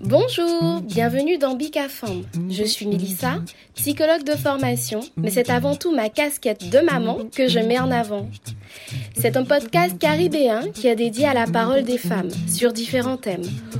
[0.00, 2.24] Bonjour, bienvenue dans Bicafam.
[2.50, 3.38] Je suis Melissa,
[3.74, 7.90] psychologue de formation, mais c'est avant tout ma casquette de maman que je mets en
[7.90, 8.28] avant.
[9.16, 13.48] C'est un podcast caribéen qui est dédié à la parole des femmes sur différents thèmes,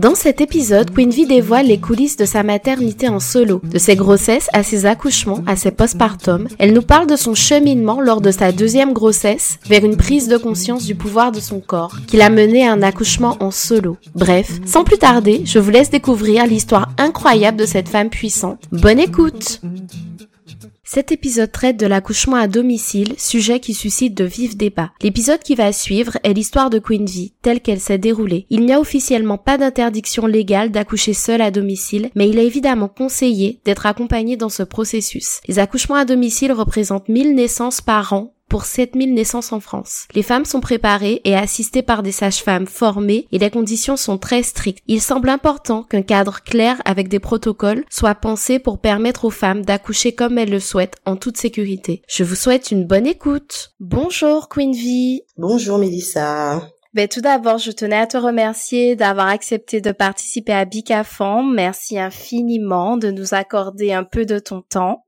[0.00, 3.96] Dans cet épisode, Queen V dévoile les coulisses de sa maternité en solo, de ses
[3.96, 6.48] grossesses à ses accouchements, à ses postpartum.
[6.58, 10.38] Elle nous parle de son cheminement lors de sa deuxième grossesse vers une prise de
[10.38, 13.98] conscience du pouvoir de son corps, qui l'a mené à un accouchement en solo.
[14.14, 18.62] Bref, sans plus tarder, je vous laisse découvrir l'histoire incroyable de cette femme puissante.
[18.72, 19.60] Bonne écoute!
[20.92, 24.90] Cet épisode traite de l'accouchement à domicile, sujet qui suscite de vifs débats.
[25.02, 28.44] L'épisode qui va suivre est l'histoire de Queen V, telle qu'elle s'est déroulée.
[28.50, 32.88] Il n'y a officiellement pas d'interdiction légale d'accoucher seule à domicile, mais il est évidemment
[32.88, 35.38] conseillé d'être accompagné dans ce processus.
[35.46, 40.06] Les accouchements à domicile représentent 1000 naissances par an pour 7000 naissances en France.
[40.14, 44.42] Les femmes sont préparées et assistées par des sages-femmes formées et les conditions sont très
[44.42, 44.82] strictes.
[44.88, 49.64] Il semble important qu'un cadre clair avec des protocoles soit pensé pour permettre aux femmes
[49.64, 52.02] d'accoucher comme elles le souhaitent en toute sécurité.
[52.08, 53.72] Je vous souhaite une bonne écoute.
[53.80, 55.24] Bonjour Queen V.
[55.38, 56.60] Bonjour Mélissa.
[56.92, 61.54] Ben, tout d'abord, je tenais à te remercier d'avoir accepté de participer à Bicafam.
[61.54, 65.04] Merci infiniment de nous accorder un peu de ton temps.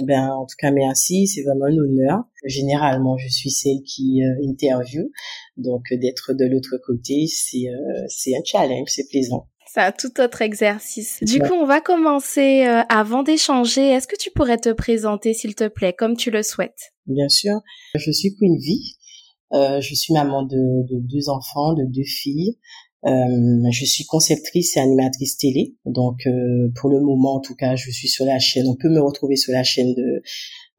[0.00, 2.24] Ben, en tout cas, merci, c'est vraiment un honneur.
[2.46, 5.10] Généralement, je suis celle qui euh, interview,
[5.58, 9.48] donc euh, d'être de l'autre côté, c'est euh, c'est un challenge, c'est plaisant.
[9.70, 11.22] C'est un tout autre exercice.
[11.22, 13.88] Du coup, on va commencer euh, avant d'échanger.
[13.88, 16.92] Est-ce que tu pourrais te présenter, s'il te plaît, comme tu le souhaites?
[17.06, 17.60] Bien sûr.
[17.94, 19.80] Je suis Queen V.
[19.80, 22.58] je suis maman de, de deux enfants, de deux filles.
[23.04, 25.74] Euh, je suis conceptrice et animatrice télé.
[25.86, 28.68] Donc, euh, pour le moment, en tout cas, je suis sur la chaîne.
[28.68, 30.22] On peut me retrouver sur la chaîne de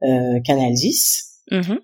[0.04, 1.24] euh, Canal 10.
[1.52, 1.78] Mm-hmm.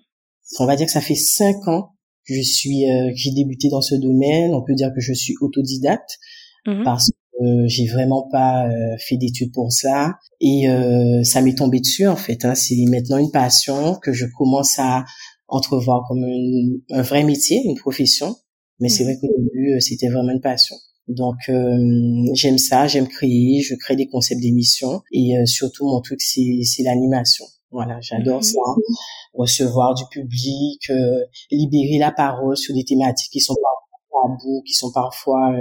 [0.58, 1.92] On va dire que ça fait cinq ans
[2.26, 4.54] que je suis, euh, j'ai débuté dans ce domaine.
[4.54, 6.18] On peut dire que je suis autodidacte
[6.66, 6.84] mm-hmm.
[6.84, 10.66] parce que j'ai vraiment pas euh, fait d'études pour ça et
[11.24, 12.44] ça m'est tombé dessus en fait.
[12.44, 12.54] Hein.
[12.54, 15.04] C'est maintenant une passion que je commence à
[15.48, 16.24] entrevoir comme
[16.90, 18.36] un vrai métier, une profession.
[18.80, 20.76] Mais c'est vrai qu'au début, euh, c'était vraiment une passion.
[21.08, 26.00] Donc euh, j'aime ça, j'aime créer, je crée des concepts d'émissions et euh, surtout mon
[26.00, 27.44] truc c'est c'est l'animation.
[27.72, 28.42] Voilà, j'adore mhm.
[28.42, 28.60] ça,
[29.34, 30.90] recevoir du public,
[31.50, 35.52] libérer la parole sur des thématiques qui sont parfois tabous, qui sont parfois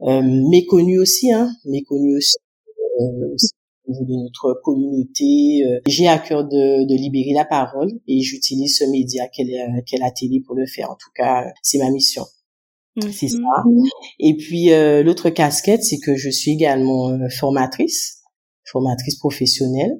[0.00, 2.36] méconnues aussi, hein, méconnues aussi
[3.86, 5.62] au niveau de notre communauté.
[5.86, 10.40] J'ai à cœur de, de, libérer la parole et j'utilise ce média qu'est la télé
[10.46, 10.90] pour le faire.
[10.90, 12.24] En tout cas, c'est ma mission.
[13.12, 13.38] C'est ça.
[14.20, 18.22] Et puis euh, l'autre casquette, c'est que je suis également euh, formatrice,
[18.64, 19.98] formatrice professionnelle.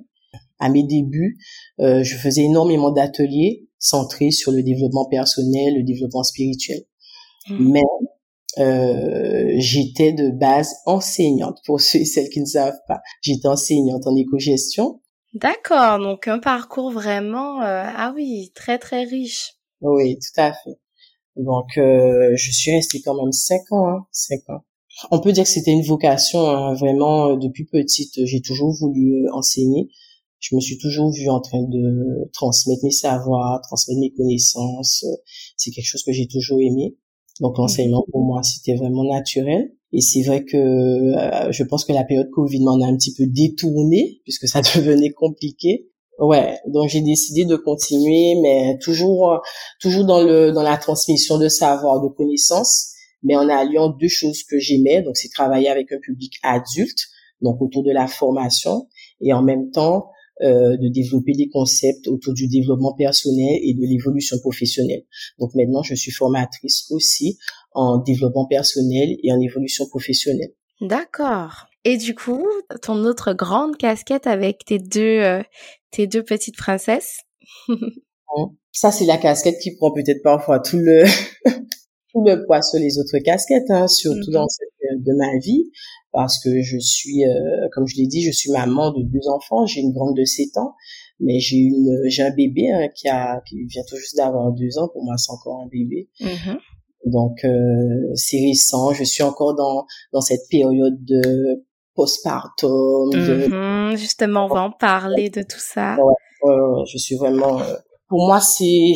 [0.61, 1.37] À mes débuts,
[1.81, 6.83] euh, je faisais énormément d'ateliers centrés sur le développement personnel, le développement spirituel.
[7.51, 7.73] Mhm.
[7.73, 7.83] Mais
[8.59, 13.01] euh, j'étais de base enseignante, pour ceux et celles qui ne savent pas.
[13.21, 15.01] J'étais enseignante en éco-gestion.
[15.35, 19.55] D'accord, donc un parcours vraiment, euh, ah oui, très très riche.
[19.81, 20.79] Oui, tout à fait.
[21.37, 24.65] Donc, euh, je suis restée quand même cinq ans, hein, cinq ans.
[25.11, 29.89] On peut dire que c'était une vocation, hein, vraiment, depuis petite, j'ai toujours voulu enseigner.
[30.39, 35.05] Je me suis toujours vue en train de transmettre mes savoirs, transmettre mes connaissances.
[35.57, 36.95] C'est quelque chose que j'ai toujours aimé.
[37.41, 39.73] Donc l'enseignement pour moi c'était vraiment naturel.
[39.93, 43.15] Et c'est vrai que euh, je pense que la période Covid m'en a un petit
[43.15, 45.89] peu détourné puisque ça devenait compliqué.
[46.19, 49.41] Ouais, donc j'ai décidé de continuer, mais toujours
[49.81, 52.93] toujours dans le dans la transmission de savoir, de connaissances,
[53.25, 55.03] mais en alliant deux choses que j'aimais.
[55.03, 57.09] Donc c'est travailler avec un public adulte,
[57.41, 58.87] donc autour de la formation,
[59.21, 60.07] et en même temps
[60.43, 65.05] euh, de développer des concepts autour du développement personnel et de l'évolution professionnelle.
[65.39, 67.39] Donc maintenant, je suis formatrice aussi
[67.73, 70.53] en développement personnel et en évolution professionnelle.
[70.81, 71.67] D'accord.
[71.85, 72.45] Et du coup,
[72.83, 75.43] ton autre grande casquette avec tes deux, euh,
[75.91, 77.19] tes deux petites princesses?
[78.73, 81.05] Ça, c'est la casquette qui prend peut-être parfois tout le,
[82.13, 84.49] tout le poids sur les autres casquettes, hein, surtout dans mhm.
[84.49, 85.71] cette période de ma vie,
[86.15, 89.67] parce que je suis, euh, comme je l'ai dit, je suis maman de deux enfants.
[89.67, 90.75] J'ai une grande de 7 ans,
[91.19, 94.79] mais j'ai une, j'ai un bébé hein, qui a, qui vient tout juste d'avoir deux
[94.79, 94.89] ans.
[94.93, 96.09] Pour moi, c'est encore un bébé.
[96.21, 96.59] Mhm.
[97.07, 98.93] Donc, euh, c'est récent.
[98.93, 101.65] Je suis encore dans dans cette période de
[101.97, 103.11] postpartum.
[103.13, 105.97] Mhm, justement, on va en parler de tout ça.
[106.87, 107.61] je suis vraiment.
[107.61, 107.75] Euh,
[108.09, 108.95] pour moi, c'est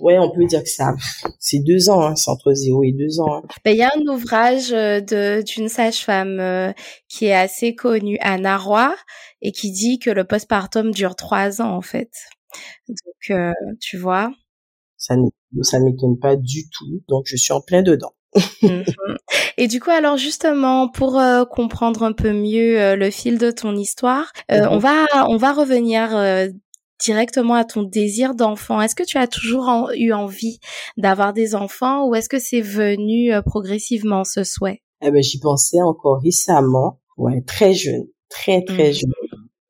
[0.00, 0.94] ouais, on peut dire que ça,
[1.38, 3.36] c'est deux ans, hein, c'est entre zéro et deux ans.
[3.36, 3.42] Hein.
[3.64, 6.72] Ben, il y a un ouvrage euh, de d'une sage-femme euh,
[7.08, 8.94] qui est assez connue, Anna Roy,
[9.42, 12.10] et qui dit que le postpartum dure trois ans en fait.
[12.88, 13.48] Donc,
[13.80, 14.30] tu vois.
[14.96, 15.14] Ça
[15.62, 17.02] ça m'étonne pas du tout.
[17.08, 18.12] Donc, je suis en plein dedans.
[18.62, 18.84] Mhm.
[19.58, 23.50] Et du coup, alors justement, pour euh, comprendre un peu mieux euh, le fil de
[23.50, 26.10] ton histoire, euh, on va on va revenir
[27.00, 28.80] directement à ton désir d'enfant?
[28.80, 30.58] Est-ce que tu as toujours eu envie
[30.96, 34.82] d'avoir des enfants ou est-ce que c'est venu progressivement ce souhait?
[35.02, 38.94] Eh ben, j'y pensais encore récemment, ouais, très jeune, très très mhm.
[38.94, 39.12] jeune.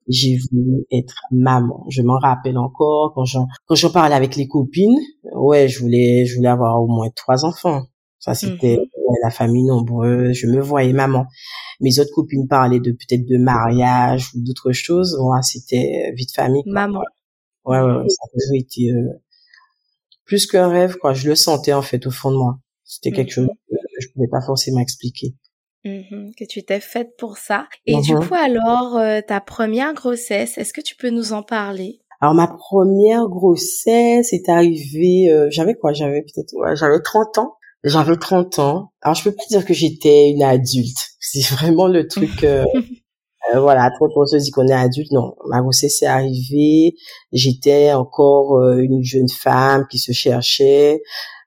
[0.09, 1.85] J'ai voulu être maman.
[1.89, 5.01] Je m'en rappelle encore quand j'en quand j'en parlais avec les copines.
[5.35, 7.83] Ouais, je voulais je voulais avoir au moins trois enfants.
[8.21, 8.87] Ça, c'était mmh
[9.23, 10.37] la famille nombreuse.
[10.37, 11.27] Je me voyais maman.
[11.81, 15.17] Mes autres copines parlaient de peut-être de mariage ou d'autres choses.
[15.21, 16.63] Moi, c'était vie de famille.
[16.67, 17.01] Maman.
[17.67, 19.21] Ouais, ouais, ça a toujours été euh,
[20.25, 21.15] plus qu'un rêve, quoi.
[21.15, 22.59] Je le sentais en fait au fond de moi.
[22.85, 25.35] C'était quelque chose mmh que je pouvais pas forcément expliquer.
[25.85, 27.67] Mmh que tu t'es faite pour ça.
[27.87, 32.01] Et du coup, alors, euh, ta première grossesse, est-ce que tu peux nous en parler?
[32.21, 35.93] Alors ma première grossesse est arrivée, euh, j'avais quoi?
[35.93, 37.57] J'avais peut-être, ouais, j'avais 30 ans.
[37.85, 38.93] J'avais 30 ans.
[39.03, 40.99] Alors je peux pas dire que j'étais une adulte.
[41.21, 42.45] C'est vraiment le truc.
[42.45, 42.65] Euh,
[43.55, 45.11] euh, voilà, trop on se dit qu'on est adulte.
[45.13, 46.95] Non, ma grossesse est arrivée.
[47.33, 51.03] J'étais encore euh, une jeune femme qui se cherchait.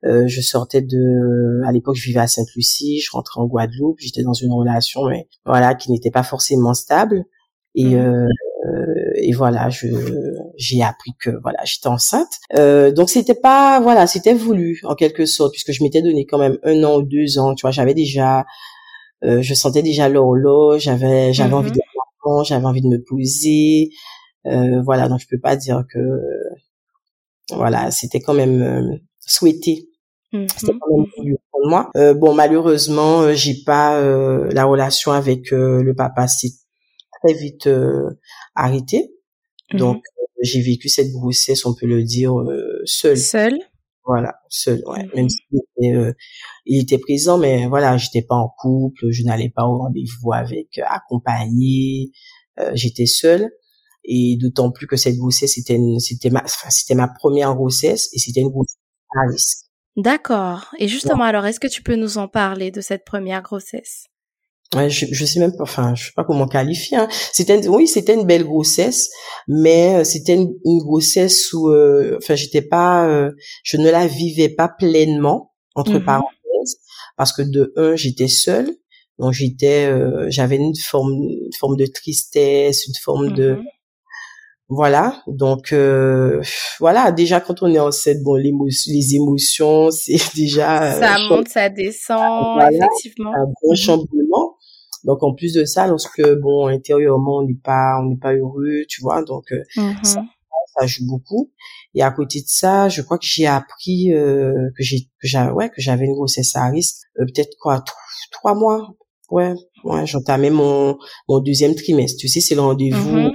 [0.05, 3.01] Euh, je sortais de, à l'époque, je vivais à Sainte-Lucie.
[3.01, 3.97] Je rentrais en Guadeloupe.
[3.99, 7.25] J'étais dans une relation, mais voilà, qui n'était pas forcément stable.
[7.75, 7.97] Et, mmh.
[7.97, 8.27] euh,
[9.15, 9.87] et voilà, je
[10.57, 12.31] j'ai appris que voilà, j'étais enceinte.
[12.57, 16.37] Euh, donc c'était pas voilà, c'était voulu en quelque sorte puisque je m'étais donné quand
[16.37, 17.55] même un an ou deux ans.
[17.55, 18.45] Tu vois, j'avais déjà,
[19.23, 21.79] euh, je sentais déjà l'horloge, j'avais j'avais envie de
[22.43, 23.89] j'avais envie de me poser.
[24.45, 25.99] Euh, voilà, donc je peux pas dire que
[27.51, 29.89] voilà, c'était quand même euh, souhaité.
[30.31, 31.89] C'était quand même voulu pour moi.
[31.97, 36.53] Euh, bon, malheureusement, j'ai pas la relation avec le papa s'est
[37.23, 37.69] très vite
[38.55, 39.11] arrêté.
[39.73, 43.17] Donc mmh j'ai vécu cette grossesse, on peut le dire, euh, seul.
[43.17, 43.59] Seul.
[44.05, 44.81] Voilà, seul.
[44.85, 45.07] Ouais.
[45.15, 46.13] Même s'il était, euh,
[46.69, 50.77] il était présent, mais voilà, j'étais pas en couple, je n'allais pas au rendez-vous avec
[50.77, 52.11] euh, accompagné,
[52.59, 53.49] euh, j'étais seule.
[54.05, 58.19] Et d'autant plus que cette grossesse, c'était c'était ma, enfin, c'était ma première grossesse et
[58.19, 58.79] c'était une grossesse
[59.15, 59.65] à risque.
[59.97, 60.67] D'accord.
[60.79, 64.05] Et justement, alors, est-ce que tu peux nous en parler de cette première grossesse?
[64.75, 66.97] Ouais, je, je sais même pas, enfin, je sais pas comment qualifier.
[66.97, 67.07] Hein.
[67.33, 69.09] C'était, oui, c'était une belle grossesse,
[69.47, 73.31] mais euh, c'était une, grossesse où, euh, enfin, j'étais pas, euh,
[73.63, 76.38] je ne la vivais pas pleinement entre mmh parenthèses,
[77.19, 78.71] parce que de un, j'étais seule,
[79.19, 79.91] donc j'étais,
[80.29, 83.63] j'avais une forme, une forme de tristesse, une forme de, mmh
[84.71, 85.23] voilà.
[85.25, 85.73] Donc,
[86.79, 87.11] voilà.
[87.11, 93.33] Déjà, quand on est enceinte, bon, les émotions, c'est déjà ça monte, ça descend, effectivement.
[93.33, 94.55] Un bon mmh chamboulement.
[95.03, 98.83] Donc en plus de ça, lorsque bon intérieurement on n'est pas on n'est pas heureux,
[98.87, 100.23] tu vois, donc euh, mmh ça,
[100.77, 101.51] ça, joue beaucoup.
[101.93, 105.51] Et à côté de ça, je crois que j'ai appris euh, que j'ai que j'avais
[105.51, 107.83] ouais que j'avais une grossesse à risque, euh, peut-être quoi
[108.31, 108.95] trois mois.
[109.29, 109.53] Ouais,
[109.83, 112.17] ouais, j'entamais mon mon deuxième trimestre.
[112.19, 113.17] Tu sais, c'est le rendez-vous.
[113.17, 113.31] Mmh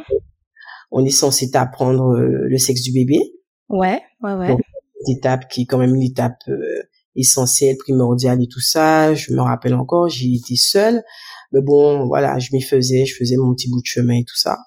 [0.96, 3.18] on est censé apprendre le sexe du bébé.
[3.68, 4.46] Ouais, ouais, ouais.
[4.46, 4.60] Donc,
[5.00, 6.38] une étape qui est quand même une étape
[7.16, 9.14] essentielle, primordiale et tout ça.
[9.14, 11.02] Je me rappelle encore, j'y étais seule.
[11.52, 14.36] Mais bon, voilà, je m'y faisais, je faisais mon petit bout de chemin et tout
[14.36, 14.58] ça.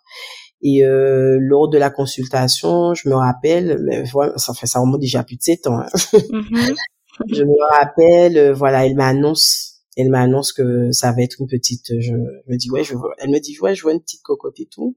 [0.62, 5.00] Et euh, lors de la consultation, je me rappelle, mais voilà, ça fait ça remonte
[5.00, 5.80] déjà plus de sept ans.
[5.80, 5.88] Hein.
[6.14, 6.76] Mm-hmm.
[7.32, 12.00] je me rappelle, euh, voilà, elle m'annonce, elle m'annonce que ça va être une petite.
[12.00, 14.60] Je, me dis ouais, je vois, elle me dit ouais, je vois une petite cocotte
[14.60, 14.96] et tout.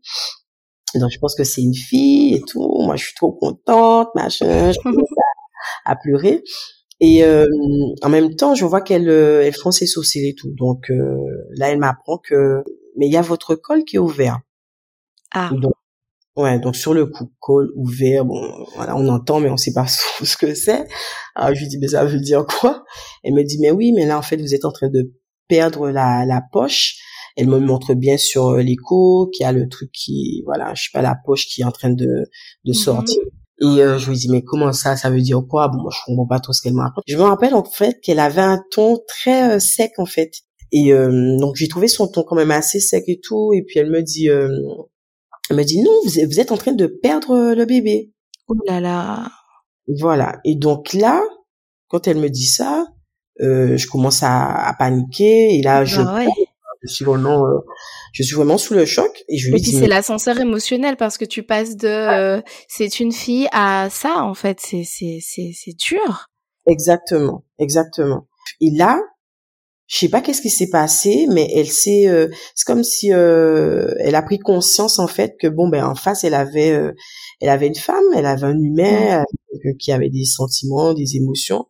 [0.95, 2.67] Donc je pense que c'est une fille et tout.
[2.83, 4.73] Moi, je suis trop contente, machin.
[4.73, 4.79] Je
[5.85, 6.43] à, à pleurer.
[7.01, 7.47] Et euh,
[8.03, 10.53] en même temps, je vois qu'elle euh, elle fronce ses sourcils et tout.
[10.59, 11.17] Donc euh,
[11.57, 12.63] là, elle m'apprend que
[12.97, 14.41] mais il y a votre col qui est ouvert.
[15.33, 15.51] Ah.
[15.53, 15.73] Donc,
[16.37, 18.41] ouais, donc sur le coup, col ouvert, bon,
[18.75, 19.87] voilà, on entend, mais on sait pas
[20.23, 20.87] ce que c'est.
[21.35, 22.85] Alors je lui dis, mais ça veut dire quoi?
[23.23, 25.13] Elle me dit, mais oui, mais là en fait, vous êtes en train de
[25.49, 26.97] perdre la, la poche.
[27.37, 30.91] Elle me montre bien sur l'écho qu'il y a le truc qui, voilà, je sais
[30.93, 32.07] pas, la poche qui est en train de,
[32.65, 32.75] de mhm.
[32.75, 33.23] sortir.
[33.63, 34.97] Et euh, je lui dis mais comment ça?
[34.97, 35.69] Ça veut dire quoi?
[35.69, 37.05] Bon, moi, je comprends pas trop ce qu'elle me raconte.
[37.07, 40.33] Je me rappelle en fait qu'elle avait un ton très euh, sec en fait.
[40.73, 43.53] Et euh, donc j'ai trouvé son ton quand même assez sec et tout.
[43.53, 44.31] Et puis elle me dit,
[45.51, 48.13] elle me dit non, vous êtes, en train de perdre le bébé.
[48.49, 49.31] Oh là là.
[49.99, 50.39] Voilà.
[50.45, 51.23] Et donc là,
[51.89, 52.87] quand elle me dit ça,
[53.39, 55.59] je commence à, à, paniquer.
[55.59, 56.25] Et là, je ah
[56.83, 57.59] je suis vraiment euh,
[58.13, 61.19] je suis vraiment sous le choc et je lui et puis c'est l'ascenseur émotionnel parce
[61.19, 65.51] que tu passes de euh, c'est une fille à ça en fait c'est c'est c'est
[65.55, 66.29] c'est dur
[66.67, 68.27] exactement exactement
[68.61, 69.01] et là
[69.91, 74.15] je sais pas qu'est-ce qui s'est passé mais elle s'est euh, c'est comme si elle
[74.15, 76.79] a pris conscience en fait que bon ben en face elle avait
[77.41, 79.25] elle avait une femme elle avait un humain
[79.79, 81.67] qui avait des sentiments des émotions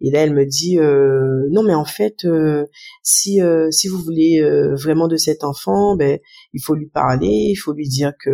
[0.00, 2.66] et là, elle me dit euh, non, mais en fait, euh,
[3.02, 4.42] si euh, si vous voulez
[4.74, 6.18] vraiment de cet enfant, ben
[6.52, 8.30] il faut lui parler, il faut lui dire que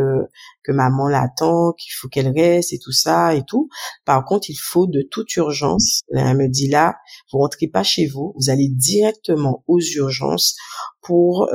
[0.65, 3.69] que maman l'attend, qu'il faut qu'elle reste et tout ça et tout.
[4.05, 6.01] Par contre, il faut de toute urgence.
[6.13, 6.97] Elle me dit là,
[7.33, 10.57] vous rentrez pas chez vous, vous allez directement aux urgences
[11.03, 11.49] pour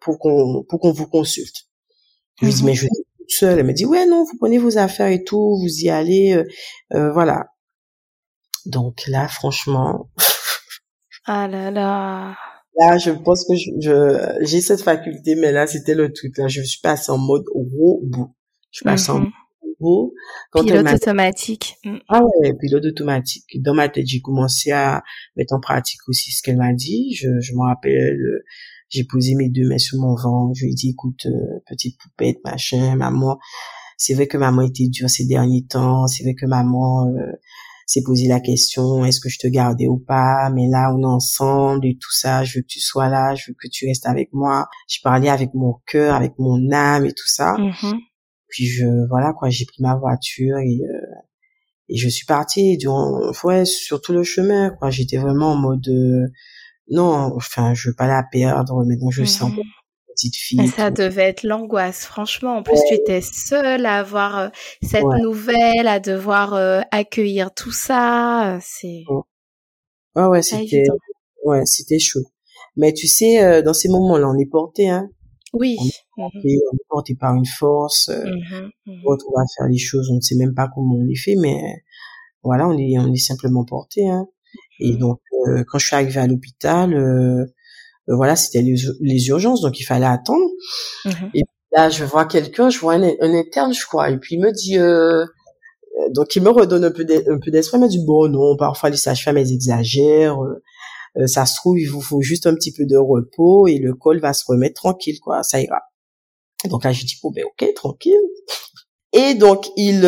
[0.00, 1.68] pour qu'on pour qu'on vous consulte.
[2.40, 2.86] Je lui dis mais je
[3.32, 3.58] seule.
[3.58, 6.44] Elle me dit ouais non, vous prenez vos affaires et tout, vous y allez,
[6.90, 7.46] voilà.
[8.66, 10.10] Donc là, franchement.
[11.26, 12.36] ah là là.
[12.78, 16.38] Là, je pense que je, j'ai cette faculté, mais là, c'était le truc.
[16.38, 18.34] Là, je suis passée en mode robot.
[18.70, 19.28] Je suis passée en mode
[19.80, 20.64] mhm.
[20.64, 21.76] pilote automatique.
[21.84, 21.98] Mm.
[22.08, 23.44] Ah ouais, pilote automatique.
[23.60, 25.02] Dans ma tête, j'ai commencé à
[25.36, 27.14] mettre en pratique aussi ce qu'elle m'a dit.
[27.14, 28.16] Je, je me rappelle,
[28.92, 30.52] j'ai posé mes deux mains sur mon ventre.
[30.54, 33.38] Je lui ai dit, écoute, euh, petite poupette, machin, maman.
[33.96, 36.06] C'est vrai que maman était dure ces derniers temps.
[36.06, 37.32] C'est vrai que maman, euh,
[37.92, 40.50] s'est posé la question est-ce que je te gardais ou pas?
[40.54, 43.50] Mais là on est ensemble et tout ça je veux que tu sois là je
[43.50, 47.12] veux que tu restes avec moi je parlais avec mon cœur avec mon âme et
[47.12, 47.98] tout ça mm-hmm.
[48.48, 51.14] puis je voilà quoi j'ai pris ma voiture et euh,
[51.88, 55.88] et je suis partie durant ouais sur tout le chemin quoi j'étais vraiment en mode
[55.88, 56.28] euh,
[56.88, 59.62] non enfin je veux pas la perdre mais donc je sens mm-hmm
[60.12, 60.68] petite fille.
[60.68, 62.56] Ça devait être l'angoisse, franchement.
[62.56, 64.48] En plus, tu étais seule à avoir euh,
[64.82, 68.58] cette nouvelle, à devoir euh, accueillir tout ça.
[68.60, 69.04] C'est.
[70.14, 70.84] Ouais, ouais, c'était,
[71.44, 72.24] ouais, c'était chaud.
[72.76, 75.08] Mais tu sais, euh, dans ces moments-là, on est porté, hein.
[75.52, 75.76] Oui.
[76.16, 78.08] On est porté, on est porté par une force.
[78.08, 81.16] Mmh mmh on va faire les choses, on ne sait même pas comment on les
[81.16, 81.60] fait, mais
[82.42, 84.26] voilà, on est, on est simplement porté, hein.
[84.80, 85.20] Et donc,
[85.68, 86.94] quand je suis arrivée à l'hôpital,
[88.08, 90.50] euh, voilà, c'était les, urgences, donc il fallait attendre.
[91.04, 91.30] Mhm.
[91.34, 94.52] Et là, je vois quelqu'un, je vois un, interne, je crois, et puis il me
[94.52, 95.24] dit, euh,
[96.10, 99.36] donc il me redonne un peu d'espoir, il me dit bon non, parfois les sages-femmes
[99.36, 103.66] elles exagèrent, euh, ça se trouve il vous faut juste un petit peu de repos
[103.66, 105.80] et le col va se remettre tranquille quoi, ça ira.
[106.64, 108.14] Donc là je dis bon ben ok tranquille.
[109.12, 110.00] Et donc il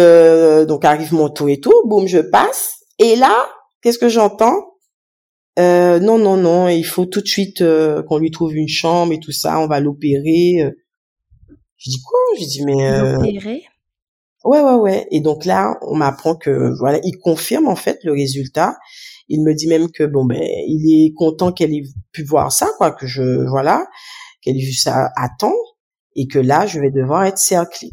[0.66, 3.46] donc arrive mon tour et tout, boum je passe et là
[3.84, 4.72] qu'est-ce que j'entends?
[5.58, 9.12] Euh, non, non, non, il faut tout de suite euh, qu'on lui trouve une chambre
[9.12, 10.62] et tout ça, on va l'opérer.
[10.62, 10.70] Euh.
[11.76, 12.18] Je dis quoi?
[12.40, 13.12] Je dis mais euh...
[13.12, 13.62] l'opérer?
[14.42, 15.06] Ouais, ouais, ouais.
[15.10, 18.76] Et donc là, on m'apprend que voilà, il confirme en fait le résultat.
[19.28, 22.68] Il me dit même que bon ben, il est content qu'elle ait pu voir ça,
[22.76, 23.86] quoi, que je voilà,
[24.42, 25.54] qu'elle ait vu ça à temps
[26.16, 27.92] et que là, je vais devoir être cerclée.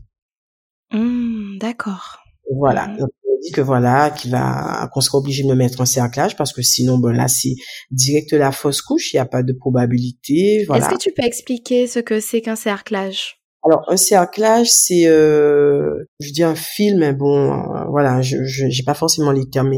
[0.91, 2.17] Mmh, d'accord.
[2.53, 2.88] Voilà.
[2.88, 3.07] Mmh
[3.41, 6.62] dit que voilà, qu'il va, qu'on sera obligé de me mettre en cerclage parce que
[6.62, 7.55] sinon, bon là, c'est
[7.89, 10.65] direct la fausse couche, il n'y a pas de probabilité.
[10.67, 10.86] Voilà.
[10.86, 13.41] Est-ce que tu peux expliquer ce que c'est qu'un cerclage?
[13.63, 18.83] Alors un cerclage, c'est, euh, je dis un fil, mais bon, euh, voilà, je j'ai
[18.83, 19.74] pas forcément les termes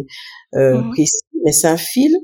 [0.56, 0.90] euh, mmh.
[0.92, 2.16] précis, mais c'est un fil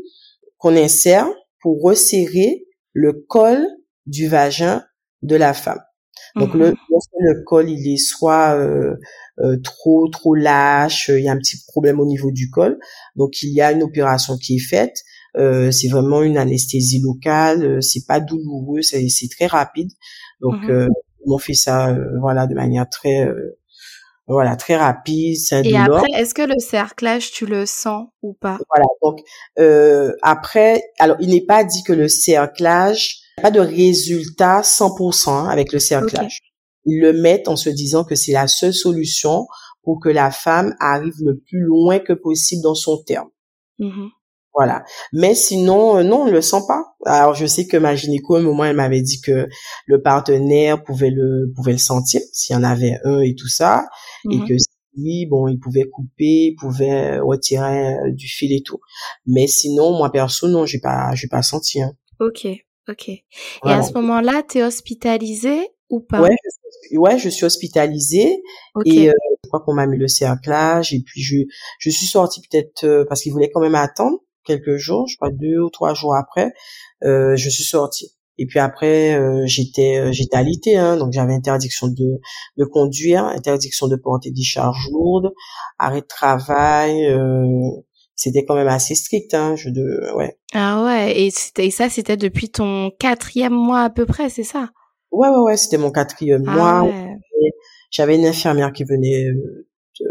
[0.57, 1.27] qu'on insère
[1.61, 3.65] pour resserrer le col
[4.05, 4.83] du vagin
[5.21, 5.81] de la femme.
[6.35, 6.75] Donc le, mmh.
[7.19, 8.95] le col il est soit euh,
[9.39, 12.77] euh, trop trop lâche, il y a un petit problème au niveau du col,
[13.15, 14.95] donc il y a une opération qui est faite.
[15.37, 19.91] Euh, c'est vraiment une anesthésie locale, c'est pas douloureux, c'est très rapide.
[20.41, 20.87] Donc mmh
[21.27, 23.27] on fait ça voilà de manière très
[24.29, 28.59] voilà très rapide et après est-ce que le cerclage tu le sens ou pas?
[28.69, 29.21] Voilà donc
[29.57, 35.47] euh, après alors il n'est pas dit que le cerclage pas de résultat 100% hein,
[35.49, 36.39] avec le cerclage.
[36.85, 39.47] Ils le mettent en se disant que c'est la seule solution
[39.83, 43.29] pour que la femme arrive le plus loin que possible dans son terme.
[43.79, 44.09] Mm-hmm.
[44.53, 44.83] Voilà.
[45.13, 46.83] Mais sinon, euh, non, on le sent pas.
[47.05, 49.47] Alors, je sais que ma gynéco, à un moment, elle m'avait dit que
[49.85, 53.85] le partenaire pouvait le, pouvait le sentir, s'il y en avait un et tout ça.
[54.29, 54.47] Et mm-hmm.
[54.47, 54.53] que
[54.97, 58.79] oui, bon, il pouvait couper, il pouvait retirer euh, du fil et tout.
[59.25, 61.93] Mais sinon, moi, perso, non, j'ai pas, j'ai pas senti, hein.
[62.19, 62.47] Ok.
[62.89, 63.09] Ok.
[63.09, 63.23] Et
[63.63, 66.21] à ce moment-là, tu es hospitalisée ou pas?
[66.21, 66.35] Ouais,
[66.91, 68.41] je, ouais, je suis hospitalisée
[68.85, 71.37] et euh, je crois qu'on m'a mis le cerclage et puis je
[71.79, 75.31] je suis sortie peut-être euh, parce qu'il voulait quand même attendre quelques jours, je crois
[75.31, 76.53] deux ou trois jours après,
[77.03, 78.15] euh, je suis sortie.
[78.41, 82.19] Et puis après, euh, j'étais euh, j'étais alité, hein, donc j'avais interdiction de
[82.57, 85.33] de conduire, interdiction de porter des charges lourdes,
[85.77, 87.05] arrêt de travail.
[88.19, 90.37] Euh, c'était quand même assez strict, hein, je de ouais.
[90.53, 94.69] Ah ouais, et, et ça c'était depuis ton quatrième mois à peu près, c'est ça?
[95.11, 96.93] Ouais ouais ouais, c'était mon quatrième ah mois.
[97.91, 99.25] J'avais une infirmière qui venait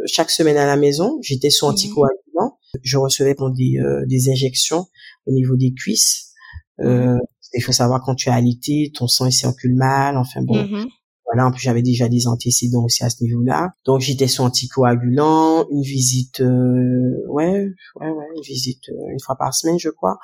[0.06, 1.18] chaque semaine à la maison.
[1.22, 1.70] J'étais sous mmh.
[1.70, 2.58] anticoagulant.
[2.82, 4.86] Je recevais des, des injections
[5.26, 6.32] au niveau des cuisses.
[6.80, 7.20] Euh, mmh
[7.54, 10.16] il faut savoir quand tu es alité, ton sang il circule mal.
[10.16, 10.86] Enfin bon, mm-hmm.
[11.28, 11.46] Voilà.
[11.46, 13.70] En plus j'avais déjà des antécédents aussi à ce niveau-là.
[13.84, 17.66] Donc j'étais sous anticoagulant, une visite, euh, ouais,
[17.96, 20.18] ouais, ouais, une visite euh, une fois par semaine, je crois.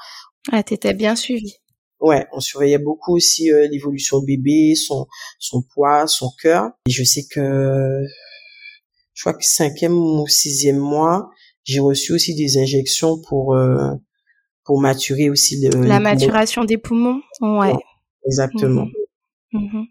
[0.51, 1.55] Ah, t'étais bien suivi.
[2.01, 5.07] Ouais, on surveillait beaucoup aussi euh, l'évolution de bébé, son
[5.39, 6.71] son poids, son cœur.
[6.87, 8.01] Et je sais que
[9.15, 11.29] je crois que cinquième ou sixième mois,
[11.65, 13.57] j'ai reçu aussi des injections pour
[14.65, 17.21] pour maturer aussi le, la maturation des poumons.
[17.41, 17.75] Ouais.
[18.27, 18.87] exactement.
[19.53, 19.63] Mhm.
[19.63, 19.87] Mhm.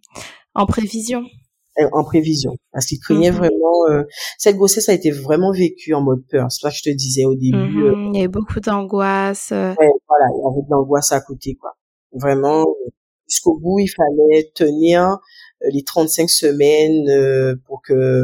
[0.56, 1.24] En prévision.
[1.92, 3.38] En prévision, parce qu'il craignait mhm.
[3.38, 3.90] vraiment.
[3.90, 4.04] Euh,
[4.38, 6.52] cette grossesse a été vraiment vécue en mode peur.
[6.52, 7.84] C'est ça que je te disais au début.
[7.84, 8.10] Euh.
[8.14, 9.52] il y avait beaucoup d'angoisse.
[9.52, 9.74] Euh.
[9.80, 11.72] Ouais, voilà, il y avait de l'angoisse à côté, quoi.
[12.12, 12.68] Vraiment,
[13.28, 15.18] jusqu'au bout, il fallait tenir
[15.72, 18.22] les 35 semaines pour que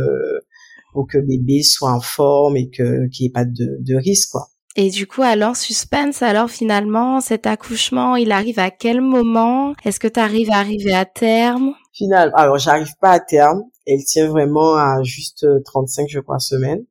[0.94, 4.30] pour que bébé soit en forme et que qu'il n'y ait pas de, de risque,
[4.32, 4.48] quoi.
[4.76, 9.74] Et du coup, alors, suspense, alors finalement, cet accouchement, il arrive à quel moment?
[9.84, 11.74] Est-ce que tu arrives à arriver à terme?
[11.94, 13.64] Final, alors j'arrive pas à terme.
[13.86, 16.86] Elle tient vraiment à juste 35, euh, je crois, semaines.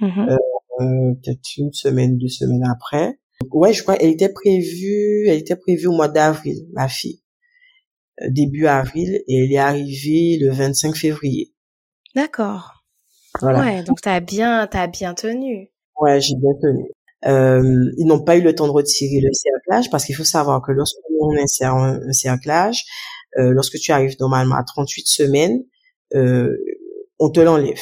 [0.00, 0.30] Mm-hmm.
[0.30, 0.36] Euh,
[0.80, 3.18] euh, peut-être une semaine, deux semaines après.
[3.50, 7.20] Ouais, je crois, elle était prévue, elle était prévue au mois d'avril, ma fille.
[8.30, 11.52] début avril, et elle est arrivée le 25 février.
[12.14, 12.84] D'accord.
[13.40, 13.60] Voilà.
[13.60, 15.70] Ouais, donc t'as bien, t'as bien tenu.
[16.00, 16.88] Ouais, j'ai bien tenu.
[17.26, 20.62] Euh, ils n'ont pas eu le temps de retirer le cerclage parce qu'il faut savoir
[20.62, 22.84] que lorsqu'on insère un, un cerclage,
[23.38, 25.62] euh, lorsque tu arrives normalement à 38 semaines,
[26.14, 26.56] euh,
[27.18, 27.80] on te l'enlève.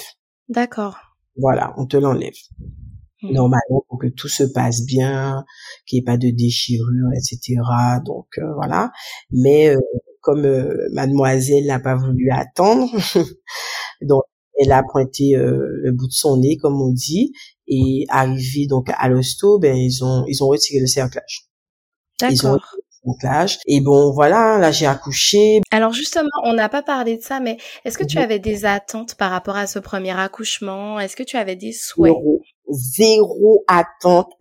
[0.49, 0.97] D'accord.
[1.37, 2.35] Voilà, on te l'enlève.
[3.23, 3.33] Hmm.
[3.33, 5.45] Normalement, pour que tout se passe bien,
[5.87, 7.61] qu'il n'y ait pas de déchirure, etc.
[8.05, 8.91] Donc euh, voilà.
[9.31, 9.81] Mais euh,
[10.21, 10.47] comme
[10.93, 12.91] mademoiselle n'a pas voulu attendre,
[14.03, 14.23] donc
[14.59, 17.33] elle a pointé le bout de son nez, comme on dit,
[17.69, 21.49] et arrivé donc à l'hosto, ben ils ont ils ont retiré le cerclage.
[22.21, 22.61] D'accord.
[23.67, 25.61] Et bon, voilà, là j'ai accouché.
[25.71, 29.15] Alors justement, on n'a pas parlé de ça, mais est-ce que tu avais des attentes
[29.15, 30.99] par rapport à ce premier accouchement?
[30.99, 32.15] Est-ce que tu avais des souhaits?
[32.69, 34.33] Zéro, attente.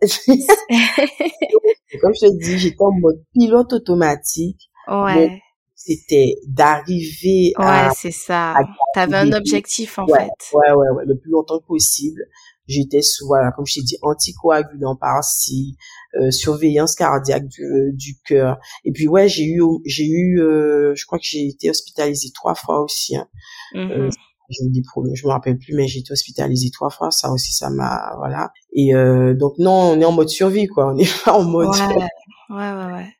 [2.00, 4.68] Comme je te dis, j'étais en mode pilote automatique.
[4.88, 5.42] Ouais.
[5.74, 7.88] c'était d'arriver ouais, à...
[7.88, 8.56] Ouais, c'est ça.
[8.94, 10.30] T'avais un objectif en fait.
[10.52, 12.22] Ouais, ouais, ouais, le plus longtemps possible
[12.66, 15.76] j'étais sous voilà comme je t'ai dit anticoagulant par-ci
[16.14, 18.58] euh, surveillance cardiaque du, euh, du cœur.
[18.84, 22.54] Et puis ouais j'ai eu j'ai eu euh, je crois que j'ai été hospitalisée trois
[22.54, 23.28] fois aussi hein.
[23.74, 24.10] Mm-hmm.
[24.50, 27.30] j'ai eu des problèmes je me rappelle plus mais j'ai été hospitalisée trois fois ça
[27.30, 28.52] aussi ça m'a voilà.
[28.72, 28.92] Et
[29.34, 30.92] donc non on est en mode survie quoi.
[30.92, 32.08] On est pas en mode ouais.
[32.48, 33.15] Ouais ouais, ouais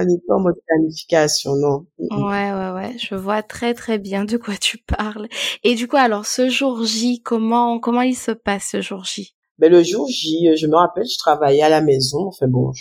[0.00, 1.86] on n'est pas en mode planification, non?
[1.98, 2.96] Ouais, ouais, ouais.
[2.98, 5.28] Je vois très, très bien de quoi tu parles.
[5.64, 9.34] Et du coup, alors, ce jour J, comment, comment il se passe ce jour J?
[9.58, 12.26] Ben, le jour J, je me rappelle, je travaillais à la maison.
[12.28, 12.72] Enfin bon,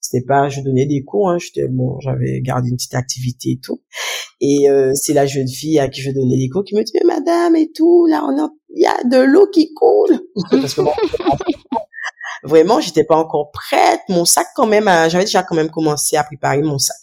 [0.00, 1.38] c'était pas, je donnais des cours, hein.
[1.38, 3.82] J'étais, bon, j'avais gardé une petite activité et tout.
[4.40, 6.92] Et, euh, c'est la jeune fille à qui je donnais des cours qui me dit,
[6.94, 10.20] mais madame et tout, là, on a, il y a de l'eau qui coule.
[10.50, 10.82] Parce que
[12.46, 14.00] vraiment, j'étais pas encore prête.
[14.08, 16.96] Mon sac quand même, j'avais déjà quand même commencé à préparer mon sac.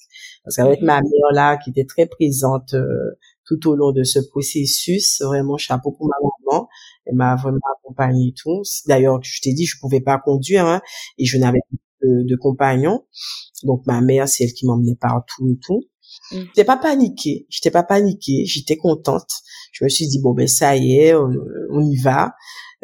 [0.44, 4.20] Parce qu'avec ma mère là, qui était très présente euh, tout au long de ce
[4.20, 6.68] processus, vraiment chapeau pour ma maman.
[7.06, 8.62] Elle m'a vraiment accompagnée et tout.
[8.88, 10.82] D'ailleurs, je t'ai dit, je pouvais pas conduire hein,
[11.18, 11.60] et je n'avais
[12.02, 13.06] de, de, compagnon.
[13.64, 15.84] Donc ma mère, c'est elle qui m'emmenait partout et tout.
[16.32, 16.38] Je.
[16.38, 19.30] J'étais pas paniquée, j'étais pas paniquée, j'étais contente.
[19.72, 22.34] Je me suis dit bon ben ça y est, on y va.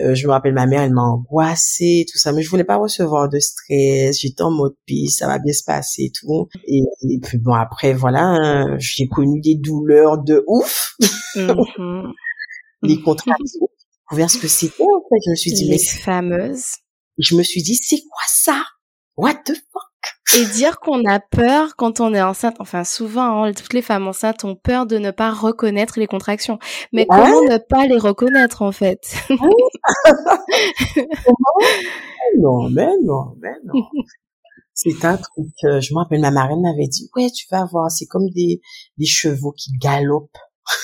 [0.02, 2.78] Euh, je me rappelle ma mère, elle m'a angoissée, tout ça, mais je voulais pas
[2.78, 4.20] recevoir de stress.
[4.20, 6.48] J'étais en mode piste, ça va bien se passer et tout.
[6.66, 6.84] Et,
[7.22, 10.96] puis bon, après, voilà, hein, j'ai connu des douleurs de ouf.
[11.36, 12.12] Mm-hmm.
[12.84, 13.68] Les contractions.
[14.16, 15.20] J'ai ce que c'était, en fait.
[15.26, 15.84] Je me suis dit, Les mais...
[15.84, 16.76] fameuses.
[17.18, 18.64] Je me suis dit, c'est quoi ça?
[19.18, 19.89] What the fuck?
[20.38, 24.08] Et dire qu'on a peur quand on est enceinte, enfin souvent, hein, toutes les femmes
[24.08, 26.60] enceintes ont peur de ne pas reconnaître les contractions.
[26.94, 29.16] Mais comment ne pas les reconnaître en fait?
[32.38, 33.82] Non, mais non, mais non.
[34.74, 38.06] C'est un truc, je me rappelle, ma marraine m'avait dit, ouais, tu vas voir, c'est
[38.06, 38.62] comme des,
[38.98, 40.30] des chevaux qui galopent.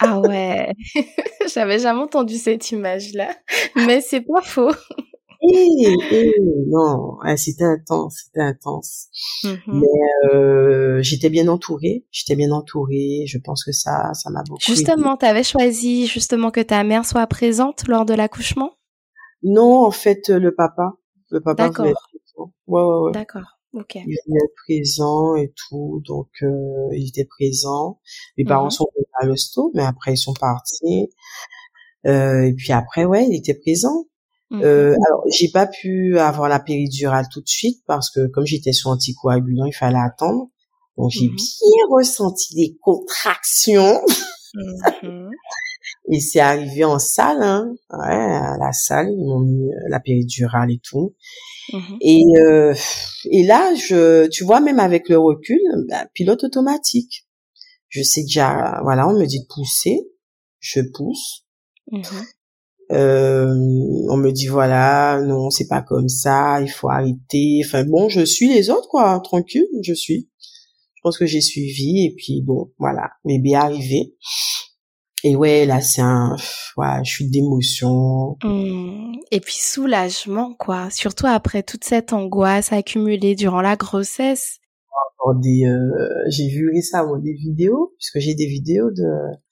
[0.00, 0.72] Ah ouais,
[1.54, 3.28] j'avais jamais entendu cette image-là,
[3.76, 4.72] mais c'est pas faux.
[5.46, 6.34] Eh, eh,
[6.68, 9.08] non, c'était intense, c'était intense.
[9.42, 9.58] Mm-hmm.
[9.66, 13.24] Mais euh, j'étais bien entourée, j'étais bien entourée.
[13.26, 14.62] Je pense que ça, ça m'a beaucoup.
[14.62, 18.72] Justement, tu avais choisi justement que ta mère soit présente lors de l'accouchement?
[19.42, 20.94] Non, en fait, le papa,
[21.30, 21.86] le papa D'accord.
[21.86, 23.12] Ouais, ouais, ouais.
[23.12, 23.58] D'accord.
[23.74, 23.96] Ok.
[23.96, 28.00] Il était présent et tout, donc euh, il était présent.
[28.38, 28.70] Mes parents mm-hmm.
[28.70, 31.10] sont venus à l'hosto, mais après ils sont partis.
[32.06, 34.06] Euh, et puis après, ouais, il était présent.
[34.52, 34.98] Euh, mhm.
[35.06, 38.88] alors, j'ai pas pu avoir la péridurale tout de suite parce que comme j'étais sous
[38.88, 40.48] anticoagulant, il fallait attendre.
[40.96, 41.34] Donc j'ai mhm.
[41.34, 44.00] bien ressenti des contractions.
[44.54, 45.30] Mhm.
[46.12, 47.74] et c'est arrivé en salle, hein.
[47.90, 51.14] Ouais, à la salle, ils m'ont mis euh, la péridurale et tout.
[52.02, 52.74] Et euh,
[53.30, 57.26] et là, je, tu vois, même avec le recul, bah, pilote automatique.
[57.88, 60.00] Je sais déjà, voilà, on me dit de pousser,
[60.58, 61.46] je pousse.
[62.92, 63.46] Euh,
[64.10, 67.62] on me dit voilà, non, c'est pas comme ça, il faut arrêter.
[67.64, 70.28] Enfin bon, je suis les autres quoi, tranquille, je suis.
[70.94, 74.14] Je pense que j'ai suivi et puis bon, voilà, bébé arrivé.
[75.22, 76.36] Et ouais, là c'est un,
[76.76, 78.36] ouais, je suis d'émotion.
[78.42, 79.14] Mmh.
[79.30, 84.58] Et puis soulagement quoi, surtout après toute cette angoisse accumulée durant la grossesse
[85.32, 85.88] des euh,
[86.28, 89.04] j'ai vu récemment des vidéos puisque j'ai des vidéos de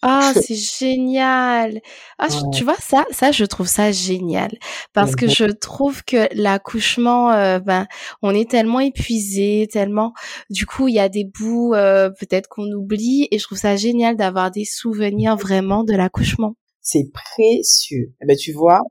[0.02, 1.80] ah c'est génial.
[2.18, 4.50] Ah tu vois ça ça je trouve ça génial.
[4.92, 7.86] Parce que je trouve que l'accouchement euh, ben
[8.20, 10.12] on est tellement épuisé tellement
[10.50, 13.76] du coup il y a des bouts euh, peut-être qu'on oublie et je trouve ça
[13.76, 16.54] génial d'avoir des souvenirs vraiment de l'accouchement.
[16.82, 18.12] C'est précieux.
[18.20, 18.82] Eh ben tu vois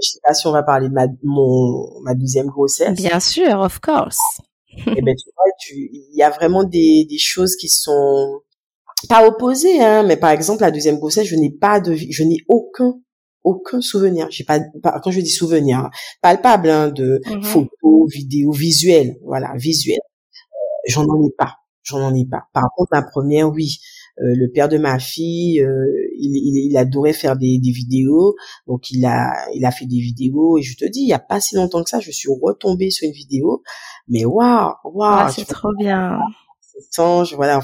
[0.00, 2.96] je sais pas si on va parler de ma mon ma deuxième grossesse.
[2.96, 4.18] Bien sûr of course
[4.70, 8.40] et eh ben tu vois, il y a vraiment des, des choses qui sont
[9.08, 12.38] pas opposées, hein, mais par exemple la deuxième grossesse, je n'ai pas de, je n'ai
[12.48, 13.00] aucun
[13.44, 14.28] aucun souvenir.
[14.30, 14.60] J'ai pas,
[15.02, 15.88] quand je dis souvenir,
[16.20, 17.42] palpable hein, de mm-hmm.
[17.42, 19.98] photos, vidéos, visuels, voilà, visuels.
[19.98, 22.44] Euh, j'en en ai pas, j'en en ai pas.
[22.52, 23.78] Par contre, la première, oui.
[24.20, 25.86] Euh, le père de ma fille, euh,
[26.18, 28.34] il, il, il, adorait faire des, des, vidéos,
[28.66, 30.58] donc il a, il a fait des vidéos.
[30.58, 32.90] Et je te dis, il y a pas si longtemps que ça, je suis retombée
[32.90, 33.62] sur une vidéo
[34.08, 36.18] mais waouh, waouh, ah, c'est trop bien.
[36.94, 37.60] Tange, voilà,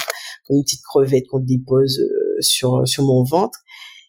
[0.46, 3.58] comme une petite crevette qu'on dépose euh, sur sur mon ventre.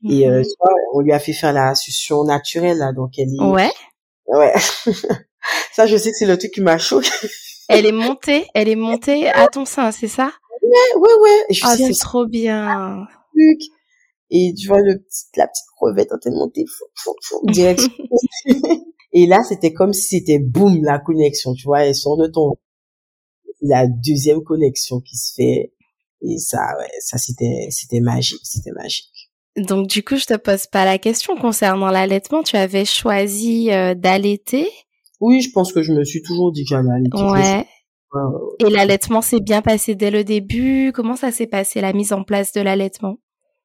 [0.09, 0.45] Et euh, mhm.
[0.93, 3.43] on lui a fait faire la succion naturelle là, donc elle est.
[3.43, 3.71] Ouais.
[4.27, 4.53] Ouais.
[5.71, 7.09] ça, je sais que c'est le truc qui m'a choqué.
[7.69, 10.31] elle est montée, elle est montée à ton sein, c'est ça?
[10.65, 11.57] Ouais, ouais, ouais.
[11.63, 13.05] ah, c'est trop bien.
[14.31, 17.81] Et tu vois le petit, la petite crevette en train de monter, fou, fou, direct.
[19.13, 22.55] Et là, c'était comme si c'était boum la connexion, tu vois, elle sort de ton
[23.61, 25.73] la deuxième connexion qui se fait
[26.21, 29.31] et ça ouais, ça c'était c'était magique, c'était magique.
[29.57, 33.95] Donc du coup, je te pose pas la question concernant l'allaitement, tu avais choisi euh,
[33.95, 34.69] d'allaiter?
[35.21, 37.23] Oui, je pense que je me suis toujours dit que j'allais allaiter.
[37.23, 37.65] Ouais.
[38.59, 40.91] Et l'allaitement s'est bien passé dès le début.
[40.93, 43.17] Comment ça s'est passé la mise en place de l'allaitement?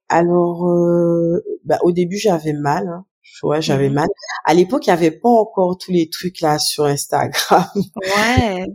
[0.08, 2.88] Alors, euh, bah, au début j'avais mal.
[2.88, 3.04] Hein
[3.42, 4.08] vois, j'avais mmh mal.
[4.44, 7.64] À l'époque, il y avait pas encore tous les trucs là sur Instagram.
[7.96, 8.66] Ouais.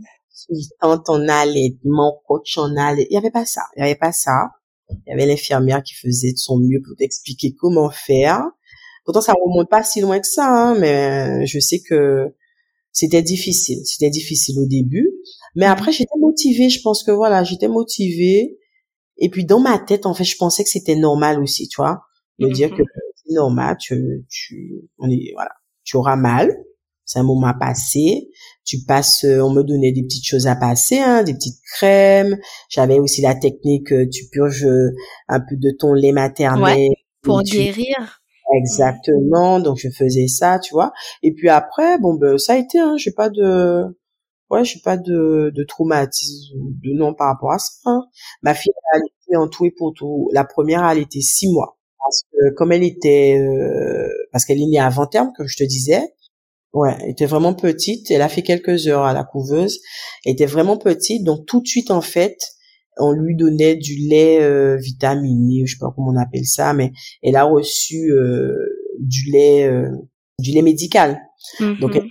[0.80, 3.06] Tant ton allaitement, coach en allaitement.
[3.10, 3.62] Il y avait pas ça.
[3.76, 4.50] Il y avait pas ça.
[4.90, 8.44] Il y avait l'infirmière qui faisait de son mieux pour t'expliquer comment faire.
[9.04, 12.34] Pourtant, ça remonte pas si loin que ça, hein, mais je sais que
[12.92, 13.80] c'était difficile.
[13.84, 15.10] C'était difficile au début.
[15.56, 16.68] Mais après, j'étais motivée.
[16.68, 18.58] Je pense que voilà, j'étais motivée.
[19.18, 22.02] Et puis, dans ma tête, en fait, je pensais que c'était normal aussi, tu vois.
[22.38, 22.82] De dire que
[23.30, 25.52] normal, tu, tu, on est, voilà,
[25.84, 26.54] tu auras mal.
[27.04, 28.28] C'est un moment à passer.
[28.64, 32.36] Tu passes, euh, on me donnait des petites choses à passer, hein, des petites crèmes.
[32.68, 34.90] J'avais aussi la technique, euh, tu purges euh,
[35.28, 36.90] un peu de ton lait maternel.
[37.22, 38.20] pour guérir.
[38.54, 39.60] Exactement.
[39.60, 40.92] Donc je faisais ça, tu vois.
[41.22, 43.84] Et puis après, bon ben ça a été, hein, j'ai pas de,
[44.50, 47.72] ouais, j'ai pas de, de traumatisme de non par rapport à ça.
[47.86, 48.02] Hein.
[48.42, 50.28] Ma fille elle été en tout et pour tout.
[50.32, 54.66] La première, elle était six mois parce que comme elle était, euh, parce qu'elle est
[54.66, 56.02] née avant terme, comme je te disais,
[56.72, 58.10] ouais, elle était vraiment petite.
[58.10, 59.80] Elle a fait quelques heures à la couveuse.
[60.24, 62.36] Elle était vraiment petite, donc tout de suite en fait,
[62.98, 66.92] on lui donnait du lait euh, vitaminé, je sais pas comment on appelle ça, mais
[67.22, 68.54] elle a reçu euh,
[69.00, 69.90] du lait, euh,
[70.38, 71.20] du lait médical.
[71.60, 72.08] Donc mm-hmm.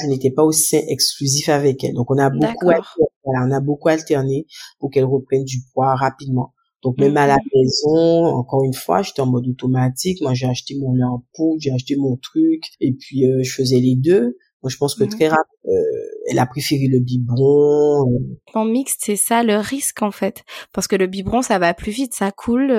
[0.00, 1.94] Je n'étais pas au sein exclusif avec elle.
[1.94, 4.46] Donc on a beaucoup, alterné, on a beaucoup alterné
[4.78, 6.52] pour qu'elle reprenne du poids rapidement.
[6.82, 7.48] Donc même à la mhm.
[7.54, 10.20] maison, encore une fois, j'étais en mode automatique.
[10.20, 13.52] Moi, j'ai acheté mon lait en poudre, j'ai acheté mon truc, et puis euh, je
[13.52, 14.36] faisais les deux.
[14.62, 15.10] Moi, je pense que mhm.
[15.10, 15.82] très rapide, euh,
[16.30, 18.06] elle a préféré le biberon.
[18.54, 21.92] En mixte, c'est ça le risque en fait, parce que le biberon ça va plus
[21.92, 22.72] vite, ça coule,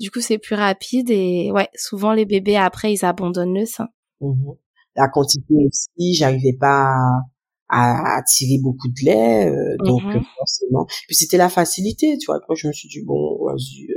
[0.00, 3.88] du coup c'est plus rapide et ouais, souvent les bébés après ils abandonnent le sein.
[4.20, 4.52] Mmh
[4.96, 6.92] la quantité aussi, j'arrivais pas
[7.68, 10.86] à, à, tirer beaucoup de lait, donc mmh forcément.
[11.06, 12.36] Puis c'était la facilité, tu vois.
[12.36, 13.88] Après je me suis dit bon, vas-y.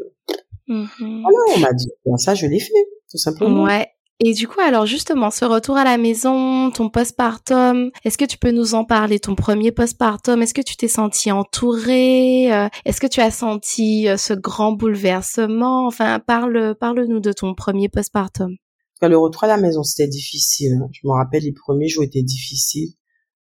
[0.68, 2.74] Mmh on m'a dit ça, je l'ai fait,
[3.10, 3.64] tout simplement.
[3.64, 3.88] Ouais.
[4.22, 8.38] Et du coup, alors justement, ce retour à la maison, ton postpartum, est-ce que tu
[8.38, 10.42] peux nous en parler, ton premier postpartum?
[10.42, 14.74] Est-ce que tu t'es senti entourée euh, Est-ce que tu as senti euh, ce grand
[14.74, 15.88] bouleversement?
[15.88, 18.58] Enfin, parle, parle-nous de ton premier postpartum.
[19.02, 20.74] Le retour à la maison, c'était difficile.
[20.74, 20.90] Hein.
[20.92, 22.94] Je me rappelle, les premiers jours étaient difficiles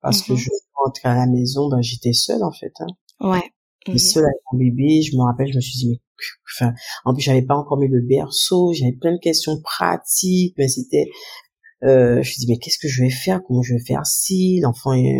[0.02, 0.38] parce que mhm.
[0.38, 2.74] je rentrais à la maison, ben j'étais seule en fait.
[2.80, 2.88] Hein.
[3.20, 3.43] Ouais.
[3.86, 5.02] J'étais seule avec mon bébé.
[5.02, 6.00] Je me rappelle, je me suis dit mais
[6.54, 6.74] enfin,
[7.06, 11.06] en plus j'avais pas encore mis le berceau, j'avais plein de questions pratiques, mais c'était,
[11.84, 14.06] euh, je me suis dit mais qu'est-ce que je vais faire, comment je vais faire
[14.06, 15.15] si l'enfant, est...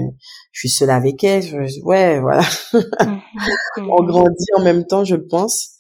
[0.52, 1.44] je suis seule avec elle,
[1.84, 3.22] ouais voilà, mhm.
[3.90, 5.77] on grandit en même temps je pense.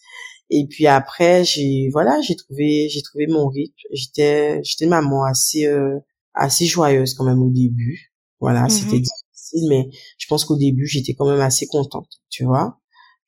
[0.49, 5.65] Et puis après j'ai voilà j'ai trouvé j'ai trouvé mon rythme, j'étais j'étais maman assez
[5.65, 5.99] euh,
[6.33, 9.01] assez joyeuse quand même au début, voilà c'était mhm.
[9.01, 12.79] difficile mais je pense qu'au début j'étais quand même assez contente, tu vois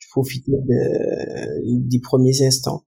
[0.10, 2.84] profiter de, des premiers instants.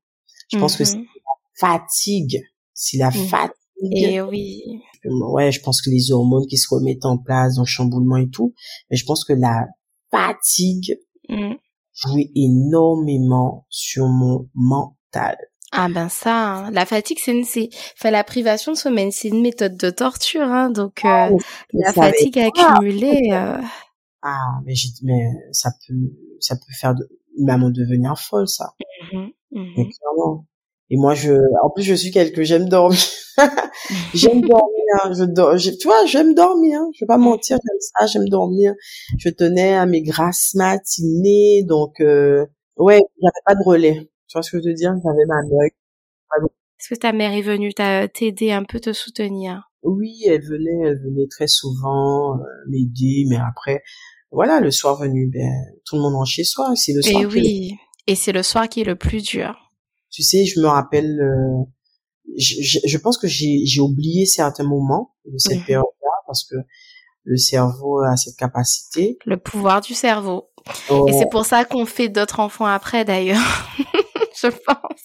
[0.51, 1.05] Je pense que c'est mhm.
[1.05, 2.43] la fatigue,
[2.75, 3.27] c'est la mhm.
[3.27, 3.57] fatigue.
[3.91, 4.63] Et oui.
[5.05, 8.29] Ouais, je pense que les hormones qui se remettent en place dans le chamboulement et
[8.29, 8.55] tout,
[8.91, 9.67] mais je pense que la
[10.11, 10.97] fatigue
[11.95, 15.37] jouait énormément sur mon mental.
[15.75, 16.71] Ah ben ça, hein.
[16.71, 20.43] la fatigue, c'est une, c'est, enfin la privation de sommeil, c'est une méthode de torture,
[20.43, 20.69] hein.
[20.69, 21.37] Donc ah, euh,
[21.73, 23.31] la fatigue accumulée.
[23.33, 23.57] Euh...
[24.21, 25.95] Ah, mais mais ça peut,
[26.41, 28.75] ça peut faire de, maman devenir folle, ça.
[29.13, 30.45] Mmh mmh
[30.91, 32.99] Et moi, je, en plus, je suis quelqu'un, j'aime dormir.
[34.15, 36.91] j'aime dormir, je dors, tu vois, j'aime dormir, hein.
[36.95, 38.75] je vais pas mentir, j'aime ça, j'aime dormir.
[39.19, 42.45] Je tenais à mes grasses matinées, donc, euh,
[42.77, 44.11] ouais, j'avais pas de relais.
[44.29, 44.93] Tu vois ce que je veux dire?
[45.03, 45.71] J'avais ma mère.
[46.79, 49.71] Est-ce que ta mère est venue t'aider un peu, te soutenir?
[49.85, 53.83] Oui, elle venait, elle venait très souvent euh, m'aider, mais après,
[54.33, 55.49] voilà, le soir venu, ben,
[55.85, 56.73] tout le monde rentre chez soi.
[56.75, 57.23] C'est le soir.
[57.23, 57.75] Et oui.
[58.09, 59.62] Et c'est le soir qui est le plus dur.
[60.13, 61.65] Tu sais, je me rappelle, euh,
[62.39, 65.65] je, je, pense que j'ai, oublié certains moments de cette mhm.
[65.65, 66.57] période-là parce que
[67.25, 69.19] le cerveau a cette capacité.
[69.25, 70.51] Le pouvoir du cerveau.
[71.09, 73.41] Et c'est pour ça qu'on fait d'autres enfants après, d'ailleurs.
[74.43, 75.03] je pense.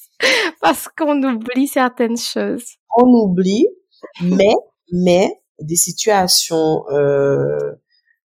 [0.61, 2.65] Parce qu'on oublie certaines choses.
[2.95, 3.67] On oublie,
[4.21, 4.53] mais,
[4.91, 7.57] mais, des situations, euh,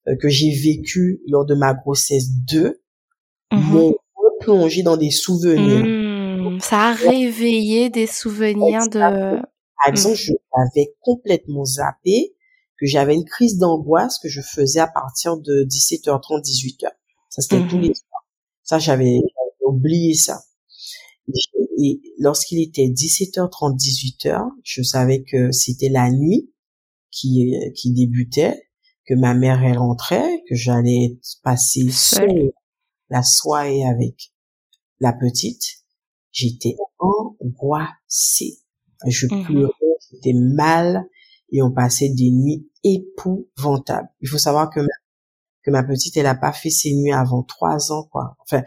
[0.08, 2.80] euh, que j'ai vécu lors de ma grossesse 2
[3.52, 3.56] mmh.
[3.56, 5.84] m'ont replongé dans des souvenirs.
[5.84, 6.01] Mmh,
[6.62, 8.98] ça a réveillé des souvenirs de...
[8.98, 10.18] Par exemple, mmh.
[10.18, 12.34] je l'avais complètement zappé,
[12.78, 16.88] que j'avais une crise d'angoisse que je faisais à partir de 17h30, 18h.
[17.30, 18.26] Ça, c'était tous les soirs.
[18.62, 19.18] Ça, j'avais
[19.64, 20.42] oublié ça.
[21.78, 26.52] Et lorsqu'il était 17h30, 18h, je savais que c'était la nuit
[27.10, 28.68] qui, qui débutait
[29.06, 32.52] que ma mère est rentrée, que j'allais passer seule
[33.10, 34.32] la soirée avec
[35.00, 35.81] la petite,
[36.32, 38.58] j'étais angoissée.
[39.06, 39.72] Je mmh pleurais,
[40.10, 41.04] j'étais mal
[41.50, 44.08] et on passait des nuits épouvantables.
[44.20, 44.86] Il faut savoir que ma,
[45.62, 48.36] que ma petite, elle a pas fait ses nuits avant trois ans, quoi.
[48.40, 48.62] Enfin,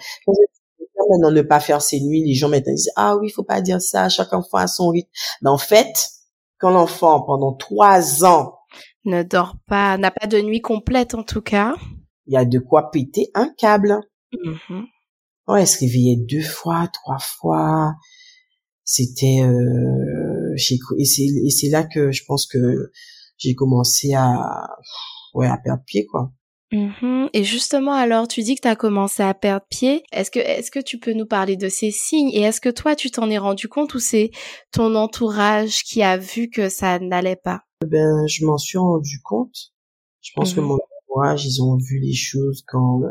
[1.09, 3.61] maintenant ne pas faire ses nuits, les gens maintenant disent ah oui, il faut pas
[3.61, 5.09] dire ça, chaque enfant a son rythme.
[5.41, 6.09] Mais en fait,
[6.57, 8.57] quand l'enfant pendant trois ans
[9.05, 11.75] ne dort pas, n'a pas de nuit complète en tout cas.
[12.27, 13.99] Il y a de quoi péter un câble.
[14.33, 14.83] Mmh
[15.47, 17.93] ouais, se réveillait deux fois, trois fois.
[18.83, 22.91] C'était euh, et c'est et c'est là que je pense que
[23.37, 24.67] j'ai commencé à
[25.33, 26.31] ouais à perdre pied quoi.
[26.71, 30.03] Mmh et justement, alors, tu dis que tu as commencé à perdre pied.
[30.11, 32.95] Est-ce que, est-ce que tu peux nous parler de ces signes Et est-ce que toi,
[32.95, 34.31] tu t'en es rendu compte ou c'est
[34.71, 37.61] ton entourage qui a vu que ça n'allait pas?
[37.85, 39.73] Ben, je m'en suis rendu compte.
[40.21, 43.09] Je pense que mmh mon entourage, ils ont vu les choses quand, euh,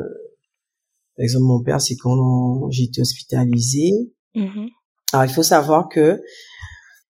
[1.16, 3.92] par exemple, mon père, c'est quand j'étais hospitalisée.
[4.34, 4.66] Mmh
[5.12, 6.20] Alors, il faut savoir que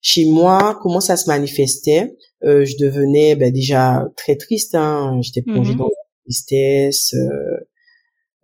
[0.01, 4.73] chez moi, comment ça se manifestait euh, Je devenais ben, déjà très triste.
[4.73, 5.19] Hein.
[5.21, 7.13] J'étais plongée mmh dans la tristesse.
[7.13, 7.67] Euh,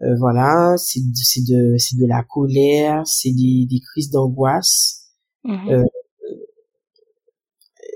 [0.03, 5.11] euh, voilà, c'est c'est de c'est de la colère, c'est des, des crises d'angoisse.
[5.45, 5.83] Euh,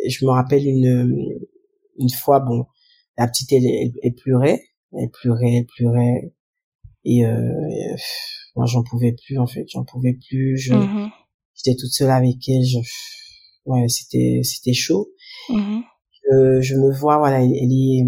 [0.07, 1.39] je me rappelle une
[1.97, 2.65] une fois bon
[3.17, 3.65] la petite elle,
[4.01, 4.61] elle, pleurait
[4.93, 6.33] elle pleurait elle pleurait
[7.03, 7.95] et euh,
[8.55, 11.09] moi j'en pouvais plus en fait j'en pouvais plus je mm-hmm.
[11.55, 12.77] j'étais toute seule avec elle je
[13.65, 15.09] ouais c'était c'était chaud
[15.49, 15.81] mm-hmm.
[16.11, 18.05] je, je me vois voilà elle, est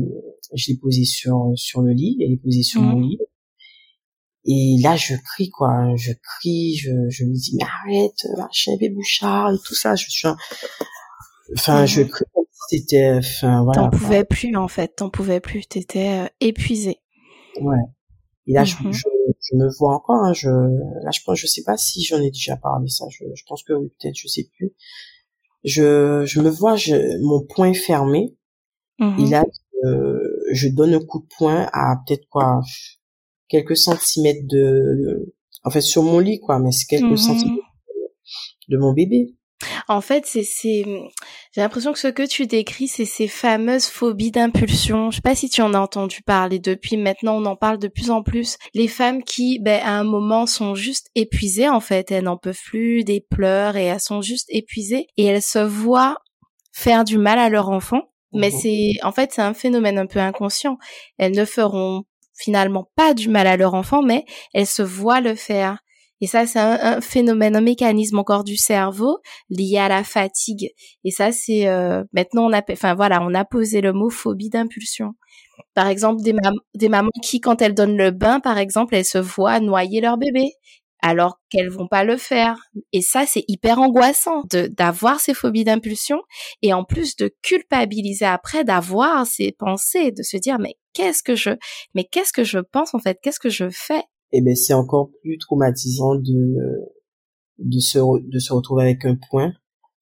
[0.55, 3.03] Je l'ai posée sur sur le lit, elle est posée sur mon mmh.
[3.03, 3.19] lit.
[4.45, 5.95] Et là, je crie, quoi.
[5.95, 9.95] Je crie, je, je lui dis, mais arrête, machin, bouchard, et tout ça.
[9.95, 10.27] Je suis
[11.57, 12.25] Enfin, je crie
[12.69, 13.11] c'était...
[13.17, 13.83] Enfin, voilà.
[13.83, 14.95] T'en pouvais plus, en fait.
[14.95, 15.67] T'en pouvais plus.
[15.67, 16.97] T'étais euh, épuisé.
[17.61, 17.77] Ouais.
[18.47, 19.03] Et là, je, mmh je,
[19.41, 20.23] je, me vois encore.
[20.23, 23.05] Hein, je, là, je pense, je sais pas si j'en ai déjà parlé ça.
[23.09, 24.73] Je, je pense que oui, peut-être, je sais plus.
[25.63, 28.35] Je, je me vois, je, mon poing fermé.
[29.19, 29.43] Et là,
[29.83, 30.19] euh,
[30.53, 32.61] je donne un coup de poing à peut-être quoi
[33.49, 37.17] quelques centimètres de, en fait sur mon lit quoi, mais c'est quelques mhm.
[37.17, 37.67] centimètres
[38.69, 39.35] de mon bébé.
[39.87, 40.83] En fait, c'est c'est
[41.53, 45.11] j'ai l'impression que ce que tu décris c'est ces fameuses phobies d'impulsion.
[45.11, 47.87] Je sais pas si tu en as entendu parler depuis maintenant, on en parle de
[47.87, 48.57] plus en plus.
[48.73, 52.61] Les femmes qui ben à un moment sont juste épuisées en fait, elles n'en peuvent
[52.65, 56.17] plus des pleurs et elles sont juste épuisées et elles se voient
[56.71, 58.01] faire du mal à leur enfant.
[58.33, 58.59] Mais mhm.
[58.59, 60.77] c'est en fait c'est un phénomène un peu inconscient.
[61.17, 62.03] Elles ne feront
[62.35, 65.79] finalement pas du mal à leur enfant, mais elles se voient le faire.
[66.21, 70.69] Et ça, c'est un, phénomène, un mécanisme encore du cerveau lié à la fatigue.
[71.03, 74.49] Et ça, c'est euh, maintenant on a, enfin voilà, on a posé le mot phobie
[74.49, 75.15] d'impulsion.
[75.73, 76.33] Par exemple, des,
[76.75, 80.17] des mamans qui, quand elles donnent le bain, par exemple, elles se voient noyer leur
[80.17, 80.53] bébé
[81.03, 82.55] alors qu'elles vont pas le faire.
[82.93, 86.21] Et ça, c'est hyper angoissant d'avoir ces phobies d'impulsion
[86.61, 91.35] et en plus de culpabiliser après d'avoir ces pensées, de se dire mais qu'est-ce que
[91.35, 91.51] je,
[91.93, 94.03] mais qu'est-ce que je pense en fait, qu'est-ce que je fais?
[94.35, 96.55] Et eh ben c'est encore plus traumatisant de
[97.59, 99.53] de se de se retrouver avec un point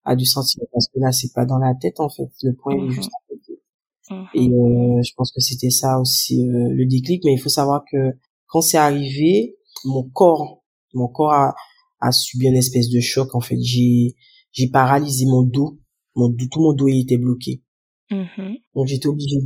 [0.06, 2.76] à du sentiment parce que là c'est pas dans la tête en fait, le point
[2.76, 3.62] est juste à côté.
[4.10, 7.50] Mmh et euh, je pense que c'était ça aussi euh, le déclic, mais il faut
[7.50, 7.98] savoir que
[8.48, 10.62] quand c'est arrivé, mon corps
[10.94, 11.56] mon corps a,
[12.00, 13.34] a subi une espèce de choc.
[13.36, 14.16] En fait, j'ai
[14.52, 15.80] j'ai paralysé mon dos.
[16.16, 17.64] Mon dos, tout mon dos était bloqué.
[18.10, 18.62] Mm-hmm.
[18.76, 19.38] Donc j'étais obligée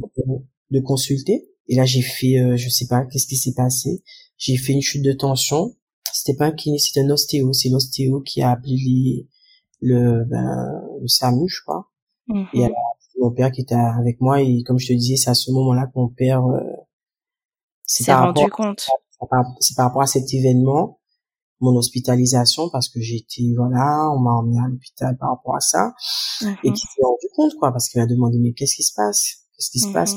[0.72, 1.48] de, consulter.
[1.68, 4.02] Et là j'ai fait, euh, je sais pas, qu'est-ce qui s'est passé.
[4.38, 5.76] J'ai fait une chute de tension.
[6.14, 7.54] C'était pas un kiné, c'était un ostéo.
[7.54, 9.28] C'est l'ostéo qui a appelé
[9.82, 11.90] le ben, le SAMU, je crois.
[12.54, 15.36] Et alors mon père qui était avec moi et comme je te disais, c'est à
[15.36, 16.60] ce moment-là que mon père euh,
[17.86, 18.88] s'est rendu compte.
[19.60, 21.00] C'est par rapport à cet événement
[21.62, 25.94] mon hospitalisation parce que j'étais voilà on m'a emmené à l'hôpital par rapport à ça
[26.42, 29.46] et qui s'est rendu compte quoi parce qu'il m'a demandé mais qu'est-ce qui se passe?
[29.56, 30.16] Qu'est-ce qui se passe?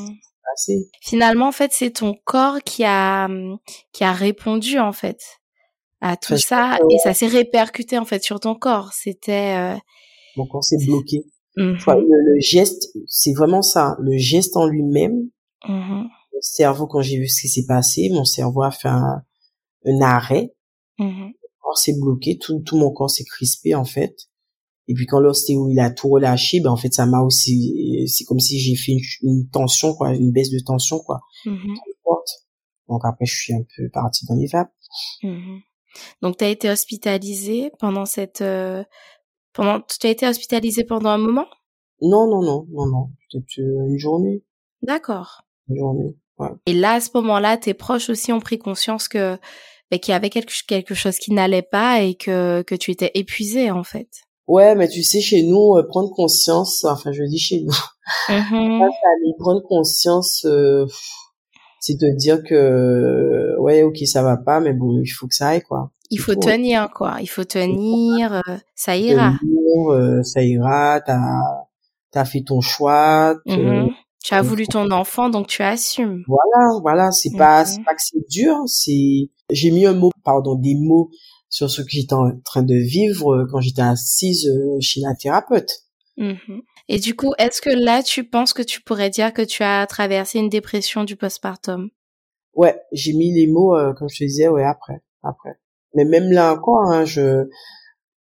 [1.03, 3.29] Finalement, en fait, c'est ton corps qui a
[3.93, 5.21] qui a répondu en fait
[6.01, 8.93] à tout ça et ça s'est répercuté en fait sur ton corps.
[8.93, 9.77] C'était euh...
[10.37, 11.25] mon corps s'est bloqué.
[11.57, 11.77] Mhm.
[11.87, 13.97] le, geste, c'est vraiment ça.
[14.01, 15.29] Le geste en lui-même.
[15.67, 16.09] Mhm.
[16.33, 19.23] Mon cerveau, quand j'ai vu ce qui s'est passé, mon cerveau a fait un,
[19.85, 20.53] un arrêt
[20.99, 21.23] Mmh.
[21.23, 24.15] Mon corps s'est bloqué, tout, tout mon corps s'est crispé en fait.
[24.89, 28.25] Et puis quand l'ostéo il a tout relâché, ben en fait ça m'a aussi, c'est
[28.25, 31.21] comme si j'ai fait une, tension quoi, une baisse de tension quoi.
[31.45, 31.75] Mmh.
[32.89, 34.73] Donc après je suis un peu partie dans les vapes.
[35.23, 35.59] Mmh.
[36.23, 38.83] Donc tu as été hospitalisé pendant cette, euh,
[39.53, 41.47] pendant, tu as été hospitalisé pendant un moment?
[42.01, 44.43] Non non non non non, peut-être euh, une journée.
[44.81, 45.43] D'accord.
[45.69, 46.17] Une journée.
[46.39, 46.49] Ouais.
[46.65, 49.39] Et là à ce moment-là, tes proches aussi ont pris conscience que
[49.91, 53.11] mais qu'il y avait quelque, quelque chose qui n'allait pas et que, que tu étais
[53.15, 54.09] épuisé en fait.
[54.49, 58.81] Ouais, mais tu sais, chez nous, euh, prendre conscience, enfin je dis chez nous, mmh.
[59.39, 60.87] prendre conscience, euh,
[61.81, 65.49] c'est de dire que ouais, ok, ça va pas, mais bon, il faut que ça
[65.49, 65.91] aille quoi.
[66.11, 69.35] Il faut tenir quoi, il faut tenir, euh, ça ira.
[69.39, 71.21] Tenir, ça ira, t'as
[72.15, 73.37] as fait ton choix.
[73.47, 73.89] Mmh
[74.23, 76.25] tu as voulu ton enfant, donc tu assumes.
[76.27, 80.55] Voilà, voilà, c'est pas, c'est pas que c'est dur, c'est, j'ai mis un mot, pardon,
[80.55, 81.11] des mots
[81.49, 85.71] sur ce que j'étais en train de vivre quand j'étais assise euh, chez la thérapeute.
[86.17, 86.63] Mhm.
[86.89, 89.87] Et du coup, est-ce que là, tu penses que tu pourrais dire que tu as
[89.87, 91.91] traversé une dépression du postpartum?
[92.55, 95.61] Ouais, j'ai mis les mots, euh, comme je te disais, ouais, après, après.
[95.95, 97.49] Mais même là encore, hein, je,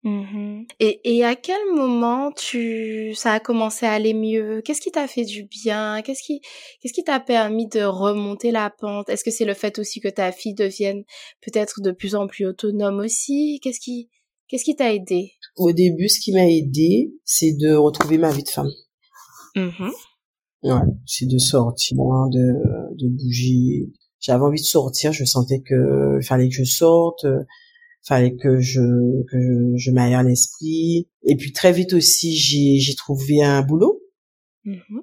[0.04, 4.62] Mmh et, et à quel moment tu ça a commencé à aller mieux?
[4.64, 6.02] Qu'est-ce qui t'a fait du bien?
[6.02, 6.40] Qu'est-ce qui
[6.80, 9.08] qu'est-ce qui t'a permis de remonter la pente?
[9.08, 11.02] Est-ce que c'est le fait aussi que ta fille devienne
[11.44, 13.58] peut-être de plus en plus autonome aussi?
[13.60, 14.08] Qu'est-ce qui
[14.46, 15.32] qu'est-ce qui t'a aidé?
[15.56, 18.70] Au début, ce qui m'a aidé, c'est de retrouver ma vie de femme.
[19.56, 19.90] Mmh
[20.62, 23.90] ouais, c'est de sortir, de de bouger.
[24.20, 27.26] J'avais envie de sortir, je sentais que fallait que je sorte
[28.02, 28.80] fallait que je
[29.30, 34.00] que je, je m'aère l'esprit et puis très vite aussi j'ai j'ai trouvé un boulot
[34.64, 35.02] mm-hmm.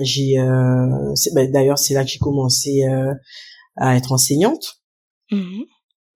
[0.00, 3.12] j'ai euh, ben, d'ailleurs c'est là que j'ai commencé euh,
[3.76, 4.82] à être enseignante
[5.30, 5.64] mm-hmm.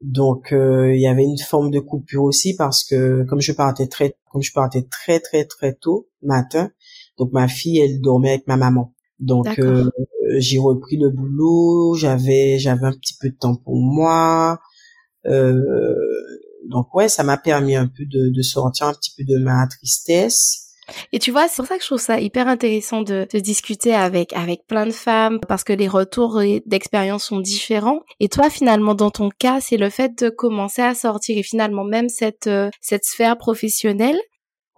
[0.02, 3.86] donc euh, il y avait une forme de coupure aussi parce que comme je partais
[3.86, 6.70] très comme je partais très très très tôt matin
[7.18, 9.88] donc ma fille elle dormait avec ma maman Donc euh,
[10.38, 14.60] j'ai repris le boulot, j'avais j'avais un petit peu de temps pour moi.
[15.26, 15.94] Euh,
[16.68, 19.66] donc ouais, ça m'a permis un peu de, de sortir un petit peu de ma
[19.66, 20.66] tristesse.
[21.12, 23.92] Et tu vois, c'est pour ça que je trouve ça hyper intéressant de, de, discuter
[23.92, 28.00] avec avec plein de femmes parce que les retours d'expérience sont différents.
[28.20, 31.84] Et toi, finalement, dans ton cas, c'est le fait de commencer à sortir et finalement
[31.84, 34.18] même cette euh, cette sphère professionnelle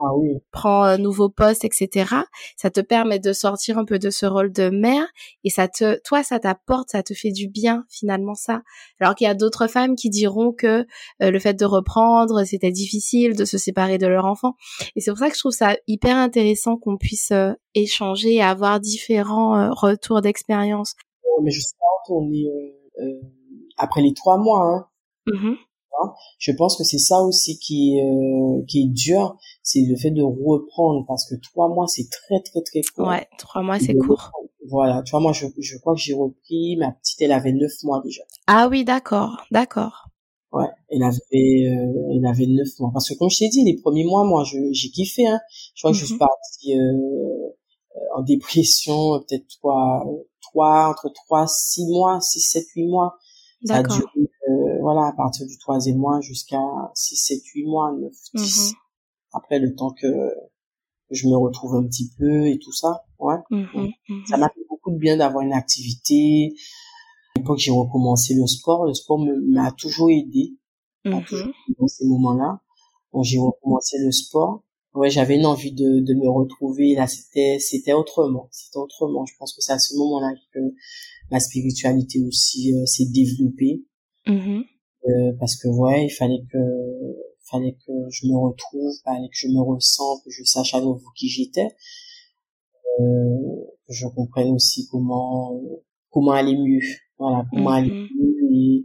[0.01, 0.39] ah oui.
[0.53, 2.15] prends un nouveau poste, etc.
[2.57, 5.07] Ça te permet de sortir un peu de ce rôle de mère
[5.45, 8.63] et ça te, toi, ça t'apporte, ça te fait du bien finalement ça.
[9.01, 10.87] Alors qu'il y a d'autres femmes qui diront que
[11.23, 14.55] euh, le fait de reprendre, c'était difficile de se séparer de leur enfant.
[14.97, 18.43] Et c'est pour ça que je trouve ça hyper intéressant qu'on puisse euh, échanger et
[18.43, 20.95] avoir différents euh, retours d'expérience.
[21.43, 21.89] mais je sais pas
[23.79, 24.65] après les trois mois.
[24.65, 24.87] Hein.
[25.27, 25.55] Mmh
[26.39, 30.23] je pense que c'est ça aussi qui euh, qui est dur, c'est le fait de
[30.23, 33.09] reprendre parce que trois mois c'est très très très court.
[33.09, 34.31] Ouais, trois mois c'est court.
[34.69, 37.73] Voilà, tu vois moi je je crois que j'ai repris ma petite elle avait neuf
[37.83, 38.23] mois déjà.
[38.47, 40.09] Ah oui d'accord d'accord.
[40.53, 43.77] Ouais, elle avait euh, elle avait neuf mois parce que comme je t'ai dit les
[43.81, 45.41] premiers mois moi je j'ai kiffé hein.
[45.75, 46.21] Je crois que je suis mhm.
[46.21, 50.05] partie euh, en dépression peut-être trois
[50.41, 53.17] trois entre trois six mois six sept huit mois.
[53.65, 54.18] Ça a duré
[54.89, 56.63] voilà, à partir du troisième mois jusqu'à
[56.95, 58.73] 6, 7, 8 mois, 9, 10.
[59.35, 60.35] Après, le temps que
[61.11, 63.37] je me retrouve un petit peu et tout ça, ouais.
[63.51, 64.27] Mm-hmm, mm-hmm.
[64.27, 66.55] Ça m'a fait beaucoup de bien d'avoir une activité.
[67.37, 68.87] À l'époque, j'ai recommencé le sport.
[68.87, 70.57] Le sport m'a toujours aidé
[71.05, 71.53] mm-hmm.
[71.79, 72.61] dans ces moments-là.
[73.13, 74.65] Donc, j'ai recommencé le sport.
[74.95, 76.95] Ouais, j'avais une envie de, de me retrouver.
[76.95, 78.49] Là, c'était, c'était autrement.
[78.53, 79.27] C'était autrement.
[79.27, 80.61] Je pense que c'est à ce moment-là que
[81.31, 83.85] ma spiritualité aussi euh, s'est développée.
[85.07, 86.59] Euh, parce que ouais, il fallait que
[87.51, 91.11] fallait que je me retrouve, fallait que je me ressente, que je sache à nouveau
[91.17, 91.69] qui j'étais,
[93.01, 95.61] euh, que je comprenne aussi comment
[96.11, 96.81] comment aller mieux,
[97.19, 98.09] voilà, comment aller mhm.
[98.21, 98.85] mieux et,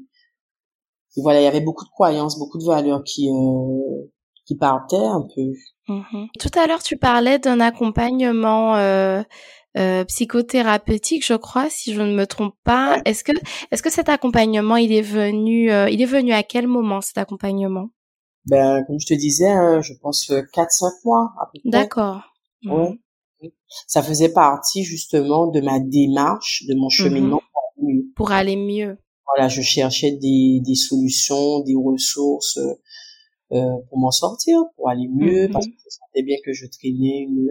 [1.18, 4.11] voilà, il y avait beaucoup de croyances, beaucoup de valeurs qui euh,
[4.45, 5.51] qui partaient un peu.
[5.88, 6.28] Mhm.
[6.39, 9.22] Tout à l'heure, tu parlais d'un accompagnement euh,
[9.78, 13.01] euh, psychothérapeutique, je crois, si je ne me trompe pas.
[13.05, 13.32] Est-ce que,
[13.71, 17.17] est-ce que cet accompagnement, il est venu, euh, il est venu à quel moment cet
[17.17, 17.89] accompagnement?
[18.45, 21.69] Ben, comme je te disais, hein, je pense 4-5 mois à peu près.
[21.69, 22.21] D'accord.
[22.65, 22.99] Ouais.
[23.41, 23.47] Mmh.
[23.88, 27.41] Ça faisait partie justement de ma démarche, de mon cheminement mmh.
[27.51, 28.11] pour aller mieux.
[28.15, 28.97] Pour aller mieux.
[29.26, 32.59] Voilà, je cherchais des, des solutions, des ressources
[33.51, 35.51] euh, pour m'en sortir, pour aller mieux, mmh.
[35.51, 37.49] parce que je sentais bien que je traînais une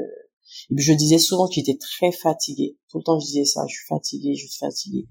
[0.70, 2.76] et puis je disais souvent que j'étais très fatiguée.
[2.88, 5.06] Tout le temps je disais ça, je suis fatiguée, je suis fatiguée.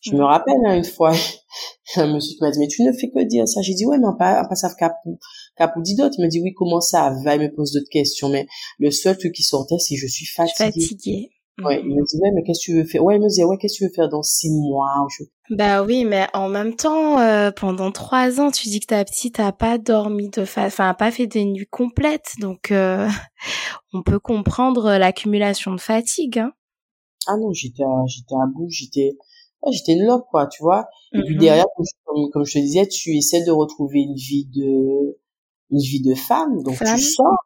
[0.00, 1.14] Je me rappelle hein, une fois,
[1.96, 3.62] un monsieur qui m'a dit mais tu ne fais que dire ça.
[3.62, 5.18] J'ai dit ouais mais pas pas ça capou
[5.56, 6.16] capou dit d'autres.
[6.18, 7.36] Il me dit oui comment ça va?
[7.36, 8.46] Il me pose d'autres questions mais
[8.78, 10.80] le seul truc qui sortait c'est je suis fatiguée.
[10.80, 11.30] Fatiguée.
[11.64, 13.04] Ouais, il me disait, mais qu'est-ce que tu veux faire?
[13.04, 15.06] Ouais, il me disait, ouais, qu'est-ce que tu veux faire dans six mois?
[15.50, 19.38] Bah oui, mais en même temps, euh, pendant trois ans, tu dis que ta petite
[19.40, 20.66] a pas dormi de fa...
[20.66, 23.08] enfin, pas fait des nuits complètes, donc euh,
[23.92, 26.38] on peut comprendre l'accumulation de fatigue.
[26.38, 26.52] Hein.
[27.26, 29.16] Ah non, j'étais, à, j'étais à bout, j'étais,
[29.70, 30.88] j'étais une loque, quoi, tu vois.
[31.14, 31.66] Et puis derrière,
[32.04, 35.18] comme, je te disais, tu essaies de retrouver une vie de,
[35.70, 37.36] une vie de femme, donc tu sors,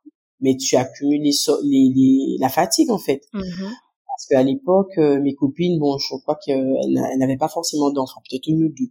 [0.41, 1.33] mais tu accumules les,
[1.65, 3.23] les, les, la fatigue en fait.
[3.35, 3.73] Mm-hmm
[4.17, 8.47] parce qu'à l'époque, euh, mes copines, bon, je crois qu'elles n'avaient pas forcément d'enfants, peut-être
[8.47, 8.91] une ou deux.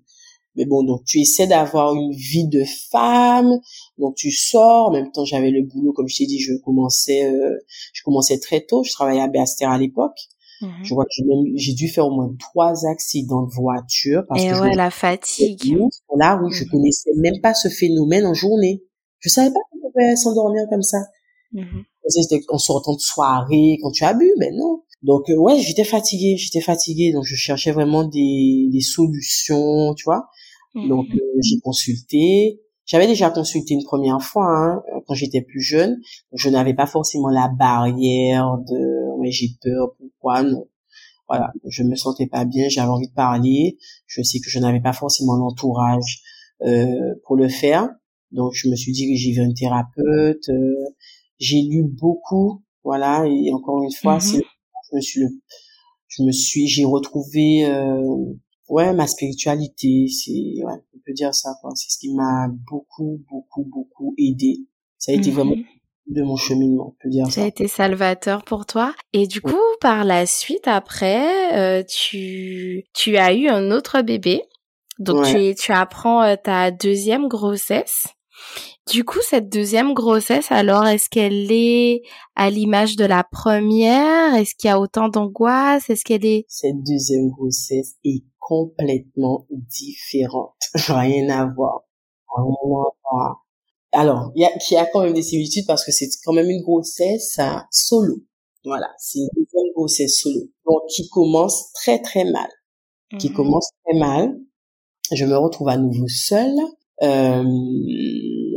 [0.56, 3.60] Mais bon, donc tu essaies d'avoir une vie de femme,
[3.98, 4.90] donc tu sors.
[4.90, 7.58] En même temps, j'avais le boulot, comme je t'ai dit, je commençais, euh,
[7.92, 8.84] je commençais très tôt.
[8.84, 10.18] Je travaillais à Béastère à l'époque.
[10.62, 10.70] Mhm.
[10.84, 11.10] Je crois que
[11.56, 15.76] j'ai dû faire au moins trois accidents de voiture parce Et ouais, la fatigue.
[16.16, 16.70] Là où je mhm.
[16.70, 18.84] connaissais même pas ce phénomène en journée.
[19.20, 21.00] Je savais pas qu'on pouvait s'endormir comme ça.
[21.56, 21.82] Mmh.
[22.08, 24.84] C'était en sortant de soirée, quand tu as bu, mais non.
[25.06, 30.04] Donc euh, ouais, j'étais fatiguée, j'étais fatiguée, donc je cherchais vraiment des, des solutions, tu
[30.06, 30.30] vois.
[30.74, 30.90] Mhm.
[30.90, 32.60] Donc euh, j'ai consulté.
[32.86, 35.98] J'avais déjà consulté une première fois hein, quand j'étais plus jeune.
[36.34, 40.44] Je n'avais pas forcément la barrière de ouais, j'ai peur, pourquoi?
[40.44, 40.66] Non.
[41.28, 43.78] Voilà, je me sentais pas bien, j'avais envie de parler.
[44.06, 46.22] Je sais que je n'avais pas forcément l'entourage
[46.62, 47.90] euh, pour le faire.
[48.32, 50.50] Donc je me suis dirigée vers une thérapeute.
[50.50, 50.86] Euh,
[51.40, 54.44] j'ai lu beaucoup, voilà, et encore une fois, c'est, mhm.
[54.44, 54.55] je
[54.96, 55.22] me suis,
[56.08, 58.02] je me suis, j'ai retrouvé, euh,
[58.70, 61.72] ouais, ma spiritualité, c'est, ouais, on peut dire ça, quoi.
[61.76, 64.60] C'est ce qui m'a beaucoup, beaucoup, beaucoup aidé.
[64.98, 65.36] Ça a été mhm.
[65.36, 65.56] vraiment
[66.08, 67.32] de mon cheminement, on peut dire ça.
[67.32, 68.94] Ça a été salvateur pour toi.
[69.14, 74.44] Et du coup, par la suite, après, euh, tu, tu as eu un autre bébé.
[74.98, 78.08] Donc tu, tu apprends euh, ta deuxième grossesse.
[78.92, 82.04] Du coup, cette deuxième grossesse, alors, est-ce qu'elle est
[82.36, 84.36] à l'image de la première?
[84.36, 85.90] Est-ce qu'il y a autant d'angoisse?
[85.90, 86.46] Est-ce qu'elle est...
[86.48, 90.54] Cette deuxième grossesse est complètement différente.
[90.76, 91.86] Rien à voir.
[92.36, 93.46] Rien à voir.
[93.92, 96.50] Alors, il y a, y a quand même des similitudes parce que c'est quand même
[96.50, 98.18] une grossesse hein, solo.
[98.66, 100.42] Voilà, c'est une deuxième grossesse solo.
[100.66, 102.50] Donc, qui commence très très mal.
[103.20, 103.36] Qui mhm.
[103.36, 104.38] commence très mal.
[105.12, 106.56] Je me retrouve à nouveau seule.
[107.02, 107.44] Euh,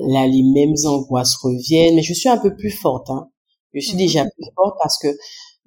[0.07, 3.11] là, les mêmes angoisses reviennent, mais je suis un peu plus forte.
[3.11, 3.29] Hein.
[3.75, 3.99] Je suis mhm.
[3.99, 5.09] déjà plus forte parce que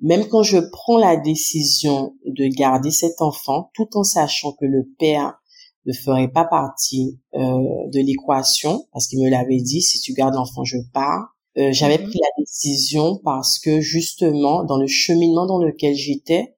[0.02, 4.90] même quand je prends la décision de garder cet enfant, tout en sachant que le
[4.98, 5.38] père
[5.86, 10.36] ne ferait pas partie euh, de l'équation, parce qu'il me l'avait dit, si tu gardes
[10.36, 11.36] l'enfant, je pars.
[11.58, 12.10] Euh, j'avais mhm.
[12.10, 16.56] pris la décision parce que justement, dans le cheminement dans lequel j'étais,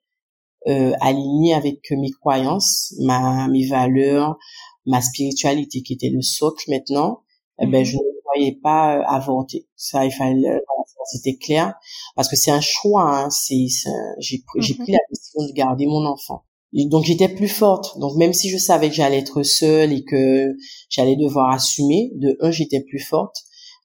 [0.67, 4.37] euh, aligné avec mes croyances, ma, mes valeurs,
[4.85, 7.21] ma spiritualité qui était le socle maintenant,
[7.61, 7.85] eh ben, mhm.
[7.85, 9.67] je ne voyais pas euh, avorter.
[9.75, 10.47] Ça, il fallait,
[11.11, 11.73] c'était clair,
[12.15, 13.03] parce que c'est un choix.
[13.03, 13.67] Hein, c'est,
[14.19, 14.79] j'ai, j'ai mhm.
[14.83, 16.43] pris la décision de garder mon enfant.
[16.75, 17.97] Et donc j'étais plus forte.
[17.99, 20.55] Donc même si je savais que j'allais être seule et que
[20.89, 23.35] j'allais devoir assumer, de un, j'étais plus forte.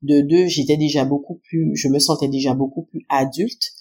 [0.02, 3.72] De deux, j'étais déjà beaucoup plus, je me sentais déjà beaucoup plus adulte.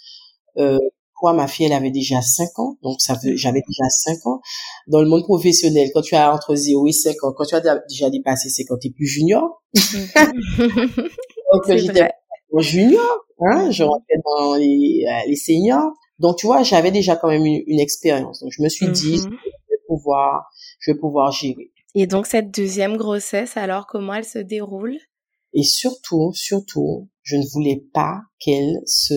[0.57, 0.80] Euh,
[1.24, 4.41] ma fille, elle avait déjà 5 ans, donc ça veut, j'avais déjà 5 ans.
[4.88, 7.80] Dans le monde professionnel, quand tu as entre 0 et 5 ans, quand tu as
[7.89, 9.63] déjà dépassé, c'est quand tu es plus junior.
[9.74, 12.09] donc j'étais
[12.59, 15.91] junior, hein, je rentrais dans les, euh, les seniors.
[16.20, 18.41] Donc tu vois, j'avais déjà quand même une, expérience.
[18.41, 19.24] Donc je me suis dit, mm-hmm.
[19.24, 20.45] je vais pouvoir,
[20.80, 21.72] je vais pouvoir gérer.
[21.95, 24.97] Et donc cette deuxième grossesse, alors comment elle se déroule?
[25.53, 29.13] Et surtout, surtout, je ne voulais pas qu'elle se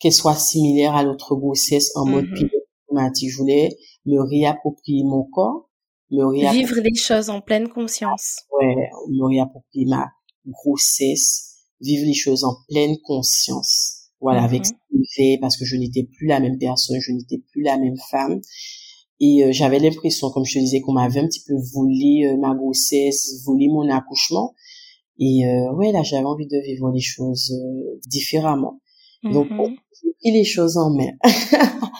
[0.00, 3.68] qu'elle soit similaire à l'autre grossesse en mode mm Je voulais
[4.06, 5.70] me réapproprier mon corps,
[6.10, 6.64] me réapproprier...
[6.64, 8.40] Vivre les choses en pleine conscience.
[8.58, 8.74] Ouais,
[9.08, 10.08] me réapproprier ma
[10.46, 13.98] grossesse, vivre les choses en pleine conscience.
[14.20, 17.38] Voilà, avec ce qu'il fait, parce que je n'étais plus la même personne, je n'étais
[17.52, 18.40] plus la même femme.
[19.18, 22.36] Et euh, j'avais l'impression, comme je te disais, qu'on m'avait un petit peu volé euh,
[22.36, 24.54] ma grossesse, volé mon accouchement.
[25.18, 27.52] Et euh, ouais, là, j'avais envie de vivre les choses
[28.06, 28.80] différemment.
[29.22, 29.76] Donc, j'ai
[30.20, 31.12] pris les choses en main.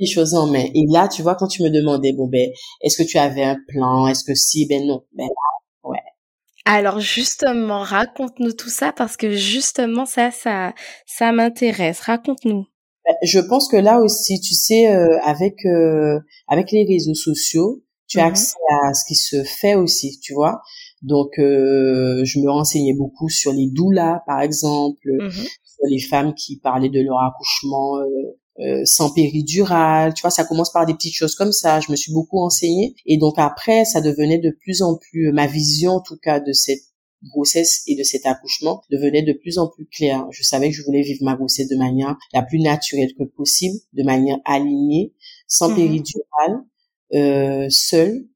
[0.00, 0.64] les choses en main.
[0.74, 2.48] Et là, tu vois, quand tu me demandais, bon, ben,
[2.80, 4.08] est-ce que tu avais un plan?
[4.08, 4.66] Est-ce que si?
[4.66, 5.02] Ben non.
[5.12, 5.28] Ben
[5.84, 5.98] ouais.
[6.64, 10.74] Alors justement, raconte-nous tout ça parce que justement ça, ça,
[11.06, 12.00] ça m'intéresse.
[12.00, 12.66] Raconte-nous.
[13.06, 17.82] Ben, je pense que là aussi, tu sais, euh, avec euh, avec les réseaux sociaux,
[18.08, 18.28] tu as mm-hmm.
[18.28, 20.60] accès à ce qui se fait aussi, tu vois?
[21.02, 25.48] Donc, euh, je me renseignais beaucoup sur les doulas, par exemple, mm-hmm
[25.88, 28.04] les femmes qui parlaient de leur accouchement euh,
[28.60, 31.80] euh, sans péridurale, tu vois, ça commence par des petites choses comme ça.
[31.80, 35.46] Je me suis beaucoup enseignée et donc après, ça devenait de plus en plus ma
[35.46, 36.82] vision, en tout cas, de cette
[37.24, 40.26] grossesse et de cet accouchement devenait de plus en plus claire.
[40.30, 43.76] Je savais que je voulais vivre ma grossesse de manière la plus naturelle que possible,
[43.92, 45.14] de manière alignée,
[45.46, 46.64] sans mmh péridurale,
[47.14, 48.26] euh, seule,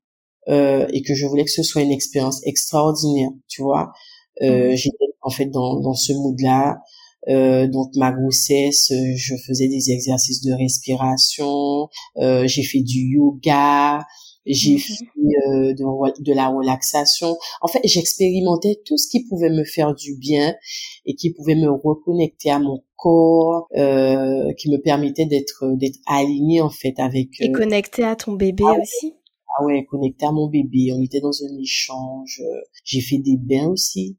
[0.48, 3.92] euh, et que je voulais que ce soit une expérience extraordinaire, tu vois.
[4.42, 6.78] Euh, mmh J'étais en fait dans, dans ce mood-là.
[7.28, 13.00] Euh, donc ma grossesse, euh, je faisais des exercices de respiration, euh, j'ai fait du
[13.00, 14.04] yoga,
[14.46, 14.78] j'ai mhm.
[14.78, 17.36] fait euh, de, de, la relaxation.
[17.62, 20.54] En fait, j'expérimentais tout ce qui pouvait me faire du bien
[21.06, 26.60] et qui pouvait me reconnecter à mon corps, euh, qui me permettait d'être d'être aligné
[26.60, 27.28] en fait avec.
[27.40, 29.14] et connecté à ton bébé ah aussi.
[29.58, 30.92] Ah ouais, connecté à mon bébé.
[30.92, 32.42] On était dans un échange.
[32.84, 34.18] J'ai fait des bains aussi.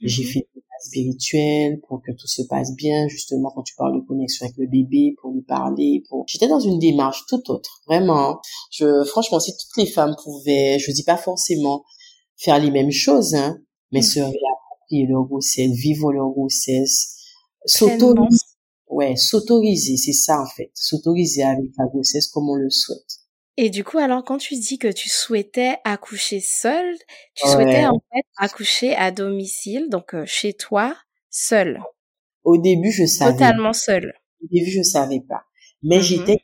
[0.00, 0.28] J'ai mhm.
[0.28, 0.48] fait
[0.80, 4.66] spirituel pour que tout se passe bien, justement quand tu parles de connexion avec le
[4.66, 6.24] bébé, pour lui parler, pour...
[6.26, 8.40] J'étais dans une démarche tout autre, vraiment.
[8.70, 11.84] Je, franchement, si toutes les femmes pouvaient, je dis pas forcément
[12.36, 13.58] faire les mêmes choses, hein,
[13.92, 17.16] mais se réapproprier leur grossesse, vivre leur grossesse,
[17.64, 18.38] s'autoriser.
[18.90, 20.70] Ouais, s'autoriser, c'est ça en fait.
[20.74, 23.18] S'autoriser avec la grossesse comme on le souhaite.
[23.60, 26.94] Et du coup, alors quand tu dis que tu souhaitais accoucher seule,
[27.34, 30.96] tu souhaitais en fait accoucher à domicile, donc euh, chez toi,
[31.28, 31.82] seule.
[32.44, 33.32] Au début, je savais.
[33.32, 34.14] Totalement seule.
[34.40, 35.42] Au début, je savais pas,
[35.82, 36.38] mais mmh j'étais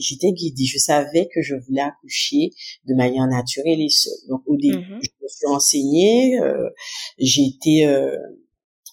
[0.00, 0.64] j'étais guidée.
[0.64, 2.50] Je savais que je voulais accoucher
[2.88, 4.28] de manière naturelle et seule.
[4.28, 6.40] Donc au début, mmh je me suis renseignée.
[6.40, 6.68] Euh,
[7.16, 8.10] j'ai été euh,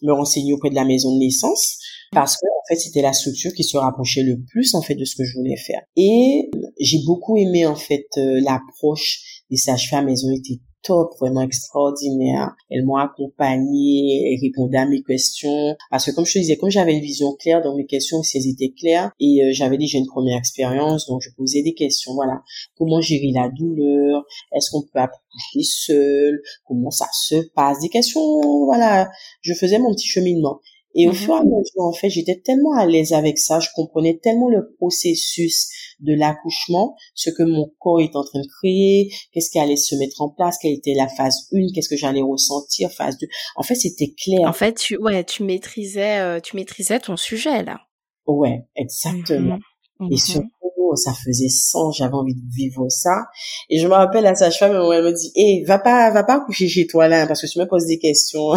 [0.03, 1.79] me renseigner auprès de la maison de naissance
[2.13, 5.05] parce que en fait c'était la structure qui se rapprochait le plus en fait de
[5.05, 6.49] ce que je voulais faire et
[6.79, 12.51] j'ai beaucoup aimé en fait euh, l'approche des sages-femmes elles ont été top, vraiment extraordinaire.
[12.69, 15.75] Elles m'ont accompagnée, elles répondaient à mes questions.
[15.89, 18.37] Parce que comme je te disais, comme j'avais une vision claire dans mes questions, si
[18.37, 22.13] elles étaient claires, et euh, j'avais déjà une première expérience, donc je posais des questions,
[22.13, 22.41] voilà.
[22.77, 24.23] Comment gérer la douleur?
[24.55, 27.79] Est-ce qu'on peut accoucher seul Comment ça se passe?
[27.79, 29.09] Des questions, voilà.
[29.41, 30.59] Je faisais mon petit cheminement.
[30.95, 31.15] Et au mhm.
[31.15, 34.49] fur et à mesure, en fait, j'étais tellement à l'aise avec ça, je comprenais tellement
[34.49, 35.69] le processus
[35.99, 39.95] de l'accouchement, ce que mon corps est en train de créer, qu'est-ce qui allait se
[39.95, 43.27] mettre en place, quelle était la phase 1, qu'est-ce que j'allais ressentir, phase 2.
[43.55, 44.47] En fait, c'était clair.
[44.47, 47.79] En fait, tu, ouais, tu maîtrisais, euh, tu maîtrisais ton sujet, là.
[48.27, 49.59] Ouais, exactement.
[49.99, 50.11] Mhm.
[50.11, 50.17] Et mhm.
[50.17, 53.25] surtout, ça faisait sens, j'avais envie de vivre ça.
[53.69, 56.67] Et je me rappelle à sage-femme, elle me dit, hé, va pas, va pas accoucher
[56.67, 58.53] chez toi, là, parce que tu me poses des questions.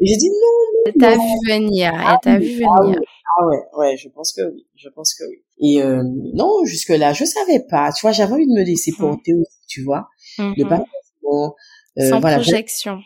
[0.00, 0.68] J'ai dit non.
[0.86, 1.92] Elle t'a vu venir.
[1.94, 3.00] Elle t'a ah vu ah venir.
[3.38, 4.66] Ah ouais, ouais, je pense que oui.
[4.76, 5.42] Je pense que oui.
[5.60, 6.02] Et euh,
[6.34, 7.92] non, jusque là, je savais pas.
[7.92, 9.00] Tu vois, j'avais envie de me laisser mmh.
[9.00, 10.84] porter aussi, tu vois, de pas mmh
[11.98, 12.98] euh, Sans projection.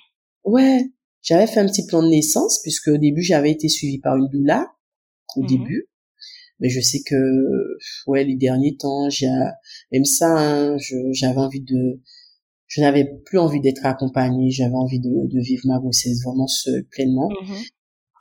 [0.44, 0.84] Ouais,
[1.22, 4.28] j'avais fait un petit plan de naissance puisque au début j'avais été suivie par une
[4.28, 4.72] doula
[5.36, 5.88] au mmh début.
[6.60, 7.16] Mais je sais que
[8.06, 9.28] ouais les derniers temps, j'ai
[9.90, 10.76] même ça, hein,
[11.12, 12.00] j'avais envie de
[12.72, 16.86] je n'avais plus envie d'être accompagnée, j'avais envie de, de, vivre ma grossesse vraiment seule,
[16.90, 17.28] pleinement.
[17.28, 17.68] Mm-hmm.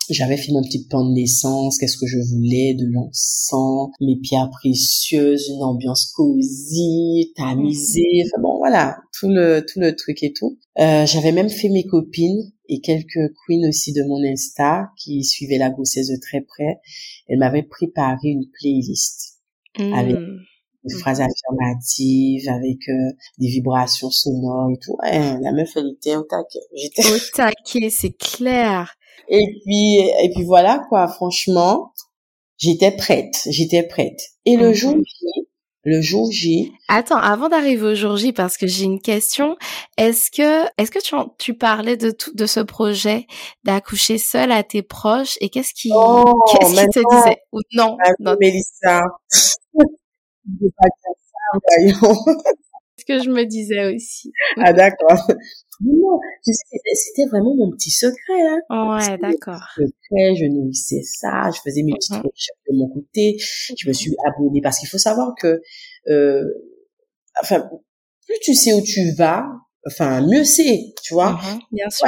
[0.09, 4.49] J'avais fait mon petit plan de naissance, qu'est-ce que je voulais, de l'encens, mes pierres
[4.49, 8.25] précieuses, une ambiance cosy, tamisée, mm-hmm.
[8.25, 10.59] enfin bon voilà, tout le tout le truc et tout.
[10.79, 15.59] Euh, j'avais même fait mes copines et quelques queens aussi de mon Insta qui suivaient
[15.59, 16.81] la grossesse de très près.
[17.29, 19.39] Elles m'avaient préparé une playlist
[19.79, 20.39] avec mm
[20.83, 24.97] des phrases affirmatives avec euh, des vibrations sonores et tout.
[25.03, 26.59] Ouais, la meuf elle était au taquet.
[26.75, 28.95] J'étais au taquet, c'est clair.
[29.27, 31.93] Et puis et puis voilà quoi, franchement,
[32.57, 34.19] j'étais prête, j'étais prête.
[34.45, 35.03] Et le jour mhm.
[35.03, 35.47] J,
[35.83, 36.71] le jour J.
[36.87, 39.57] Attends, avant d'arriver au jour J, parce que j'ai une question.
[39.97, 43.25] Est-ce que, est-ce que tu, tu parlais de tout, de ce projet
[43.63, 47.37] d'accoucher seule à tes proches et qu'est-ce qui, oh, qu'est-ce qui te disait?
[47.51, 48.35] Ou non, non.
[48.39, 49.01] Mélissa.
[52.97, 54.31] ce que je me disais aussi.
[54.57, 55.27] Ah d'accord.
[55.83, 58.41] Non, c'était vraiment mon petit secret.
[58.69, 58.97] Hein.
[58.97, 59.63] Ouais, d'accord.
[59.75, 64.15] Secret, je nourrissais ça, je faisais mes petites recherches de mon côté, je me suis
[64.27, 65.59] abonnée parce qu'il faut savoir que,
[66.07, 66.43] euh,
[67.41, 67.67] enfin,
[68.27, 69.47] plus tu sais où tu vas,
[69.87, 71.31] enfin mieux c'est, tu vois.
[71.31, 72.07] Mm-hmm, bien sûr.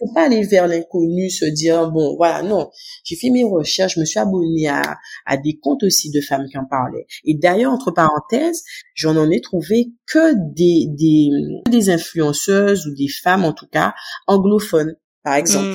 [0.00, 2.70] Faut pas aller vers l'inconnu, se dire bon voilà non.
[3.04, 6.46] J'ai fait mes recherches, je me suis abonnée à, à des comptes aussi de femmes
[6.50, 7.06] qui en parlaient.
[7.24, 8.62] Et d'ailleurs entre parenthèses,
[8.94, 11.28] j'en en ai trouvé que des des
[11.70, 13.94] des influenceuses ou des femmes en tout cas
[14.26, 15.66] anglophones par exemple,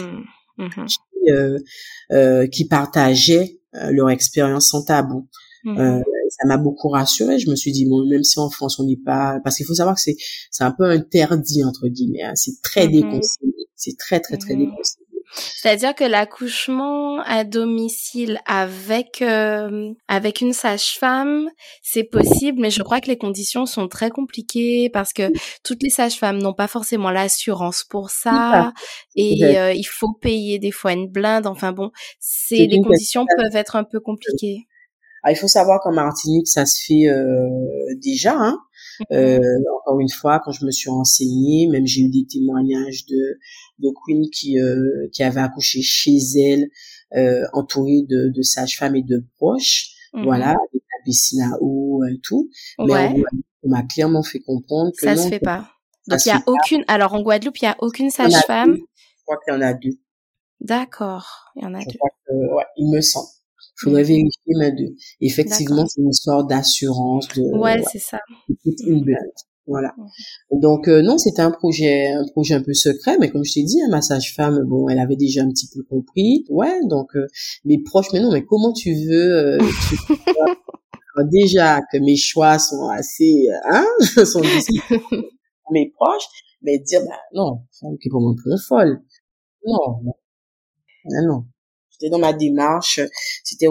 [0.57, 0.87] mm, mm-hmm.
[0.87, 1.59] qui, euh,
[2.11, 5.27] euh, qui partageaient euh, leur expérience sans tabou.
[5.65, 5.79] Mm-hmm.
[5.79, 7.39] Euh, ça m'a beaucoup rassurée.
[7.39, 9.75] Je me suis dit, bon, même si en France on n'est pas, parce qu'il faut
[9.75, 10.17] savoir que c'est
[10.51, 12.23] c'est un peu interdit entre guillemets.
[12.23, 12.33] Hein.
[12.35, 13.54] C'est très déconseillé.
[13.75, 15.05] C'est très très très déconseillé.
[15.33, 21.49] C'est-à-dire que l'accouchement à domicile avec euh, avec une sage-femme,
[21.81, 25.31] c'est possible, mais je crois que les conditions sont très compliquées parce que
[25.63, 28.71] toutes les sages-femmes n'ont pas forcément l'assurance pour ça
[29.15, 31.47] et euh, il faut payer des fois une blinde.
[31.47, 34.67] Enfin bon, c'est les conditions peuvent être un peu compliquées.
[35.27, 37.49] Ah, il faut savoir qu'en Martinique, ça se fait euh,
[37.99, 38.35] déjà.
[38.37, 38.59] Hein.
[38.99, 39.17] Mhm.
[39.17, 39.39] Euh,
[39.81, 43.39] encore une fois, quand je me suis renseignée, même j'ai eu des témoignages de
[43.79, 46.69] de Queen qui euh, qui avait accouché chez elle,
[47.15, 49.91] euh, entourée de, de sages-femmes et de proches.
[50.13, 50.23] Mhm.
[50.23, 52.49] Voilà, avec la piscine à eau et tout.
[52.79, 53.13] Mais
[53.63, 55.69] on, m'a clairement fait comprendre que ça se fait pas.
[56.07, 56.85] Donc il y a aucune.
[56.87, 58.75] Alors en Guadeloupe, il y a aucune sage-femme?
[58.75, 59.97] Je crois qu'il y en a deux.
[60.61, 61.97] D'accord, il y en a deux.
[61.97, 63.27] Crois que, ouais, il me semble.
[63.75, 64.95] Je voudrais vérifier mes deux.
[65.21, 67.27] Effectivement, c'est une histoire d'assurance.
[67.29, 68.19] De, ouais, c'est ça.
[68.85, 69.19] Une blinde.
[69.67, 69.95] Voilà.
[70.51, 73.63] Donc euh, non, c'était un projet, un projet un peu secret, mais comme je t'ai
[73.63, 76.45] dit, un massage femme, bon, elle avait déjà un petit peu compris.
[76.49, 77.25] Ouais, donc euh,
[77.63, 79.57] mes proches, mais non, mais comment tu veux euh,
[81.31, 83.85] déjà que mes choix sont assez, hein,
[84.25, 84.43] sont
[85.71, 86.27] mes proches,
[86.61, 89.01] mais dire bah non, c'est pour mon peu folle.
[89.65, 91.45] Non, non, non.
[92.05, 92.99] J'étais dans ma démarche,
[93.43, 93.67] c'était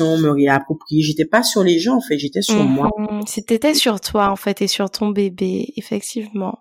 [0.00, 1.02] me réapproprier.
[1.02, 2.90] J'étais pas sur les gens, en fait, j'étais sur moi.
[2.96, 3.22] Mhm.
[3.26, 6.60] C'était sur toi, en fait, et sur ton bébé, effectivement.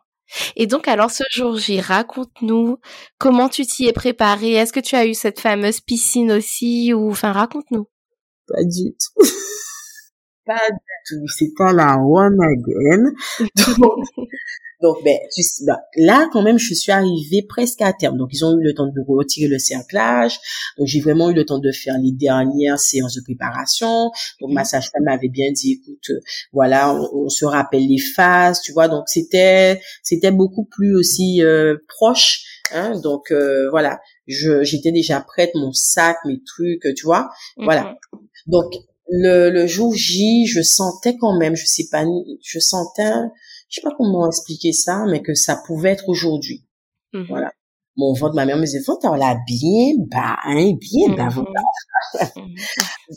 [0.55, 2.79] Et donc, alors, ce jour J, raconte-nous
[3.17, 4.53] comment tu t'y es préparé.
[4.53, 7.87] Est-ce que tu as eu cette fameuse piscine aussi, ou, enfin, raconte-nous.
[8.47, 9.25] Pas du tout.
[10.45, 10.77] pas du
[11.07, 11.27] tout.
[11.27, 13.13] C'était la one again.
[13.77, 14.05] Donc,
[14.79, 18.17] ben, ben, là, quand même, je suis arrivée presque à terme.
[18.17, 20.39] Donc, ils ont eu le temps de retirer le cerclage.
[20.77, 24.11] Donc, j'ai vraiment eu le temps de faire les dernières séances de préparation.
[24.39, 26.19] Donc, ma sage-femme m'avait bien dit, écoute, euh,
[26.53, 28.87] voilà, on, se rappelle les phases, tu vois.
[28.87, 32.43] Donc, c'était, c'était beaucoup plus aussi euh, proche.
[32.71, 37.29] Hein, donc, euh, voilà, je, j'étais déjà prête, mon sac, mes trucs, tu vois.
[37.57, 37.83] Voilà.
[38.13, 38.19] Mhm.
[38.47, 38.73] Donc,
[39.09, 42.03] le, le jour J, je sentais quand même, je sais pas,
[42.43, 43.11] je sentais
[43.69, 46.65] je sais pas comment expliquer ça, mais que ça pouvait être aujourd'hui.
[47.13, 47.25] Mhm.
[47.27, 47.51] Voilà.
[47.95, 51.45] Mon ventre, ma mère me disait, ventre, l'a bien bas, hein, bien bas, mhm.
[52.35, 52.55] mhm.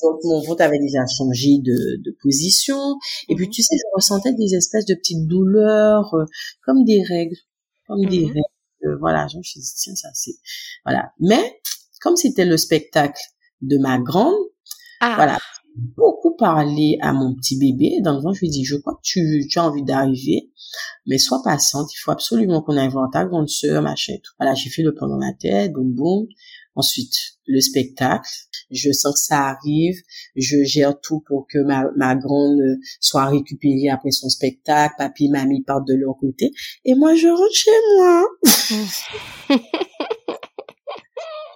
[0.03, 2.97] Donc, mon ventre avait déjà changé de, de position.
[3.29, 6.25] Et puis, tu sais, je ressentais des espèces de petites douleurs, euh,
[6.65, 7.37] comme des règles,
[7.87, 8.41] comme des règles.
[8.85, 10.37] Euh, voilà, je me suis dit, tiens, ça, c'est,
[10.87, 11.13] voilà.
[11.21, 11.61] Mais,
[12.01, 13.21] comme c'était le spectacle
[13.61, 14.35] de ma grande,
[15.01, 15.15] ah.
[15.17, 15.39] voilà,
[15.77, 18.01] beaucoup parlé à mon petit bébé.
[18.03, 20.51] Dans le vent, je lui ai dit, je crois que tu, tu as envie d'arriver,
[21.07, 21.89] mais sois patiente.
[21.93, 24.33] Il faut absolument qu'on invente ta grande sœur, machin, tout.
[24.39, 26.27] Voilà, j'ai fait le plan dans la tête, boum, boum.
[26.77, 27.14] Ensuite,
[27.47, 28.29] le spectacle.
[28.71, 29.97] Je sens que ça arrive.
[30.37, 32.61] Je gère tout pour que ma, ma grande
[33.01, 34.95] soit récupérée après son spectacle.
[34.97, 36.53] Papy et mamie partent de leur côté.
[36.85, 38.25] Et moi, je rentre chez moi.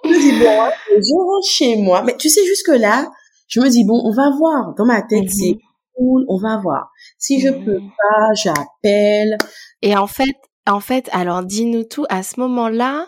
[0.03, 2.03] je dis, bon, je rentre chez moi.
[2.03, 3.09] Mais tu sais, jusque là,
[3.47, 4.73] je me dis, bon, on va voir.
[4.75, 5.59] Dans ma tête, c'est mhm.
[5.95, 6.91] cool, on va voir.
[7.17, 7.89] Si je peux mhm.
[7.89, 9.37] pas, j'appelle.
[9.81, 10.35] Et en fait,
[10.67, 13.07] en fait, alors dis-nous tout, à ce moment-là,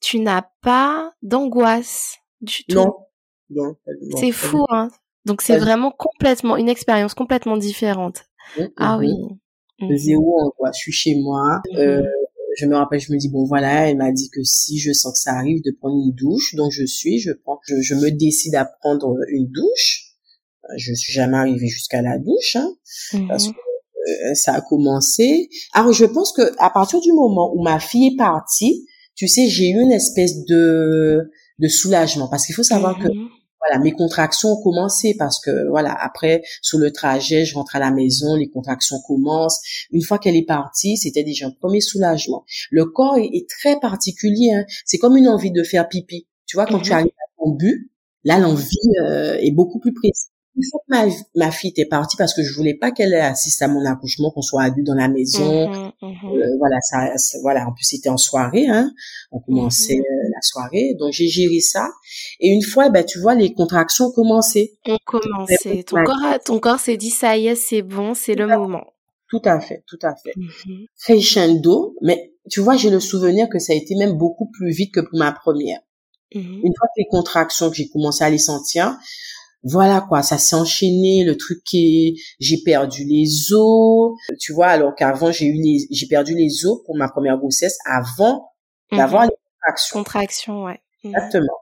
[0.00, 2.76] tu n'as pas d'angoisse du tout.
[2.76, 2.94] Non.
[3.50, 3.74] non,
[4.16, 4.88] c'est fou, hein.
[5.26, 8.24] Donc c'est vraiment complètement, une expérience complètement différente.
[8.76, 9.12] Ah oui.
[9.94, 10.76] Zéro angoisse.
[10.76, 11.60] Je suis chez moi.
[11.76, 12.02] Euh,
[12.56, 15.12] je me rappelle, je me dis bon voilà, elle m'a dit que si je sens
[15.12, 18.54] que ça arrive de prendre une douche, donc je suis, je prends, je, me décide
[18.54, 20.06] à prendre une douche.
[20.76, 22.72] Je suis jamais arrivée jusqu'à la douche, hein,
[23.28, 23.54] parce mhm.
[23.54, 25.48] que euh, ça a commencé.
[25.72, 29.48] Alors je pense que à partir du moment où ma fille est partie, tu sais,
[29.48, 33.28] j'ai eu une espèce de de soulagement parce qu'il faut savoir que mhm
[33.60, 37.78] voilà, mes contractions ont commencé parce que voilà, après sur le trajet, je rentre à
[37.78, 39.60] la maison, les contractions commencent.
[39.90, 42.44] Une fois qu'elle est partie, c'était déjà un premier soulagement.
[42.70, 44.64] Le corps est, très particulier, hein.
[44.84, 46.26] c'est comme une envie de faire pipi.
[46.46, 46.96] Tu vois, quand tu mhm.
[46.96, 47.90] arrives à ton but,
[48.24, 50.30] là l'envie euh, est beaucoup plus précise
[50.60, 53.62] une fois que ma, ma fille était partie parce que je voulais pas qu'elle assiste
[53.62, 55.68] à mon accouchement, qu'on soit adulte dans la maison.
[55.68, 57.66] Mmh mmh euh, voilà, ça, voilà.
[57.66, 58.92] En plus, c'était en soirée, hein.
[59.32, 61.88] On commençait mmh euh, la soirée, donc j'ai géré ça.
[62.40, 64.78] Et une fois, ben tu vois, les contractions ont commencé.
[64.86, 65.84] Ont commencé.
[65.84, 68.84] Ton corps, ton corps s'est dit ça y est, c'est bon, c'est le moment.
[69.30, 70.34] Tout à fait, tout à fait.
[70.98, 74.92] Crescendo, mais tu vois, j'ai le souvenir que ça a été même beaucoup plus vite
[74.92, 75.80] que pour ma première.
[76.32, 78.96] Une fois que les contractions que j'ai commencé à les sentir,
[79.62, 84.94] voilà quoi, ça s'est enchaîné, le truc qui j'ai perdu les os, tu vois, alors
[84.94, 88.52] qu'avant j'ai eu les j'ai perdu les os pour ma première grossesse avant
[88.90, 89.30] d'avoir mhm.
[89.30, 89.98] les contractions.
[89.98, 90.80] Contractions, ouais.
[91.04, 91.14] Mhm.
[91.14, 91.56] Exactement.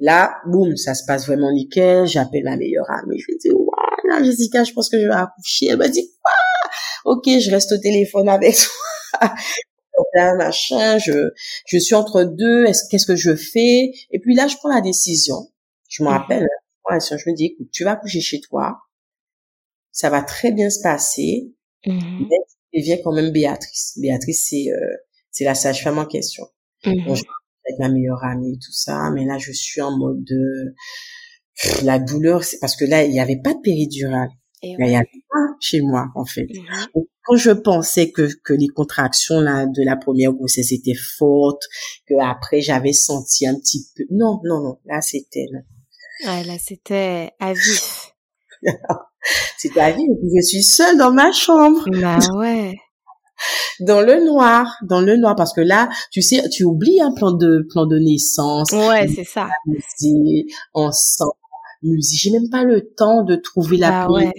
[0.00, 4.24] Là, boum, ça se passe vraiment nickel, j'appelle ma meilleure amie, je lui dis "Waouh,
[4.24, 7.12] Jessica, je pense que je vais accoucher." Elle m'a dit "Quoi?
[7.12, 9.28] OK, je reste au téléphone avec toi."
[9.96, 11.30] Donc là, machin, je
[11.66, 13.92] je suis entre deux, est-ce qu'est-ce que je fais?
[14.10, 15.36] Et puis là, je prends la décision.
[15.88, 16.46] Je me mhm.
[16.90, 18.78] Je me dis, écoute, tu vas coucher chez toi,
[19.92, 21.52] ça va très bien se passer,
[21.86, 22.26] mmh.
[22.28, 23.98] mais viens quand même Béatrice.
[24.00, 24.96] Béatrice, c'est euh,
[25.30, 26.46] c'est la sage-femme en question.
[26.84, 27.14] Mmh.
[27.14, 27.22] je
[27.66, 30.74] avec ma meilleure amie, tout ça, mais là, je suis en mode de
[31.82, 34.28] la douleur, c'est parce que là, il n'y avait pas de péridurale.
[34.62, 36.46] il n'y avait pas chez moi, en fait.
[36.52, 37.00] Mmh.
[37.22, 41.62] Quand je pensais que, que les contractions là, de la première grossesse étaient fortes,
[42.06, 45.46] que après j'avais senti un petit peu, non, non, non, là c'était,
[46.26, 48.14] Ouais, là, c'était à vif.
[49.58, 50.08] c'était à vif.
[50.22, 51.84] Je suis seule dans ma chambre.
[52.00, 52.74] Bah ouais.
[53.80, 57.32] dans le noir, dans le noir, parce que là, tu sais, tu oublies un plan
[57.32, 58.70] de plan de naissance.
[58.72, 59.48] Ouais, c'est ça.
[59.66, 61.32] Musique, ensemble,
[61.82, 62.20] musique.
[62.20, 64.32] J'ai même pas le temps de trouver la bah ouais.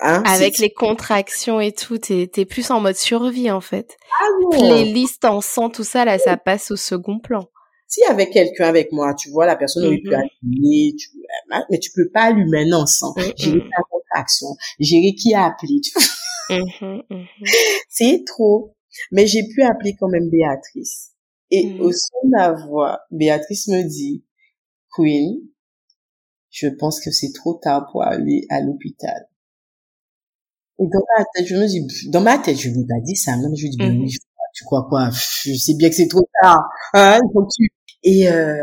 [0.00, 3.96] Hein, Avec les contractions et tout, t'es es plus en mode survie en fait.
[4.20, 7.48] Ah Les listes en sang, tout ça là, ça passe au second plan.
[7.88, 10.28] S'il y avait quelqu'un avec moi, tu vois, la personne aurait pu mm-hmm.
[10.42, 11.08] allumer, tu,
[11.70, 13.22] mais tu peux pas allumer un ensemble.
[13.36, 13.70] J'ai mm-hmm.
[13.70, 14.48] la contraction,
[14.80, 15.80] gérer qui a appelé.
[16.50, 17.26] Mm-hmm,
[17.88, 18.74] C'est trop.
[19.12, 21.12] Mais j'ai pu appeler quand même Béatrice.
[21.50, 24.24] Et au son de la voix, Béatrice me dit,
[24.90, 25.42] Queen,
[26.50, 29.28] je pense que c'est trop tard pour aller à l'hôpital.
[30.78, 33.16] Et dans ma tête, je me dis, dans ma tête, je lui ai pas dit
[33.16, 34.12] ça, non, je lui ai dit, ben oui,
[34.54, 35.10] tu crois quoi?
[35.10, 36.64] Je sais bien que c'est trop tard.
[36.94, 37.20] Hein,
[37.54, 37.68] tu
[38.02, 38.56] et euh,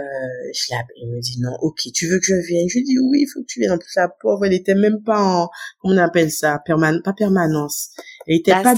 [0.53, 2.67] je l'appelle, elle me dit non, ok, tu veux que je vienne?
[2.69, 3.71] Je lui dis oui, il faut que tu viennes.
[3.71, 5.49] En plus, la pauvre, elle était même pas en,
[5.81, 7.91] comment on appelle ça, perman pas permanence.
[8.27, 8.73] Elle était pas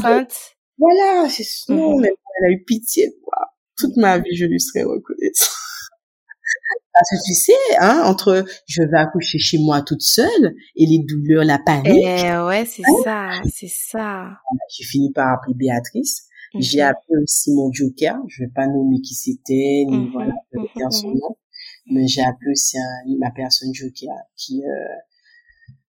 [0.77, 3.53] Voilà, c'est non, mais elle a eu pitié de moi.
[3.77, 5.49] Toute ma vie, je lui serais reconnaissante.
[6.93, 10.99] Parce que tu sais, hein, entre je vais accoucher chez moi toute seule et les
[11.05, 11.87] douleurs, la panique.
[11.87, 13.01] Eh ouais, c'est hein?
[13.03, 14.29] ça, c'est ça.
[14.69, 16.29] J'ai fini par appeler Béatrice.
[16.59, 16.87] J'ai mhm.
[16.87, 18.17] appelé aussi mon joker.
[18.27, 20.11] Je vais pas nommer qui c'était, ni mhm.
[20.11, 20.33] voilà,
[20.75, 21.37] dire son nom.
[21.87, 22.77] Mais j'ai appelé aussi
[23.19, 24.95] ma personne joker qui, euh,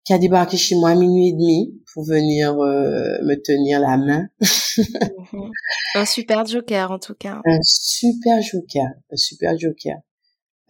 [0.05, 3.97] qui a débarqué chez moi à minuit et demi pour venir euh, me tenir la
[3.97, 4.29] main.
[4.77, 5.51] Mhm.
[5.95, 7.41] Un super joker en tout cas.
[7.45, 9.97] Un super joker, un super joker.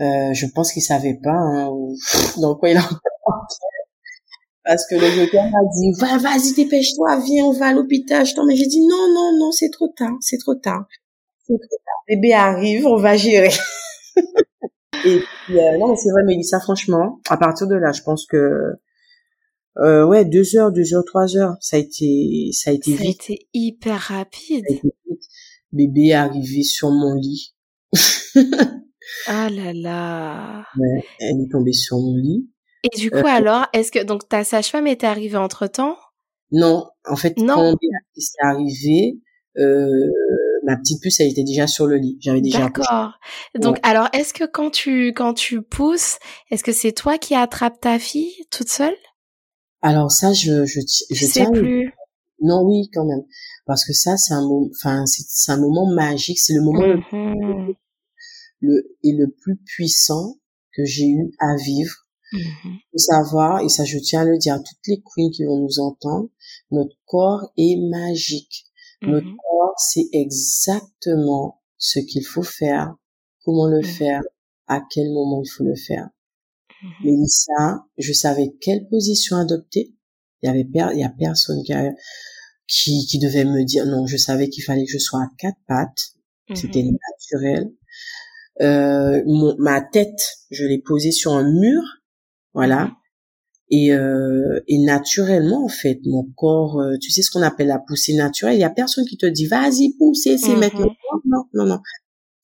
[0.01, 1.71] Euh, je pense qu'il savait pas hein,
[2.41, 2.89] dans quoi il a
[4.65, 8.57] parce que le joker m'a dit va vas-y dépêche-toi viens on va à l'hôpital mais
[8.57, 10.87] j'ai dit non non non c'est trop tard c'est trop tard
[11.47, 13.53] c'est trop tard bébé arrive on va gérer
[15.05, 18.27] et puis euh, non mais c'est vrai Mélissa franchement à partir de là je pense
[18.27, 18.79] que
[19.79, 21.57] euh, ouais, deux heures, deux heures, trois heures.
[21.61, 23.23] Ça a été, ça a été ça vite.
[23.23, 24.65] Ça a été hyper rapide.
[25.73, 27.55] Bébé est arrivé sur mon lit.
[29.27, 30.65] ah là là.
[30.79, 32.49] Ouais, elle est tombée sur mon lit.
[32.85, 35.97] Et du coup, euh, alors, est-ce que donc ta sage-femme était arrivée entre temps
[36.53, 37.55] Non, en fait, non.
[37.55, 39.19] quand est arrivée,
[39.57, 39.89] euh,
[40.65, 42.19] ma petite puce, elle était déjà sur le lit.
[42.21, 42.59] J'avais déjà.
[42.59, 43.13] D'accord.
[43.59, 46.19] Donc, alors, est-ce que quand tu quand tu pousses,
[46.51, 48.97] est-ce que c'est toi qui attrapes ta fille toute seule?
[49.81, 50.81] Alors ça, je je,
[51.11, 51.51] je tiens.
[51.51, 51.93] plus.
[52.41, 53.23] Non, oui, quand même,
[53.65, 56.39] parce que ça, c'est un moment, enfin, c'est un moment magique.
[56.39, 57.73] C'est le moment mmh
[58.61, 60.37] le, et le plus puissant
[60.75, 61.95] que j'ai eu à vivre.
[62.35, 65.59] Mmh savoir, et ça, je tiens à le dire à toutes les queens qui vont
[65.59, 66.29] nous entendre,
[66.71, 68.67] notre corps est magique.
[69.03, 72.95] Notre mmh corps, c'est exactement ce qu'il faut faire,
[73.45, 74.23] comment le faire,
[74.69, 76.09] à quel moment il faut le faire.
[76.83, 79.95] Mmh Mélissa, je savais quelle position adopter.
[80.43, 81.73] Il y avait il y a personne qui,
[82.67, 84.07] qui, qui devait me dire non.
[84.07, 86.15] Je savais qu'il fallait que je sois à quatre pattes.
[86.55, 87.73] C'était naturel.
[88.61, 90.21] Euh, mon, ma tête,
[90.51, 91.83] je l'ai posée sur un mur,
[92.55, 92.87] voilà.
[92.87, 92.95] Mmh
[93.71, 97.79] et, euh, et naturellement, en fait, mon corps, euh, tu sais ce qu'on appelle la
[97.79, 98.57] poussée naturelle?
[98.57, 100.95] Il y a personne qui te dit vas-y pousser, c'est maintenant.
[101.25, 101.79] Non, non, non.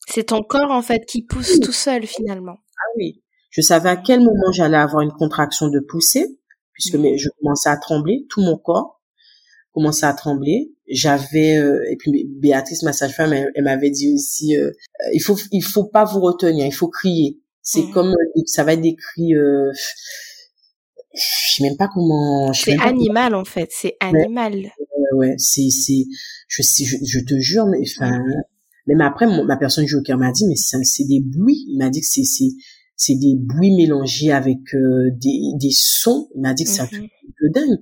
[0.09, 2.57] C'est ton corps en fait qui pousse tout seul finalement.
[2.77, 3.23] Ah oui.
[3.51, 6.39] Je savais à quel moment j'allais avoir une contraction de poussée,
[6.73, 9.01] puisque mais, je commençais à trembler, tout mon corps
[9.73, 10.73] commençait à trembler.
[10.89, 14.71] J'avais euh, et puis Béatrice, ma sage-femme, elle, m'avait dit aussi, euh,
[15.13, 17.41] il faut il faut pas vous retenir, il faut crier.
[17.73, 17.93] C'est mmh.
[17.93, 18.15] comme
[18.47, 19.35] ça va être des cris.
[19.37, 19.71] Euh,
[21.15, 22.53] je sais même pas comment.
[22.53, 24.55] C'est animal en fait, c'est animal.
[24.55, 26.05] Ouais, ouais c'est c'est
[26.49, 28.19] je, je je te jure mais enfin
[28.89, 31.65] même après ma personne joker m'a dit mais c'est des bruits.
[31.69, 32.51] Il m'a dit que c'est c'est
[32.97, 36.29] c'est des bruits mélangés avec euh, des, des sons.
[36.35, 37.49] Il m'a dit que c'est un truc mm-hmm.
[37.49, 37.79] de dingue.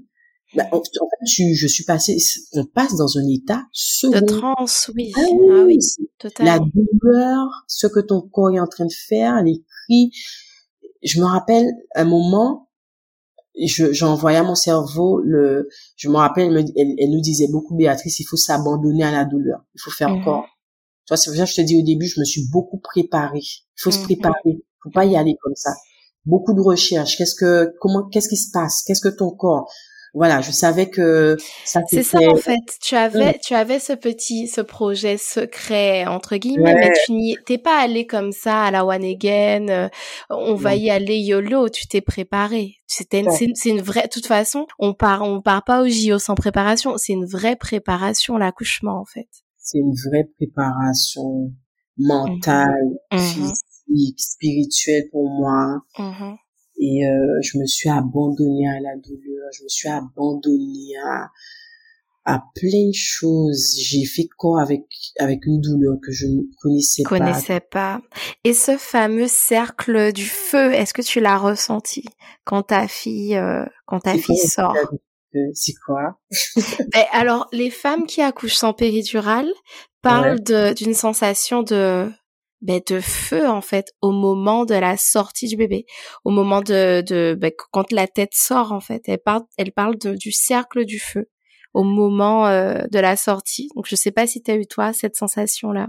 [0.55, 2.17] Bah, en, fait, je, je, suis passé,
[2.55, 4.21] on passe dans un état second.
[4.21, 5.13] De transe, oui.
[5.15, 5.79] Ah oui, ah oui
[6.39, 11.67] La douleur, ce que ton corps est en train de faire, les Je me rappelle
[11.95, 12.69] un moment,
[13.67, 18.21] je, j'envoyais à mon cerveau le, je me rappelle, elle, elle, nous disait beaucoup, Béatrice,
[18.21, 19.61] il faut s'abandonner à la douleur.
[19.75, 20.43] Il faut faire encore.
[20.43, 21.07] Mm-hmm.
[21.07, 22.79] Tu vois, c'est pour ça que je te dis au début, je me suis beaucoup
[22.79, 23.41] préparée.
[23.43, 24.05] Il faut se mm-hmm.
[24.05, 25.75] préparer faut pas y aller comme ça.
[26.25, 27.17] Beaucoup de recherches.
[27.17, 28.83] Qu'est-ce que, comment, qu'est-ce qui se passe?
[28.87, 29.71] Qu'est-ce que ton corps?
[30.15, 32.79] Voilà, je savais que ça C'est ça en fait.
[32.83, 37.59] Tu avais, tu avais ce petit, ce projet secret entre guillemets, mais tu n'y t'es
[37.59, 39.69] pas allé comme ça à la one again.
[39.69, 39.89] Euh,
[40.31, 41.69] on va y aller yolo.
[41.69, 42.77] Tu t'es préparé.
[42.87, 44.05] C'était, c'est une vraie.
[44.05, 46.97] De toute façon, on part, on part pas au JO sans préparation.
[46.97, 49.29] C'est une vraie préparation l'accouchement en fait.
[49.59, 51.53] C'est une vraie préparation
[51.99, 52.73] mentale,
[53.13, 53.19] mmh
[53.89, 55.81] physique spirituel pour moi.
[56.81, 61.29] Et euh, je me suis abandonnée à la douleur, je me suis abandonnée à,
[62.25, 63.75] à plein de choses.
[63.81, 64.85] J'ai fait corps avec
[65.19, 68.01] avec une douleur que je ne connaissais, connaissais pas.
[68.45, 72.05] Et ce fameux cercle du feu, est-ce que tu l'as ressenti
[72.45, 74.77] quand ta fille euh, quand ta fille sort?
[75.53, 76.19] C'est quoi?
[76.93, 79.49] Ben, Alors, les femmes qui accouchent sans péridurale
[80.01, 80.41] parlent
[80.75, 82.11] d'une sensation de
[82.61, 85.87] ben, de feu en fait au moment de la sortie du bébé,
[86.25, 89.03] au moment de, de ben, quand la tête sort en fait.
[89.07, 91.31] Elle parle, elle parle du cercle du feu
[91.75, 93.69] au moment euh, de la sortie.
[93.77, 95.89] Donc je sais pas si tu as eu toi cette sensation là.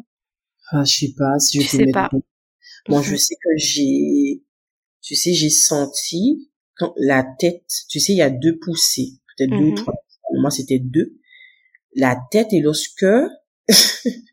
[0.71, 2.09] Ah, je sais pas si je, sais pas.
[2.87, 3.17] Moi je mhm.
[3.17, 4.43] sais que j'ai,
[5.01, 9.49] tu sais, j'ai senti quand la tête, tu sais, il y a deux poussées, peut-être
[9.49, 9.75] deux ou mhm.
[9.75, 9.95] trois.
[10.39, 11.17] Moi c'était deux.
[11.95, 13.05] La tête et lorsque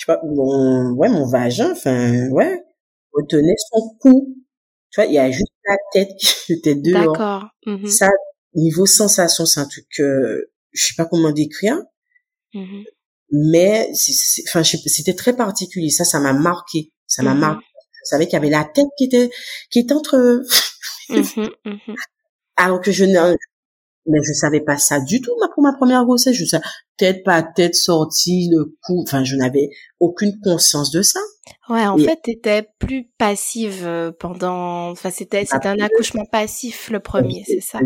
[0.00, 2.64] je sais pas, mon, ouais, mon vagin, enfin, ouais,
[3.12, 4.34] retenait son cou.
[4.90, 7.12] Tu vois, il y a juste la tête qui était dehors.
[7.12, 7.44] D'accord.
[7.66, 8.08] Mmh Ça,
[8.54, 11.76] niveau sensation, c'est un truc que je sais pas comment décrire.
[12.54, 12.82] Mmh
[13.32, 13.88] mais
[14.48, 15.90] enfin c'était très particulier.
[15.90, 16.92] Ça, ça m'a marqué.
[17.06, 17.38] Ça m'a mm-hmm.
[17.38, 17.66] marqué.
[18.04, 19.30] Je savais qu'il y avait la tête qui était
[19.70, 20.42] qui était entre.
[21.08, 21.94] Mm-hmm, mm-hmm.
[22.56, 23.36] Alors que je ne
[24.06, 26.34] mais je savais pas ça du tout pour ma première grossesse.
[26.34, 26.64] Je savais
[26.96, 29.02] tête pas tête sortie, le cou.
[29.02, 31.20] Enfin, je n'avais aucune conscience de ça.
[31.68, 34.90] Ouais, en fait, t'étais plus passive euh, pendant.
[34.90, 37.80] Enfin, c'était c'était un accouchement passif le premier, c'est ça?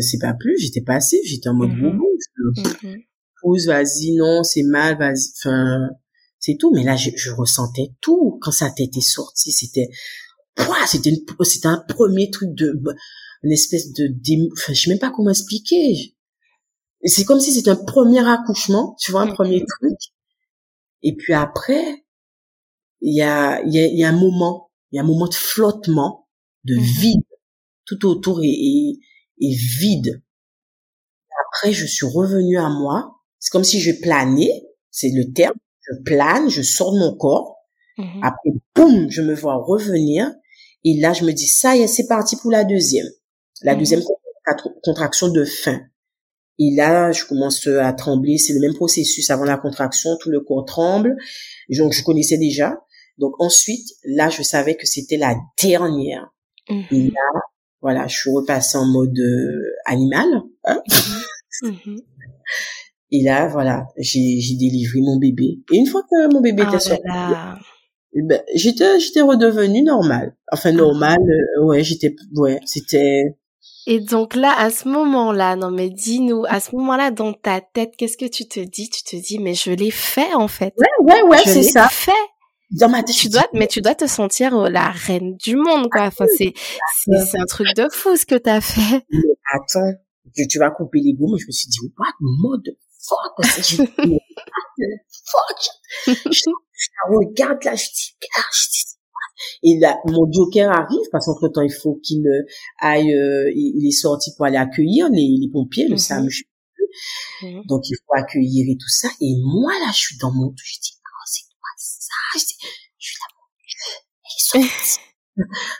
[0.00, 0.58] c'est pas plus.
[0.58, 1.20] J'étais passive.
[1.24, 1.98] J'étais en mode mm
[3.42, 5.32] pousse, vas-y, non, c'est mal, vas-y.
[5.38, 5.88] Enfin,
[6.38, 6.72] c'est tout.
[6.74, 9.50] Mais là, je, je, ressentais tout quand sa tête est sortie.
[9.50, 9.88] C'était,
[10.86, 11.10] c'était
[11.44, 12.78] c'était un premier truc de
[13.42, 14.12] une espèce de
[14.52, 16.14] enfin, je sais même pas comment expliquer.
[17.04, 19.98] C'est comme si c'était un premier accouchement, tu vois, un premier truc.
[21.02, 22.04] Et puis après,
[23.00, 25.26] il y a, il y a, y a un moment, il y a un moment
[25.26, 26.28] de flottement,
[26.64, 26.82] de mhm.
[26.82, 27.24] vide.
[27.86, 28.98] Tout autour est, est,
[29.40, 30.22] est, vide.
[31.46, 33.16] Après, je suis revenue à moi.
[33.38, 35.56] C'est comme si je planais, c'est le terme.
[35.80, 37.56] Je plane, je sors de mon corps.
[37.96, 38.20] Mhm.
[38.22, 40.30] Après, boum, je me vois revenir.
[40.84, 43.08] Et là, je me dis, ça y est, c'est parti pour la deuxième
[43.62, 43.78] la mhm.
[43.78, 44.02] deuxième
[44.82, 45.80] contraction de fin.
[46.58, 48.36] Et là, je commence à trembler.
[48.36, 50.10] C'est le même processus avant la contraction.
[50.20, 51.16] Tout le corps tremble.
[51.70, 52.78] Donc, je connaissais déjà.
[53.18, 56.30] Donc, ensuite, là, je savais que c'était la dernière.
[56.68, 57.10] Et mhm.
[57.14, 57.40] là,
[57.80, 60.26] voilà, je suis repassée en mode euh, animal.
[60.64, 60.82] Hein.
[61.62, 62.00] Mhm.
[63.10, 65.58] Et là, voilà, j'ai, j'ai délivré mon bébé.
[65.72, 67.02] Et une fois que mon bébé était oh sorti,
[68.14, 70.36] eh ben, j'étais, j'étais redevenue normale.
[70.50, 73.36] Enfin, normale, euh, ouais, j'étais, ouais, c'était,
[73.90, 77.96] et donc là, à ce moment-là, non mais dis-nous, à ce moment-là, dans ta tête,
[77.98, 78.88] qu'est-ce que tu te dis?
[78.88, 80.72] Tu te dis, mais je l'ai fait en fait.
[80.78, 81.88] Ouais, ouais, ouais, c'est ça.
[81.88, 82.12] fait.
[82.70, 85.88] Dans ma tête, tu dois, mais tu dois te sentir euh, la reine du monde,
[85.90, 86.02] quoi.
[86.02, 86.54] Enfin, c'est,
[87.04, 89.04] c'est, un truc de fou ce que t'as fait.
[89.52, 89.92] Attends,
[90.36, 93.44] tu, tu vas couper les goûts, mais je me suis dit, what mode fuck,
[95.26, 95.58] fuck?
[96.06, 98.16] Je, je, regarde là, je dis,
[98.52, 98.89] je dis,
[99.62, 102.42] et là, mon joker arrive parce qu'entre temps, il faut qu'il euh,
[102.80, 106.30] aille, euh, il est sorti pour aller accueillir les, les pompiers, le SAMU.
[107.42, 107.50] Mhm.
[107.50, 107.62] Mhm.
[107.66, 109.08] Donc, il faut accueillir et tout ça.
[109.20, 112.14] Et moi, là, je suis dans mon, je dis, oh, c'est quoi ça?
[112.34, 112.56] Je, dis,
[112.98, 113.26] je suis là,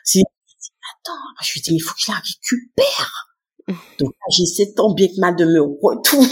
[0.04, 3.36] c'est, attends, je lui dis, mais il faut que je la récupère.
[3.68, 3.76] Mhm.
[3.98, 6.28] Donc, j'essaie tant bien que mal de me retourner.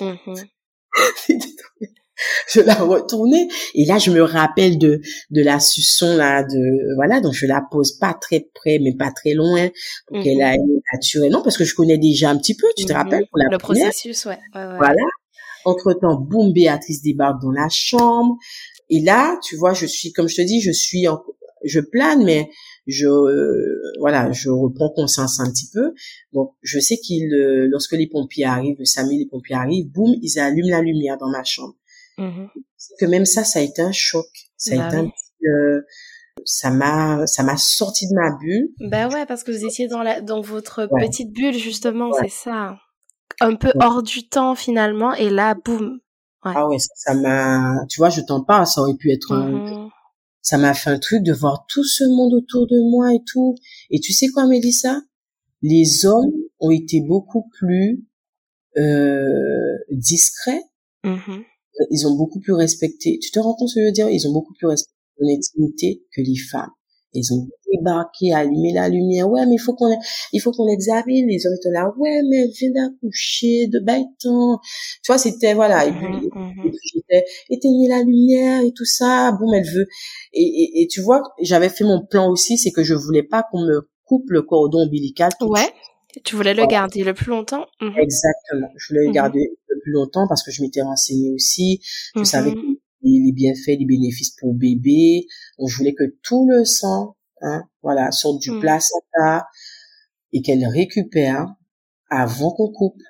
[2.52, 5.00] je la retournais et là je me rappelle de
[5.30, 9.10] de la suçon là de voilà donc je la pose pas très près mais pas
[9.10, 9.68] très loin
[10.06, 10.42] pour qu'elle mhm.
[10.42, 12.98] aille naturelle non parce que je connais déjà un petit peu tu te mhm.
[12.98, 14.38] rappelles pour la le processus ouais.
[14.54, 15.02] voilà
[15.64, 18.36] entre temps boum Béatrice débarque dans la chambre
[18.90, 21.22] et là tu vois je suis comme je te dis je suis en,
[21.64, 22.48] je plane mais
[22.86, 23.06] je
[24.00, 25.92] voilà je reprends conscience un petit peu
[26.32, 30.14] donc je sais qu'il euh, lorsque les pompiers arrivent le samedi les pompiers arrivent boum
[30.20, 31.74] ils allument la lumière dans ma chambre
[32.18, 32.46] Mmh
[32.98, 34.26] que même ça, ça a été un choc.
[34.56, 35.10] Ça a bah été un
[35.48, 35.82] euh,
[36.44, 38.68] ça m'a ça m'a sorti de ma bulle.
[38.80, 42.76] Bah ouais, parce que vous étiez dans la dans votre petite bulle justement, c'est ça.
[43.40, 46.00] Un peu hors du temps finalement, et là, boum.
[46.42, 47.84] Ah ouais, ça m'a.
[47.88, 49.34] Tu vois, je t'en parle, ça aurait pu être.
[49.34, 49.90] Mmh
[50.42, 53.54] ça m'a fait un truc de voir tout ce monde autour de moi et tout.
[53.90, 55.00] Et tu sais quoi, Mélissa?
[55.62, 58.04] Les hommes ont été beaucoup plus
[58.76, 60.62] euh, discrets.
[61.04, 61.42] Mmh
[61.90, 64.08] ils ont beaucoup plus respecté, tu te rends compte ce que je veux dire?
[64.08, 66.70] Ils ont beaucoup plus respecté l'intimité que les femmes.
[67.14, 69.28] Ils ont débarqué, allumé la lumière.
[69.28, 69.94] Ouais, mais il faut qu'on,
[70.32, 71.26] il faut qu'on examine.
[71.28, 71.92] Les hommes étaient là.
[71.98, 74.58] Ouais, mais elle vient d'accoucher de bâton.
[75.04, 75.86] Tu vois, c'était, voilà.
[75.86, 76.72] Et puis, mm-hmm, mm-hmm.
[76.94, 79.32] j'étais, éteignez la lumière et tout ça.
[79.38, 79.86] Bon, elle veut.
[80.32, 83.44] Et, et, et tu vois, j'avais fait mon plan aussi, c'est que je voulais pas
[83.50, 85.30] qu'on me coupe le cordon ombilical.
[85.42, 85.68] Ouais.
[86.24, 87.66] Tu voulais le garder le plus longtemps?
[87.80, 88.02] Mm-hmm.
[88.02, 88.68] Exactement.
[88.76, 89.48] Je voulais le garder
[89.82, 91.80] plus longtemps parce que je m'étais renseignée aussi.
[92.16, 92.76] Je savais mhm.
[93.02, 95.26] les, bienfaits, les bénéfices pour bébé.
[95.58, 98.60] Donc je voulais que tout le sang, hein, voilà, sorte du mhm.
[98.60, 99.46] placenta
[100.32, 101.46] et qu'elle récupère
[102.10, 103.02] avant qu'on coupe.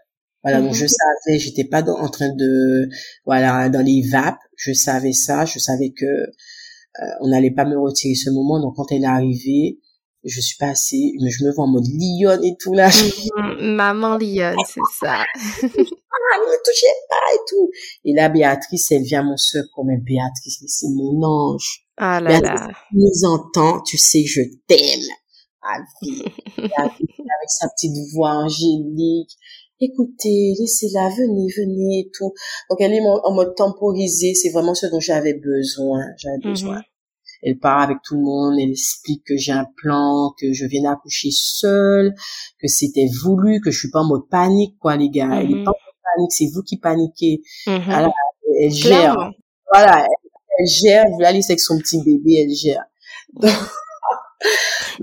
[0.42, 2.88] Voilà, donc je savais, j'étais pas en train de,
[3.24, 4.40] voilà, dans les vapes.
[4.56, 8.60] Je savais ça, je savais que euh, on n'allait pas me retirer ce moment.
[8.60, 9.78] Donc quand elle est arrivée,
[10.24, 12.90] je suis passée, mais je me vois en mode lionne et tout là.
[13.60, 15.24] Maman lionne, c'est ça.
[15.24, 17.70] ah, ne me touchez pas et tout.
[18.04, 21.86] Et là, Béatrice, elle vient à mon secours, mais Béatrice, c'est mon ange.
[21.96, 22.68] Ah là là.
[22.90, 25.14] Tu nous entends, tu sais je t'aime.
[25.62, 25.78] Ah,
[26.58, 29.30] avec sa petite voix angélique.
[29.80, 32.32] Écoutez, laissez-la, venez, venez et tout.
[32.70, 36.04] Donc elle est en mode temporisé, c'est vraiment ce dont j'avais besoin.
[36.16, 36.50] J'avais mm-hmm.
[36.50, 36.82] besoin.
[37.42, 40.82] Elle part avec tout le monde, elle explique que j'ai un plan, que je viens
[40.82, 42.14] d'accoucher seule,
[42.60, 45.40] que c'était voulu, que je suis pas en mode panique, quoi, les gars.
[45.40, 45.64] Elle est mm-hmm.
[45.64, 45.72] pas
[46.30, 47.42] c'est vous qui paniquez.
[47.66, 48.10] Mm-hmm.
[48.60, 49.16] elle gère.
[49.72, 50.06] Voilà,
[50.58, 51.04] elle, gère.
[51.10, 52.84] Vous allez avec son petit bébé, elle gère.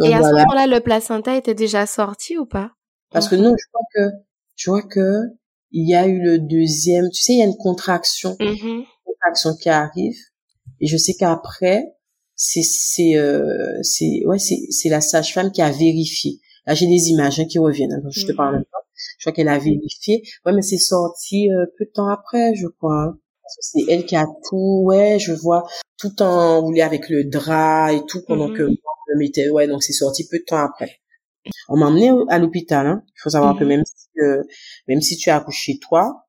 [0.03, 2.71] Et à ce moment-là, le placenta était déjà sorti ou pas?
[3.11, 4.11] Parce que non, je crois que,
[4.55, 5.21] je vois que
[5.71, 7.09] il y a eu le deuxième.
[7.09, 8.63] Tu sais, il y a une contraction, mm-hmm.
[8.63, 10.17] une contraction qui arrive.
[10.81, 11.85] Et je sais qu'après,
[12.41, 13.43] c'est c'est euh,
[13.83, 16.39] c'est ouais c'est c'est la sage-femme qui a vérifié.
[16.65, 17.91] Là, j'ai des images hein, qui reviennent.
[17.91, 18.57] Hein, je te parle mm-hmm.
[18.59, 18.79] maintenant.
[19.17, 20.23] Je crois qu'elle a vérifié.
[20.45, 23.03] Ouais, mais c'est sorti euh, peu de temps après, je crois.
[23.03, 23.19] Hein.
[23.59, 24.83] C'est elle qui a tout.
[24.85, 25.67] Ouais, je vois
[25.97, 28.77] tout en roulé avec le drap et tout pendant que mm-hmm.
[28.77, 29.49] je le mettais.
[29.49, 31.01] Ouais, donc c'est sorti peu de temps après.
[31.67, 32.87] On m'a emmené à l'hôpital.
[32.87, 33.03] Hein.
[33.05, 33.67] Il faut savoir que mm-hmm.
[33.67, 34.43] même si euh,
[34.87, 36.28] même si tu as accouché toi,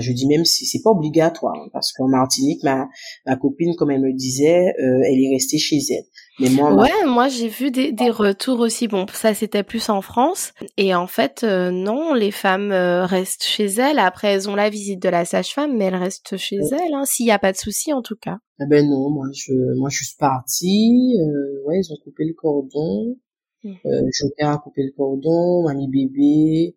[0.00, 2.88] je dis même si c'est pas obligatoire, hein, parce qu'en Martinique, ma,
[3.26, 6.04] ma copine, comme elle me disait, euh, elle est restée chez elle.
[6.40, 8.88] Mais moi, ouais, moi j'ai vu des, des retours aussi.
[8.88, 13.44] Bon, ça c'était plus en France, et en fait euh, non, les femmes euh, restent
[13.44, 13.98] chez elles.
[14.00, 17.26] Après, elles ont la visite de la sage-femme, mais elles restent chez elles, hein, s'il
[17.26, 18.38] y a pas de souci en tout cas.
[18.60, 21.14] Eh ben non, moi je, moi je suis partie.
[21.66, 23.16] ouais, ils ont coupé le cordon.
[23.64, 23.72] Mmh.
[23.86, 26.76] Euh, a coupé le cordon, m'a mis bébé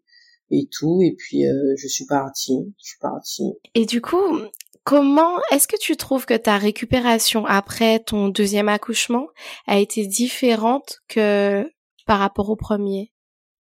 [0.52, 1.02] et tout.
[1.02, 3.54] Et puis euh, je suis partie, je suis partie.
[3.76, 4.40] Et du coup,
[4.84, 9.28] comment est-ce que tu trouves que ta récupération après ton deuxième accouchement
[9.68, 11.70] a été différente que
[12.06, 13.12] par rapport au premier?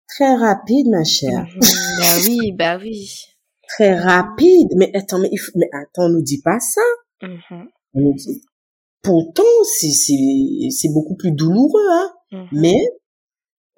[0.09, 1.47] Très rapide, ma chère.
[1.55, 1.61] Mhm.
[1.99, 3.11] bah oui, bah oui.
[3.69, 4.69] Très rapide.
[4.77, 6.83] Mais attends, mais, il faut, mais attends, on nous dit pas ça.
[7.23, 7.69] Mhm.
[7.95, 8.43] On nous dit.
[9.03, 9.43] Pourtant,
[9.79, 10.15] c'est c'est
[10.71, 12.13] c'est beaucoup plus douloureux, hein.
[12.33, 12.49] Mhm.
[12.53, 12.81] Mais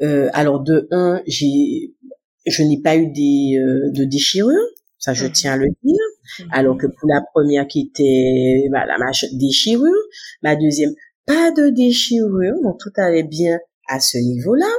[0.02, 1.94] euh, alors de un, j'ai
[2.46, 4.64] je n'ai pas eu des, euh, de déchirure,
[4.98, 5.32] ça je mmh.
[5.32, 6.00] tiens à le dire.
[6.38, 6.44] Mmh.
[6.52, 8.96] Alors que pour la première qui était bah, la
[9.32, 10.02] déchirure,
[10.42, 10.94] ma deuxième
[11.26, 14.70] pas de déchirure, donc tout allait bien à ce niveau-là.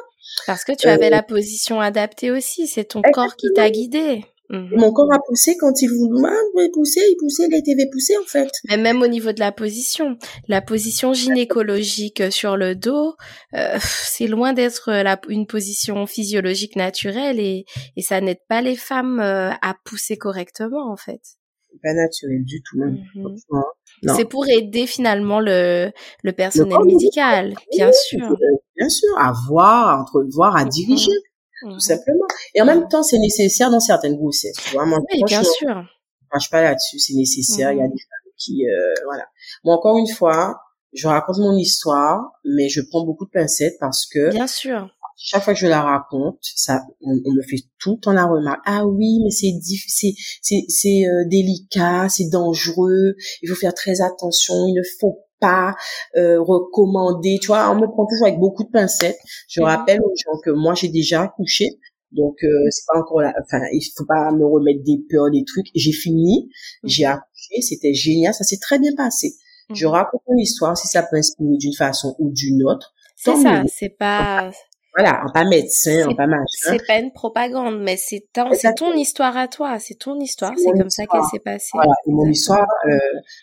[0.46, 4.24] Parce que tu avais euh, la position adaptée aussi, c'est ton corps qui t'a guidé.
[4.50, 4.70] Mhm.
[4.78, 8.26] Mon corps a poussé quand il voulait pousser, il poussait, il a été poussé en
[8.26, 8.50] fait.
[8.70, 10.18] Mais même au niveau de la position,
[10.48, 13.16] la position gynécologique sur le dos,
[13.56, 14.90] euh, c'est loin d'être
[15.28, 17.66] une position physiologique naturelle et,
[17.98, 21.22] et ça n'aide pas les femmes euh, à pousser correctement en fait.
[21.84, 22.80] Pas naturel du tout.
[22.80, 23.36] Mhm.
[24.16, 25.92] C'est pour aider finalement le,
[26.24, 28.36] le personnel médical, bien sûr.
[28.78, 30.70] Bien sûr, à voir, à entrevoir, à mhm.
[31.62, 31.80] Tout mhm.
[31.80, 32.26] simplement.
[32.56, 34.58] Et en même temps, c'est nécessaire dans certaines grossesses.
[34.58, 35.84] Tu vois, moi, oui, bien sûr.
[36.34, 37.72] Je ne pas là-dessus, c'est nécessaire.
[37.72, 37.92] Il y a mhm.
[37.92, 39.26] des femmes qui, euh, voilà.
[39.64, 40.60] Moi, encore une fois,
[40.94, 44.32] je raconte mon histoire, mais je prends beaucoup de pincettes parce que.
[44.32, 44.90] Bien sûr.
[45.20, 48.62] Chaque fois que je la raconte, ça, on, me fait tout le temps la remarque.
[48.66, 49.52] Ah oui, mais c'est
[49.88, 53.16] c'est c'est c'est euh, délicat, c'est dangereux.
[53.42, 54.54] Il faut faire très attention.
[54.68, 55.76] Il ne faut pas
[56.16, 57.38] euh, recommandé.
[57.42, 59.18] Tu vois, on me prend toujours avec beaucoup de pincettes.
[59.48, 59.68] Je mhm.
[59.68, 61.66] rappelle aux gens que moi j'ai déjà accouché,
[62.12, 63.34] donc euh, c'est pas encore là.
[63.44, 65.68] Enfin, il faut pas me remettre des peurs, des trucs.
[65.76, 66.50] J'ai fini,
[66.84, 66.90] mhm.
[66.90, 69.34] j'ai accouché, c'était génial, ça s'est très bien passé.
[69.74, 69.94] Je mhm.
[69.94, 72.94] raconte mon histoire si ça peut inspirer d'une façon ou d'une autre.
[73.16, 74.52] C'est ça, c'est pas
[74.98, 76.46] voilà, en pas médecin, en pas machin.
[76.72, 80.54] C'est pas une propagande, mais c'est ton, c'est ton histoire à toi, c'est ton histoire,
[80.58, 81.70] c'est comme ça qu'elle s'est passée.
[81.76, 82.98] Voilà, et mon histoire, euh,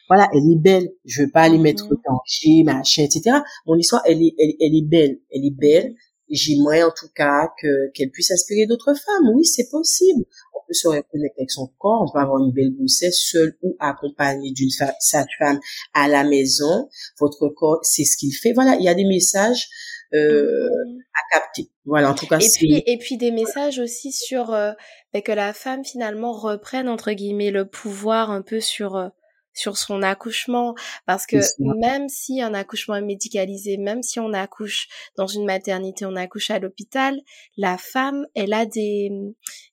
[0.08, 0.88] voilà, elle est belle.
[1.04, 1.96] Je veux pas aller mettre mmh.
[2.08, 3.36] danger, machin, etc.
[3.66, 5.94] Mon histoire, elle est, elle, elle est belle, elle est belle.
[6.28, 9.30] J'aimerais en tout cas que qu'elle puisse inspirer d'autres femmes.
[9.36, 10.24] Oui, c'est possible.
[10.54, 13.76] On peut se reconnecter avec son corps, on peut avoir une belle grossesse seule ou
[13.78, 15.60] accompagnée d'une sage-femme
[15.92, 16.88] à la maison.
[17.20, 18.54] Votre corps, c'est ce qu'il fait.
[18.54, 19.68] Voilà, il y a des messages
[20.14, 20.98] euh, mmh.
[21.14, 21.70] à capter.
[21.84, 22.38] Voilà, en tout cas.
[22.38, 24.72] Et puis et puis des messages aussi sur euh,
[25.12, 29.08] ben, que la femme finalement reprenne entre guillemets le pouvoir un peu sur euh,
[29.54, 30.74] sur son accouchement
[31.06, 36.04] parce que même si un accouchement est médicalisé, même si on accouche dans une maternité,
[36.04, 37.20] on accouche à l'hôpital,
[37.56, 39.10] la femme, elle a des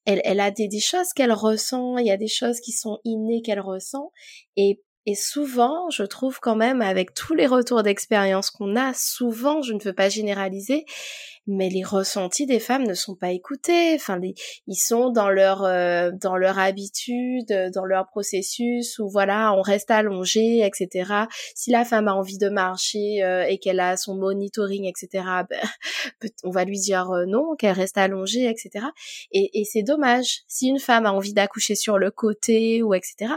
[0.06, 3.00] elle, elle a des, des choses qu'elle ressent, il y a des choses qui sont
[3.04, 4.12] innées qu'elle ressent
[4.56, 9.62] et et souvent, je trouve quand même, avec tous les retours d'expérience qu'on a, souvent,
[9.62, 10.86] je ne veux pas généraliser,
[11.47, 13.95] mais les ressentis des femmes ne sont pas écoutés.
[13.95, 14.34] Enfin, les,
[14.68, 19.91] ils sont dans leur euh, dans leur habitude, dans leur processus où voilà, on reste
[19.91, 21.26] allongé, etc.
[21.55, 25.26] Si la femme a envie de marcher euh, et qu'elle a son monitoring, etc.
[25.49, 25.59] Ben,
[26.43, 28.85] on va lui dire euh, non, qu'elle reste allongée, etc.
[29.31, 30.41] Et, et c'est dommage.
[30.47, 33.34] Si une femme a envie d'accoucher sur le côté ou etc.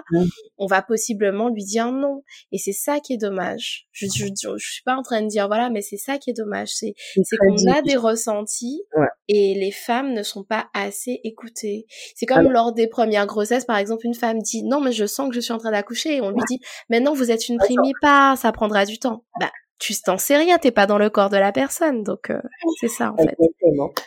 [0.59, 2.23] On va possiblement lui dire non.
[2.53, 3.87] Et c'est ça qui est dommage.
[3.93, 6.35] Je, je, je, suis pas en train de dire voilà, mais c'est ça qui est
[6.35, 6.69] dommage.
[6.75, 6.95] C'est
[7.39, 8.83] qu'on a des ressentis
[9.29, 11.87] et les femmes ne sont pas assez écoutées.
[12.15, 15.29] C'est comme lors des premières grossesses, par exemple, une femme dit non mais je sens
[15.29, 17.59] que je suis en train d'accoucher et on lui dit mais non vous êtes une
[18.01, 19.25] pas ça prendra du temps.
[19.41, 22.41] Bah tu t'en sais rien, t'es pas dans le corps de la personne, donc euh,
[22.81, 23.37] c'est ça en fait.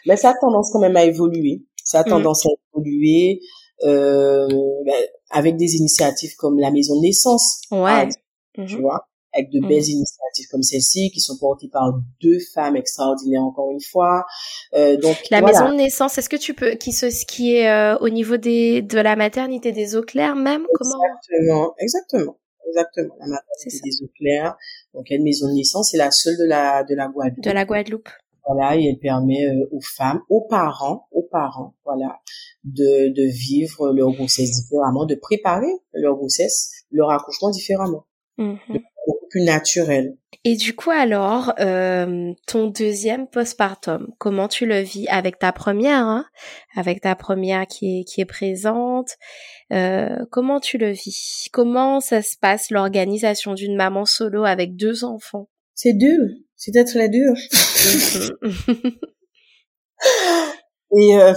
[0.06, 1.64] Mais ça a tendance quand même à évoluer.
[1.84, 2.10] Ça a mmh.
[2.10, 3.42] tendance à évoluer.
[3.86, 4.48] euh,
[4.86, 7.62] ben, avec des initiatives comme la maison de naissance.
[7.72, 8.10] Ouais.
[8.54, 9.08] Tu vois,
[9.38, 13.82] avec de belles initiatives comme celle-ci qui sont portées par deux femmes extraordinaires encore une
[13.82, 14.26] fois.
[14.74, 17.98] Euh, donc la maison de naissance, est-ce que tu peux qui ce qui est euh,
[18.00, 22.38] au niveau des de la maternité des eaux claires même comment Exactement, exactement.
[22.70, 24.58] Exactement, la maternité des eaux claires.
[24.94, 27.44] Donc, une maison de naissance, c'est la seule de la de la Guadeloupe.
[27.44, 28.10] De la Guadeloupe.
[28.46, 32.20] Voilà, et elle permet euh, aux femmes, aux parents, aux parents, voilà,
[32.64, 38.06] de, de vivre leur grossesse différemment, de préparer leur grossesse, leur accouchement différemment.
[38.38, 38.82] Mm-hmm.
[39.08, 40.16] Beaucoup plus naturel.
[40.44, 46.04] Et du coup alors, euh, ton deuxième postpartum, comment tu le vis avec ta première,
[46.04, 46.26] hein
[46.76, 49.12] avec ta première qui est qui est présente
[49.74, 51.48] euh, Comment tu le vis?
[51.52, 55.50] Comment ça se passe l'organisation d'une maman solo avec deux enfants?
[55.74, 56.20] C'est dur,
[56.56, 57.34] c'est d'être la dure.
[60.96, 61.34] Et euh,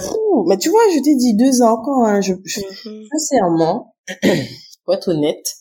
[0.47, 2.05] mais tu vois, je t'ai dit deux ans encore.
[2.05, 3.07] Hein, je, je mm-hmm.
[3.11, 3.95] sincèrement,
[4.85, 5.55] pour être honnête,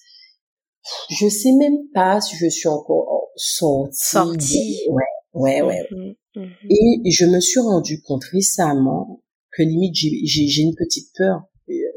[1.10, 3.92] je sais même pas si je suis encore sortie.
[3.92, 4.80] Sortie.
[4.88, 5.02] Ouais,
[5.34, 5.88] ouais, ouais.
[5.90, 7.04] Mm-hmm, mm-hmm.
[7.04, 11.42] Et je me suis rendu compte récemment que limite j'ai une petite peur.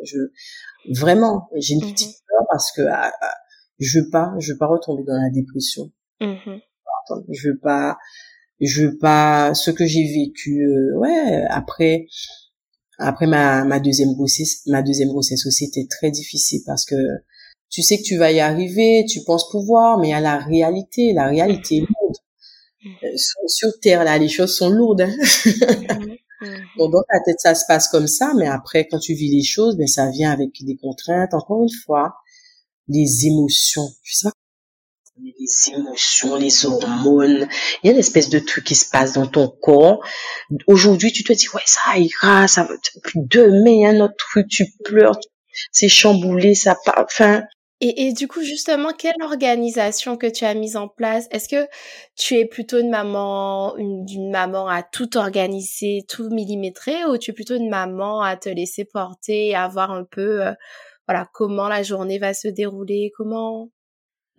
[0.04, 0.18] Je
[1.00, 3.34] vraiment j'ai une petite peur parce que ah, ah,
[3.80, 5.92] je veux pas, je veux pas retomber dans la dépression.
[7.30, 7.98] Je veux pas,
[8.62, 10.64] je veux pas ce que j'ai vécu.
[10.64, 12.08] Euh, ouais, après,
[12.98, 16.96] après ma, ma deuxième grossesse, ma deuxième grossesse aussi était très difficile parce que
[17.74, 20.38] tu sais que tu vas y arriver, tu penses pouvoir, mais il y a la
[20.38, 21.12] réalité.
[21.12, 22.18] La réalité est lourde.
[22.86, 23.06] Mm-hmm.
[23.06, 25.02] Euh, sur, Terre, là, les choses sont lourdes.
[25.02, 25.16] Hein.
[26.44, 26.58] Mm-hmm.
[26.78, 26.92] Mm-hmm.
[26.92, 29.78] dans ta tête, ça se passe comme ça, mais après, quand tu vis les choses,
[29.78, 31.34] ben, ça vient avec des contraintes.
[31.34, 32.16] Encore une fois,
[32.90, 33.88] les émotions.
[34.04, 34.34] Je sais pas
[35.22, 37.48] les émotions, les hormones,
[37.82, 40.04] il y a une espèce de truc qui se passe dans ton corps.
[40.68, 42.74] Aujourd'hui, tu te dis, ouais, ça ira, ça va,
[43.16, 45.18] demain, il y a un autre truc, tu pleures,
[45.72, 47.44] c'est chamboulé, ça part, enfin.
[47.86, 51.28] Et, et, du coup, justement, quelle organisation que tu as mise en place?
[51.32, 51.68] Est-ce que
[52.16, 57.32] tu es plutôt une maman, une, une maman à tout organiser, tout millimétrer, ou tu
[57.32, 60.54] es plutôt une maman à te laisser porter, à voir un peu, euh,
[61.10, 63.70] voilà, comment la journée va se dérouler, comment?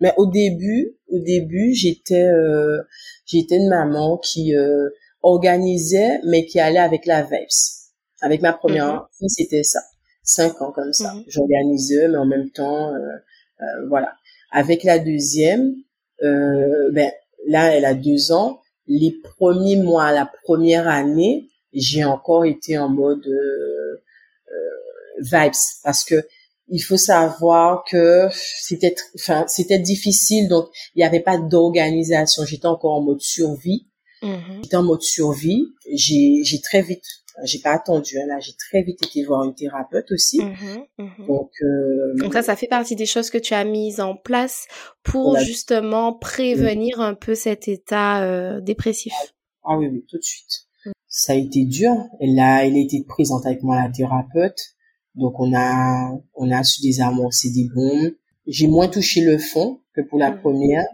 [0.01, 2.81] Mais au début, au début, j'étais euh,
[3.27, 4.89] j'étais une maman qui euh,
[5.21, 7.47] organisait, mais qui allait avec la vibes.
[8.21, 9.01] Avec ma première mhm.
[9.19, 9.81] fille, c'était ça.
[10.23, 11.13] Cinq ans comme ça.
[11.13, 11.23] Mhm.
[11.27, 12.97] J'organisais, mais en même temps, euh,
[13.61, 14.15] euh, voilà.
[14.51, 15.75] Avec la deuxième,
[16.23, 17.11] euh, ben
[17.47, 18.61] là, elle a deux ans.
[18.87, 23.27] Les premiers mois, la première année, j'ai encore été en mode
[25.19, 25.53] vibes
[25.83, 26.27] parce que
[26.67, 32.65] il faut savoir que c'était enfin c'était difficile donc il n'y avait pas d'organisation j'étais
[32.65, 33.87] encore en mode survie
[34.23, 34.63] mm-hmm.
[34.63, 37.05] j'étais en mode survie j'ai j'ai très vite
[37.43, 41.27] j'ai pas attendu hein, là j'ai très vite été voir une thérapeute aussi mm-hmm, mm-hmm.
[41.27, 44.67] donc euh, donc ça ça fait partie des choses que tu as mises en place
[45.03, 49.13] pour justement prévenir un peu cet état euh, dépressif
[49.63, 50.91] ah oui oui tout de suite mm.
[51.07, 54.75] ça a été dur elle a elle a été présente avec moi la thérapeute
[55.15, 58.13] donc on a on a su désamorcer des bombes.
[58.47, 60.85] J'ai moins touché le fond que pour la première,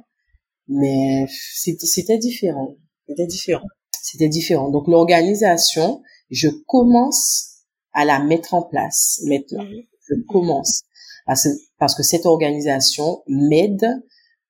[0.67, 2.75] mais c'était différent.
[3.07, 3.67] C'était différent.
[4.01, 4.69] C'était différent.
[4.69, 6.01] Donc l'organisation,
[6.31, 9.63] je commence à la mettre en place maintenant.
[9.63, 9.83] Mm.
[10.09, 10.83] Je commence
[11.25, 13.85] parce que, parce que cette organisation m'aide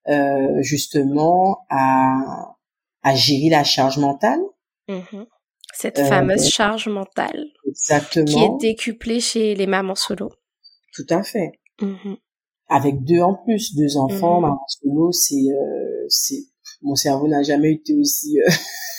[0.08, 2.56] euh, justement à
[3.02, 4.40] à gérer la charge mentale.
[4.88, 5.26] Mm-hmm.
[5.74, 7.46] Cette euh, fameuse charge mentale.
[7.66, 8.26] Exactement.
[8.26, 10.30] Qui est décuplée chez les mamans solo.
[10.94, 11.52] Tout à fait.
[11.80, 12.16] Mm-hmm.
[12.68, 16.44] Avec deux en plus, deux enfants, maman solo, c'est, euh, c'est,
[16.82, 18.38] mon cerveau n'a jamais été aussi.
[18.40, 18.50] Euh...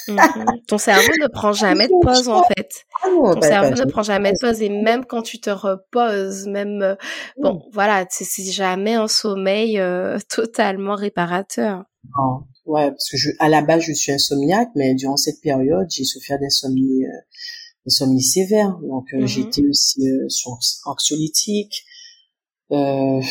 [0.10, 0.66] Mm-hmm.
[0.68, 2.70] Ton cerveau ne prend jamais de pause en fait.
[3.06, 6.48] Ah non, Ton cerveau ne prend jamais de pause et même quand tu te reposes,
[6.48, 6.96] même euh,
[7.38, 11.84] bon, voilà, c'est jamais un sommeil euh, totalement réparateur.
[12.18, 15.88] Non, Ouais, parce que je, à la base, je suis insomniaque, mais durant cette période,
[15.90, 17.20] j'ai souffert d'insomnie, euh,
[17.86, 18.78] d'insomnie sévère.
[18.82, 21.84] Donc, euh, j'étais aussi euh, sur anxiolytique.
[22.72, 23.22] Euh,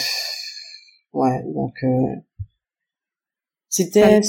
[1.14, 2.14] ouais, donc euh,
[3.72, 4.20] c'était.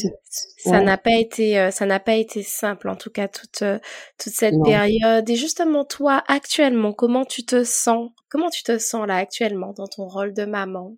[0.57, 3.64] Ça n'a pas été, ça n'a pas été simple, en tout cas toute
[4.18, 5.30] toute cette période.
[5.30, 8.10] Et justement, toi, actuellement, comment tu te sens?
[8.30, 10.98] Comment tu te sens là actuellement dans ton rôle de maman?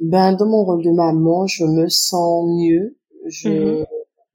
[0.00, 2.96] Ben, dans mon rôle de maman, je me sens mieux
[3.26, 3.86] je, mm-hmm.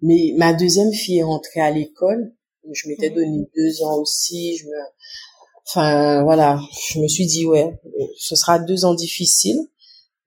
[0.02, 2.34] mais ma deuxième fille est rentrée à l'école.
[2.72, 3.16] Je m'étais mm-hmm.
[3.16, 4.58] donné deux ans aussi.
[4.58, 4.78] Je me,
[5.66, 6.60] enfin voilà,
[6.92, 7.80] je me suis dit ouais,
[8.18, 9.60] ce sera deux ans difficiles,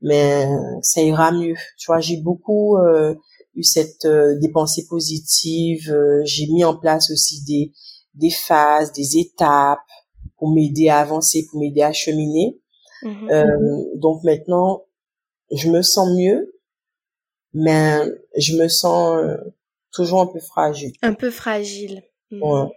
[0.00, 0.46] mais
[0.82, 1.54] ça ira mieux.
[1.78, 3.14] Tu vois, j'ai beaucoup euh,
[3.54, 5.90] eu cette euh, des pensées positives.
[5.90, 7.72] Euh, j'ai mis en place aussi des
[8.14, 9.80] des phases, des étapes.
[10.36, 12.58] pour m'aider à avancer, pour m'aider à cheminer.
[13.02, 13.30] Mhm.
[13.30, 13.46] Euh,
[13.96, 14.84] donc maintenant,
[15.52, 16.54] je me sens mieux,
[17.52, 18.00] mais
[18.36, 19.36] je me sens euh,
[19.92, 20.92] toujours un peu fragile.
[21.02, 22.02] Un peu fragile.
[22.30, 22.68] Mhm.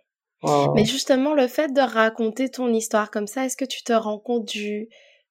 [0.75, 4.19] Mais justement, le fait de raconter ton histoire comme ça, est-ce que tu te rends
[4.19, 4.87] compte du,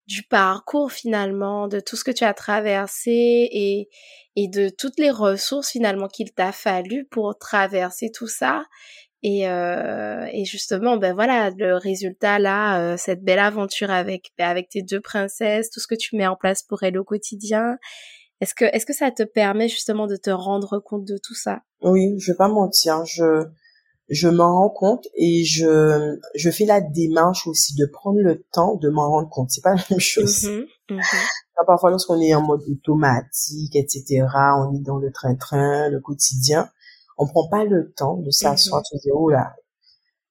[0.07, 3.89] du parcours finalement, de tout ce que tu as traversé et,
[4.37, 8.65] et de toutes les ressources finalement qu'il t'a fallu pour traverser tout ça.
[9.23, 14.47] Et, euh, et justement ben voilà le résultat là euh, cette belle aventure avec ben,
[14.47, 17.79] avec tes deux princesses tout ce que tu mets en place pour elles au quotidien
[18.43, 21.63] est-ce que est-ce que ça te permet justement de te rendre compte de tout ça?
[21.81, 23.47] Oui je vais pas mentir je
[24.09, 28.77] je m'en rends compte et je je fais la démarche aussi de prendre le temps
[28.77, 29.51] de m'en rendre compte.
[29.51, 30.45] C'est pas la même chose.
[30.45, 31.67] Mm-hmm, mm-hmm.
[31.67, 34.27] parfois lorsqu'on est en mode automatique etc
[34.59, 36.71] on est dans le train-train le quotidien
[37.19, 38.99] on prend pas le temps de s'asseoir mm-hmm.
[38.99, 39.55] se dire oh là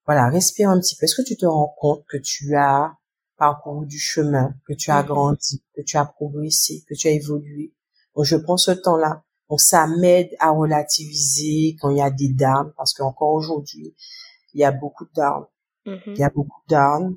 [0.06, 1.04] voilà respire un petit peu.
[1.04, 2.96] Est-ce que tu te rends compte que tu as
[3.36, 7.74] parcouru du chemin que tu as grandi que tu as progressé que tu as évolué?
[8.14, 12.10] Donc je prends ce temps là donc ça m'aide à relativiser quand il y a
[12.10, 13.94] des darmes, parce qu'encore aujourd'hui,
[14.54, 15.46] il y a beaucoup de darmes.
[15.86, 16.00] Mm-hmm.
[16.06, 17.16] Il y a beaucoup d'armes.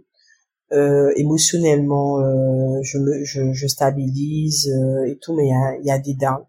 [0.72, 5.78] Euh, émotionnellement, euh, je, me, je, je stabilise euh, et tout, mais il y a,
[5.78, 6.46] il y a des darmes.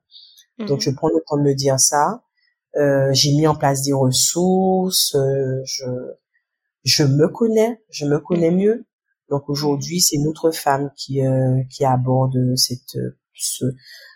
[0.59, 0.83] Donc mm-hmm.
[0.83, 2.23] je prends le temps de me dire ça.
[2.77, 5.15] Euh, j'ai mis en place des ressources.
[5.15, 5.87] Euh, je,
[6.85, 8.57] je me connais, je me connais mm-hmm.
[8.57, 8.87] mieux.
[9.31, 11.21] Donc aujourd'hui, c'est notre femme qui,
[11.71, 12.99] qui aborde cette,
[13.43, 13.65] ce,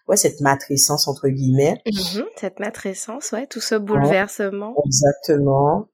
[0.08, 1.80] ouais cette matrescence entre guillemets.
[1.86, 2.24] Mm-hmm.
[2.36, 4.74] cette matrescence, ouais, tout ce bouleversement.
[4.84, 5.88] exactement.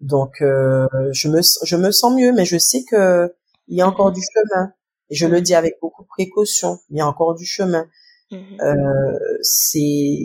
[0.00, 3.34] Donc euh, je me je me sens mieux, mais je sais que
[3.68, 4.14] il y a encore mm-hmm.
[4.14, 4.72] du chemin.
[5.10, 5.42] Et je le mm-hmm.
[5.42, 6.78] dis avec beaucoup de précaution.
[6.90, 7.86] Il y a encore du chemin.
[8.32, 10.18] Euh, c'est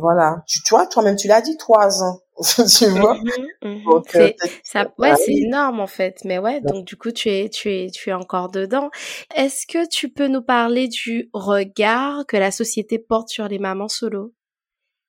[0.00, 0.42] voilà.
[0.46, 2.20] Tu, tu vois, toi-même tu l'as dit trois ans.
[2.78, 3.18] tu vois?
[3.64, 4.32] Euh,
[4.64, 6.18] ça, ouais, c'est énorme en fait.
[6.24, 8.90] Mais ouais, donc du coup, tu es, tu es, tu es encore dedans.
[9.36, 13.88] Est-ce que tu peux nous parler du regard que la société porte sur les mamans
[13.88, 14.34] solo?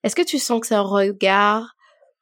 [0.04, 1.76] Est-ce que tu sens que c'est un regard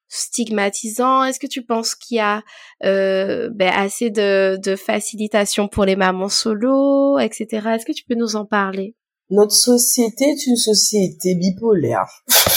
[0.08, 1.24] stigmatisant?
[1.24, 2.44] Est-ce que tu penses qu'il y a
[2.84, 7.70] euh, ben, assez de, de facilitation pour les mamans solo, etc.
[7.74, 8.95] Est-ce que tu peux nous en parler?
[9.32, 12.06] Notre société est une société bipolaire.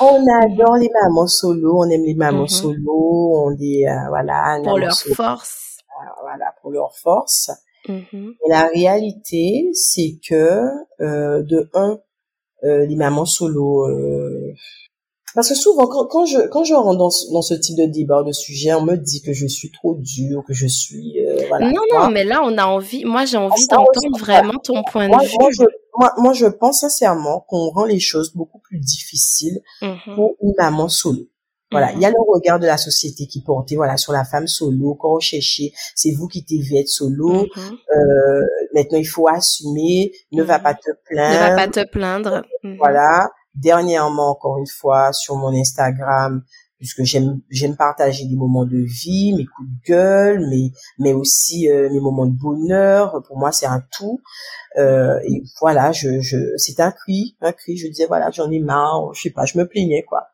[0.00, 2.48] on adore les mamans solo, on aime les mamans mm-hmm.
[2.48, 5.78] solo, on les euh, voilà pour leur force.
[5.88, 7.50] Euh, voilà pour leur force.
[7.88, 10.60] Et la réalité, c'est que
[11.00, 11.98] euh, de un,
[12.62, 13.88] les mamans solo,
[15.34, 18.32] parce que souvent quand, je quand je rentre dans, dans ce type de débat de
[18.32, 21.70] sujet, on me dit que je suis trop dure, que je suis voilà.
[21.70, 25.24] Non non, mais là on a envie, moi j'ai envie d'entendre vraiment ton point de
[25.24, 25.66] vue
[25.98, 30.14] moi, moi, je pense sincèrement qu'on rend les choses beaucoup plus difficiles mm-hmm.
[30.14, 31.28] pour une maman solo.
[31.72, 32.14] Voilà, il y a mm-hmm.
[32.14, 34.94] le regard de la société qui portait voilà sur la femme solo.
[34.94, 37.44] Quand on cherchait, c'est vous qui devez être solo.
[37.44, 37.72] Mm-hmm.
[37.96, 40.12] Euh, maintenant, il faut assumer.
[40.32, 41.34] Ne va pas te plaindre.
[41.34, 42.42] Ne va pas te plaindre.
[42.78, 43.30] Voilà.
[43.54, 46.42] Dernièrement, encore une fois, sur mon Instagram,
[46.80, 51.68] puisque j'aime j'aime partager des moments de vie, mes coups de gueule, mais mais aussi
[51.68, 53.22] euh, mes moments de bonheur.
[53.26, 54.20] Pour moi, c'est un tout.
[54.78, 57.76] Euh, et voilà, je je c'est un cri, un cri.
[57.76, 60.28] Je disais voilà, j'en ai marre, je sais pas, je me plaignais quoi.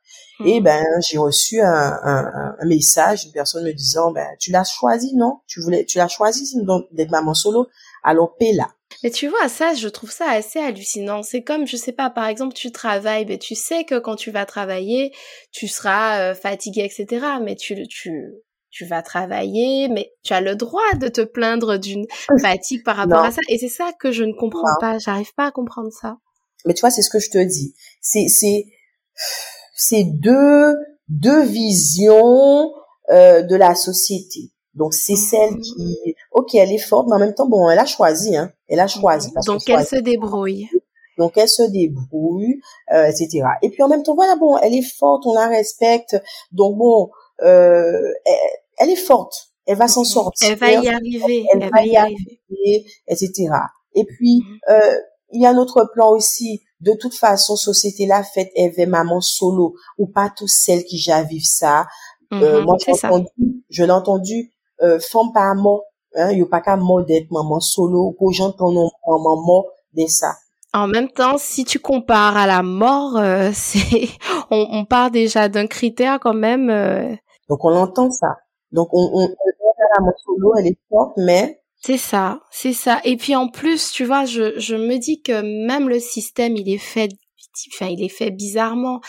[0.45, 0.65] Et hmm.
[0.65, 5.17] ben j'ai reçu un, un, un, message d'une personne me disant ben tu l'as choisi
[5.17, 5.41] non?
[5.47, 6.57] Tu voulais tu l'as choisi
[6.93, 7.67] d'être maman solo,
[8.05, 8.69] alors paie là.
[9.03, 11.23] Mais tu vois, ça, je trouve ça assez hallucinant.
[11.23, 14.31] C'est comme, je sais pas, par exemple, tu travailles, mais tu sais que quand tu
[14.31, 15.13] vas travailler,
[15.53, 17.27] tu seras euh, fatigué, etc.
[17.43, 18.33] Mais tu, tu,
[18.71, 22.07] tu vas travailler, mais tu as le droit de te plaindre d'une
[22.41, 23.41] fatigue par rapport à ça.
[23.49, 24.99] Et c'est ça que je ne comprends pas.
[24.99, 26.17] J'arrive pas à comprendre ça.
[26.65, 27.75] Mais tu vois, c'est ce que je te dis.
[28.01, 28.65] C'est, c'est,
[29.75, 30.75] c'est deux,
[31.09, 32.73] deux visions
[33.11, 34.51] euh, de la société.
[34.77, 37.87] Donc c'est celle qui, ok, elle est forte, mais en même temps, bon, elle a
[37.87, 39.33] choisi, hein, elle a choisi.
[39.47, 40.69] Donc elle se débrouille.
[41.19, 42.61] Donc elle se débrouille,
[42.93, 43.45] euh, etc.
[43.63, 46.23] Et puis en même temps, voilà, bon, elle est forte, on la respecte.
[46.53, 47.11] Donc bon,
[47.43, 48.13] euh,
[48.77, 50.51] elle, est forte, elle va s'en sortir.
[50.51, 53.49] Elle va y arriver, elle, va y arriver, etc.
[53.95, 54.59] Et puis mhm.
[54.69, 54.99] euh,
[55.33, 56.63] il y a un autre plan aussi.
[56.81, 61.03] De toute façon, société la fête, elle veut maman solo ou pas tous celles qui
[61.31, 61.87] vivent ça.
[62.35, 62.77] Euh, moi,
[63.71, 65.85] je l'ai entendu euh, femme pas mort
[66.15, 70.35] hein yo pas qu'à mort d'être maman solo gens qui ont maman de ça
[70.77, 74.09] en même temps, si tu compares à la mort, euh, c'est
[74.51, 76.69] on, on, part déjà d'un critère quand même.
[76.69, 77.15] Euh...
[77.49, 78.37] Donc on entend ça.
[78.73, 83.01] Donc on, on, la maman solo, elle est forte, mais c'est ça, c'est ça.
[83.05, 86.69] Et puis en plus, tu vois, je, je me dis que même le système, il
[86.69, 87.09] est fait
[87.73, 89.01] enfin, il est fait bizarrement.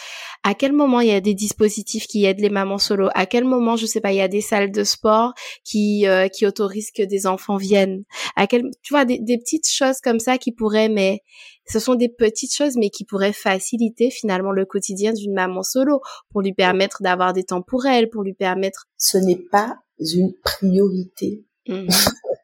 [0.43, 3.09] À quel moment il y a des dispositifs qui aident les mamans solo?
[3.15, 5.33] À quel moment, je sais pas, il y a des salles de sport
[5.63, 8.03] qui euh, qui autorisent que des enfants viennent?
[8.35, 11.21] À quel, tu vois, des, des petites choses comme ça qui pourraient, mais
[11.67, 16.01] ce sont des petites choses, mais qui pourraient faciliter finalement le quotidien d'une maman solo
[16.31, 18.87] pour lui permettre d'avoir des temps pour elle, pour lui permettre.
[18.97, 21.43] Ce n'est pas une priorité.
[21.67, 21.87] Mmh.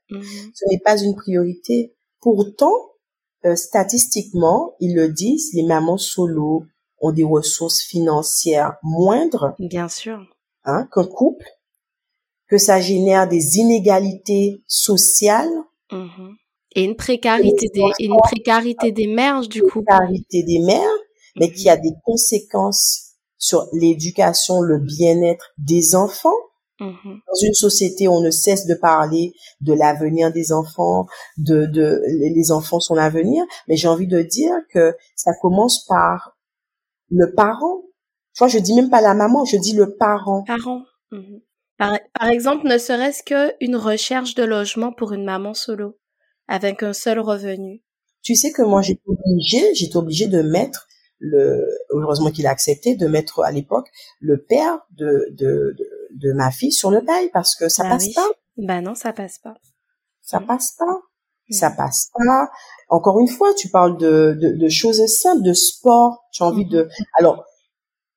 [0.10, 0.22] Mmh.
[0.54, 1.96] Ce n'est pas une priorité.
[2.20, 2.74] Pourtant,
[3.46, 6.66] euh, statistiquement, ils le disent, les mamans solo
[7.02, 9.56] ont des ressources financières moindres.
[9.60, 10.20] Bien sûr.
[10.66, 11.46] Hein, qu'un couple,
[12.48, 15.52] que ça génère des inégalités sociales.
[15.92, 16.08] Mmh.
[16.76, 19.80] Et une précarité des, une précarité des mères, du coup.
[19.80, 20.98] Une précarité des mères,
[21.36, 26.32] mais qui a des conséquences sur l'éducation, le bien-être des enfants.
[26.84, 27.20] Mm-hmm.
[27.28, 31.06] Dans une société, on ne cesse de parler de l'avenir des enfants,
[31.38, 36.38] de, de les enfants sont l'avenir, mais j'ai envie de dire que ça commence par
[37.10, 37.82] le parent.
[38.36, 40.44] Tu vois, je dis même pas la maman, je dis le parent.
[40.44, 40.84] Parent.
[41.12, 41.42] Mm-hmm.
[41.78, 45.98] Par, par exemple, ne serait-ce qu'une recherche de logement pour une maman solo,
[46.48, 47.82] avec un seul revenu.
[48.22, 50.88] Tu sais que moi, j'étais obligée, j'étais obligée de mettre
[51.20, 53.88] le, heureusement qu'il a accepté de mettre à l'époque
[54.20, 55.90] le père de, de, de,
[56.36, 58.30] ma fille sur le bail parce que ça bah passe pas.
[58.58, 59.56] Bah non, ça passe pas.
[60.22, 60.46] Ça mm.
[60.46, 61.02] passe pas.
[61.50, 61.54] Mm.
[61.54, 62.50] Ça passe pas.
[62.90, 66.26] Encore une fois, tu parles de, de, de choses simples, de sport.
[66.32, 67.06] J'ai envie de, mm-hmm.
[67.20, 67.46] alors,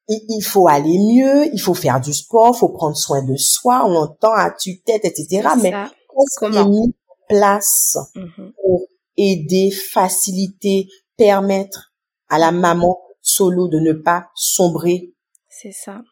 [0.09, 3.85] il, faut aller mieux, il faut faire du sport, il faut prendre soin de soi,
[3.87, 5.49] on entend à tue-tête, etc.
[5.61, 8.53] Mais qu'est-ce qui est mis en place mm-hmm.
[8.63, 8.87] pour
[9.17, 11.93] aider, faciliter, permettre
[12.29, 15.15] à la maman solo de ne pas sombrer?
[15.49, 16.03] C'est ça.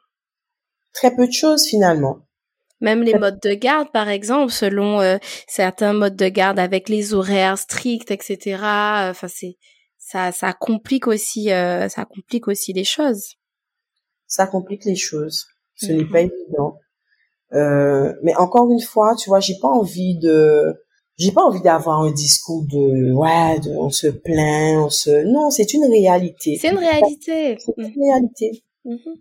[0.95, 2.19] Très peu de choses finalement.
[2.81, 5.17] Même les modes de garde, par exemple, selon euh,
[5.47, 8.57] certains modes de garde avec les horaires stricts, etc.
[9.11, 9.57] Enfin, c'est
[9.99, 13.37] ça, ça complique aussi, euh, ça complique aussi les choses.
[14.27, 15.47] Ça complique les choses.
[15.77, 16.31] Ce n'est pas mhm.
[16.31, 16.79] évident.
[17.55, 20.75] Euh, mais encore une fois, tu vois, j'ai pas envie de
[21.17, 25.49] j'ai pas envie d'avoir un discours de ouais de, on se plaint on se non
[25.49, 29.15] c'est une réalité c'est une réalité c'est une réalité mm-hmm.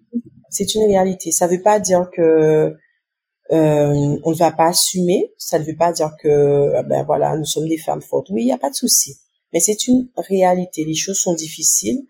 [0.54, 1.32] C'est une réalité.
[1.32, 2.74] Ça veut pas dire que
[3.52, 5.34] euh, on ne va pas assumer.
[5.38, 8.30] Ça ne veut pas dire que ben voilà nous sommes des femmes fortes.
[8.30, 9.18] Oui il y a pas de souci.
[9.52, 10.86] Mais c'est une réalité.
[10.86, 12.04] Les choses sont difficiles.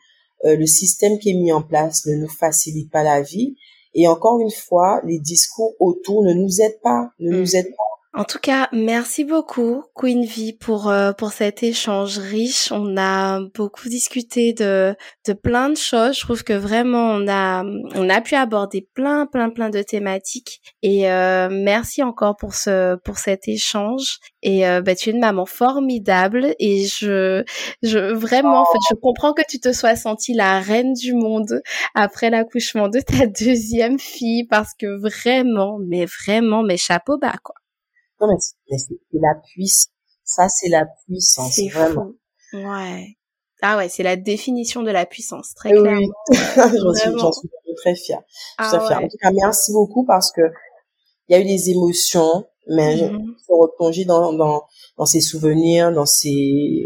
[0.45, 3.55] Euh, le système qui est mis en place ne nous facilite pas la vie.
[3.93, 7.09] Et encore une fois les discours autour ne nous aident pas.
[7.19, 7.55] Ne nous mm.
[7.55, 12.71] aident pas en tout cas, merci beaucoup Queen V pour euh, pour cet échange riche.
[12.71, 14.95] On a beaucoup discuté de
[15.25, 16.15] de plein de choses.
[16.17, 17.63] Je trouve que vraiment on a
[17.95, 22.97] on a pu aborder plein plein plein de thématiques et euh, merci encore pour ce
[22.97, 24.19] pour cet échange.
[24.43, 27.43] Et euh, bah, tu es une maman formidable et je
[27.81, 31.63] je vraiment en fait je comprends que tu te sois sentie la reine du monde
[31.95, 37.55] après l'accouchement de ta deuxième fille parce que vraiment mais vraiment mes chapeaux bas quoi.
[38.27, 39.89] Non, mais c'est la puissance.
[40.23, 42.11] Ça, c'est la puissance, c'est vraiment.
[42.53, 43.17] Ouais.
[43.61, 46.07] Ah ouais, c'est la définition de la puissance, très clairement.
[46.29, 46.37] Oui.
[47.17, 48.21] j'en suis, très fière.
[48.57, 48.99] Ah fière.
[48.99, 50.41] En tout cas, merci beaucoup parce que
[51.27, 53.35] il y a eu des émotions, mais je mm-hmm.
[53.47, 54.63] faut replonger dans, dans,
[54.97, 56.85] dans ces souvenirs, dans ces,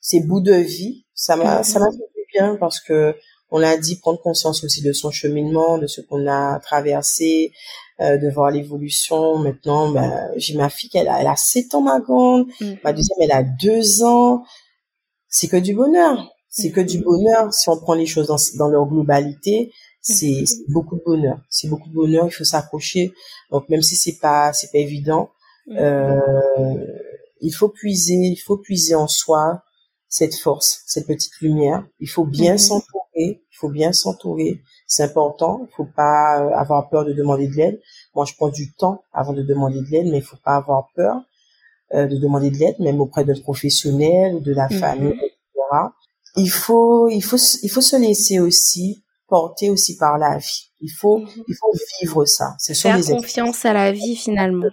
[0.00, 1.04] ces bouts de vie.
[1.14, 3.14] Ça m'a, ça m'a fait du bien parce que
[3.50, 7.52] on a dit prendre conscience aussi de son cheminement, de ce qu'on a traversé,
[8.00, 9.38] euh, de voir l'évolution.
[9.38, 12.48] Maintenant, ben, j'ai ma fille, elle a, elle a 7 ans, ma grande.
[12.60, 12.72] Mm.
[12.82, 14.42] Ma deuxième, elle a 2 ans.
[15.28, 16.28] C'est que du bonheur.
[16.48, 17.02] C'est que du mm.
[17.04, 17.54] bonheur.
[17.54, 20.72] Si on prend les choses dans, dans leur globalité, c'est mm.
[20.72, 21.38] beaucoup de bonheur.
[21.48, 22.26] C'est beaucoup de bonheur.
[22.26, 23.12] Il faut s'accrocher.
[23.52, 25.30] Donc, même si c'est pas, c'est pas évident,
[25.70, 26.18] euh,
[27.40, 29.62] il faut puiser, il faut puiser en soi
[30.08, 31.86] cette force, cette petite lumière.
[32.00, 32.58] Il faut bien mm-hmm.
[32.58, 33.03] s'entourer.
[33.16, 35.66] Il faut bien s'entourer c'est important.
[35.70, 37.80] Il faut pas euh, avoir peur de demander de l'aide.
[38.14, 40.88] Moi, je prends du temps avant de demander de l'aide, mais il faut pas avoir
[40.94, 41.16] peur
[41.94, 44.78] euh, de demander de l'aide, même auprès d'un professionnel ou de la mhm.
[44.78, 45.32] famille, etc.
[46.36, 50.70] Il faut, il faut, il faut se laisser aussi porter aussi par la vie.
[50.80, 51.28] Il faut, mhm.
[51.48, 52.54] il faut vivre ça.
[52.58, 54.68] C'est Faire confiance à la vie finalement.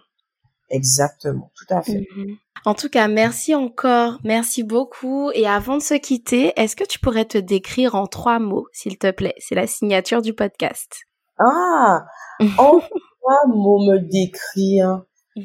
[0.71, 2.07] Exactement, tout à fait.
[2.15, 2.37] Mhm.
[2.63, 5.31] En tout cas, merci encore, merci beaucoup.
[5.33, 8.97] Et avant de se quitter, est-ce que tu pourrais te décrire en trois mots, s'il
[8.97, 9.35] te plaît?
[9.39, 11.01] C'est la signature du podcast.
[11.39, 12.05] Ah,
[12.57, 15.03] en trois mots me décrire.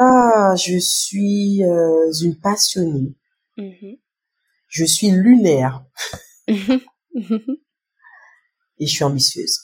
[0.00, 3.16] Ah, je suis euh, une passionnée.
[3.56, 3.96] Mhm.
[4.68, 5.84] Je suis lunaire.
[6.46, 6.80] Et
[8.86, 9.58] je suis ambitieuse.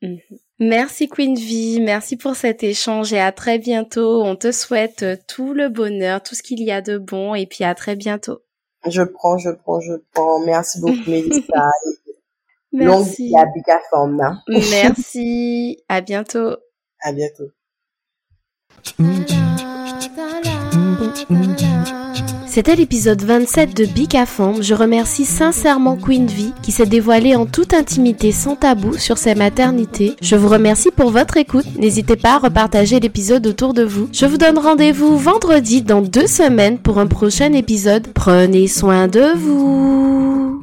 [0.00, 0.20] Mhm.
[0.60, 4.22] Merci Queen V, merci pour cet échange et à très bientôt.
[4.22, 7.64] On te souhaite tout le bonheur, tout ce qu'il y a de bon et puis
[7.64, 8.38] à très bientôt.
[8.86, 10.44] Je prends, je prends, je prends.
[10.44, 11.70] Merci beaucoup, Mélissa.
[12.72, 12.86] Merci.
[12.86, 13.44] Longue vie à
[13.98, 14.42] hein.
[14.48, 15.82] Merci.
[15.88, 16.56] À bientôt.
[17.00, 17.50] À bientôt.
[22.54, 24.62] C'était l'épisode 27 de Bicafam.
[24.62, 29.34] Je remercie sincèrement Queen V qui s'est dévoilée en toute intimité sans tabou sur sa
[29.34, 30.14] maternité.
[30.22, 31.66] Je vous remercie pour votre écoute.
[31.76, 34.08] N'hésitez pas à repartager l'épisode autour de vous.
[34.12, 38.06] Je vous donne rendez-vous vendredi dans deux semaines pour un prochain épisode.
[38.14, 40.62] Prenez soin de vous.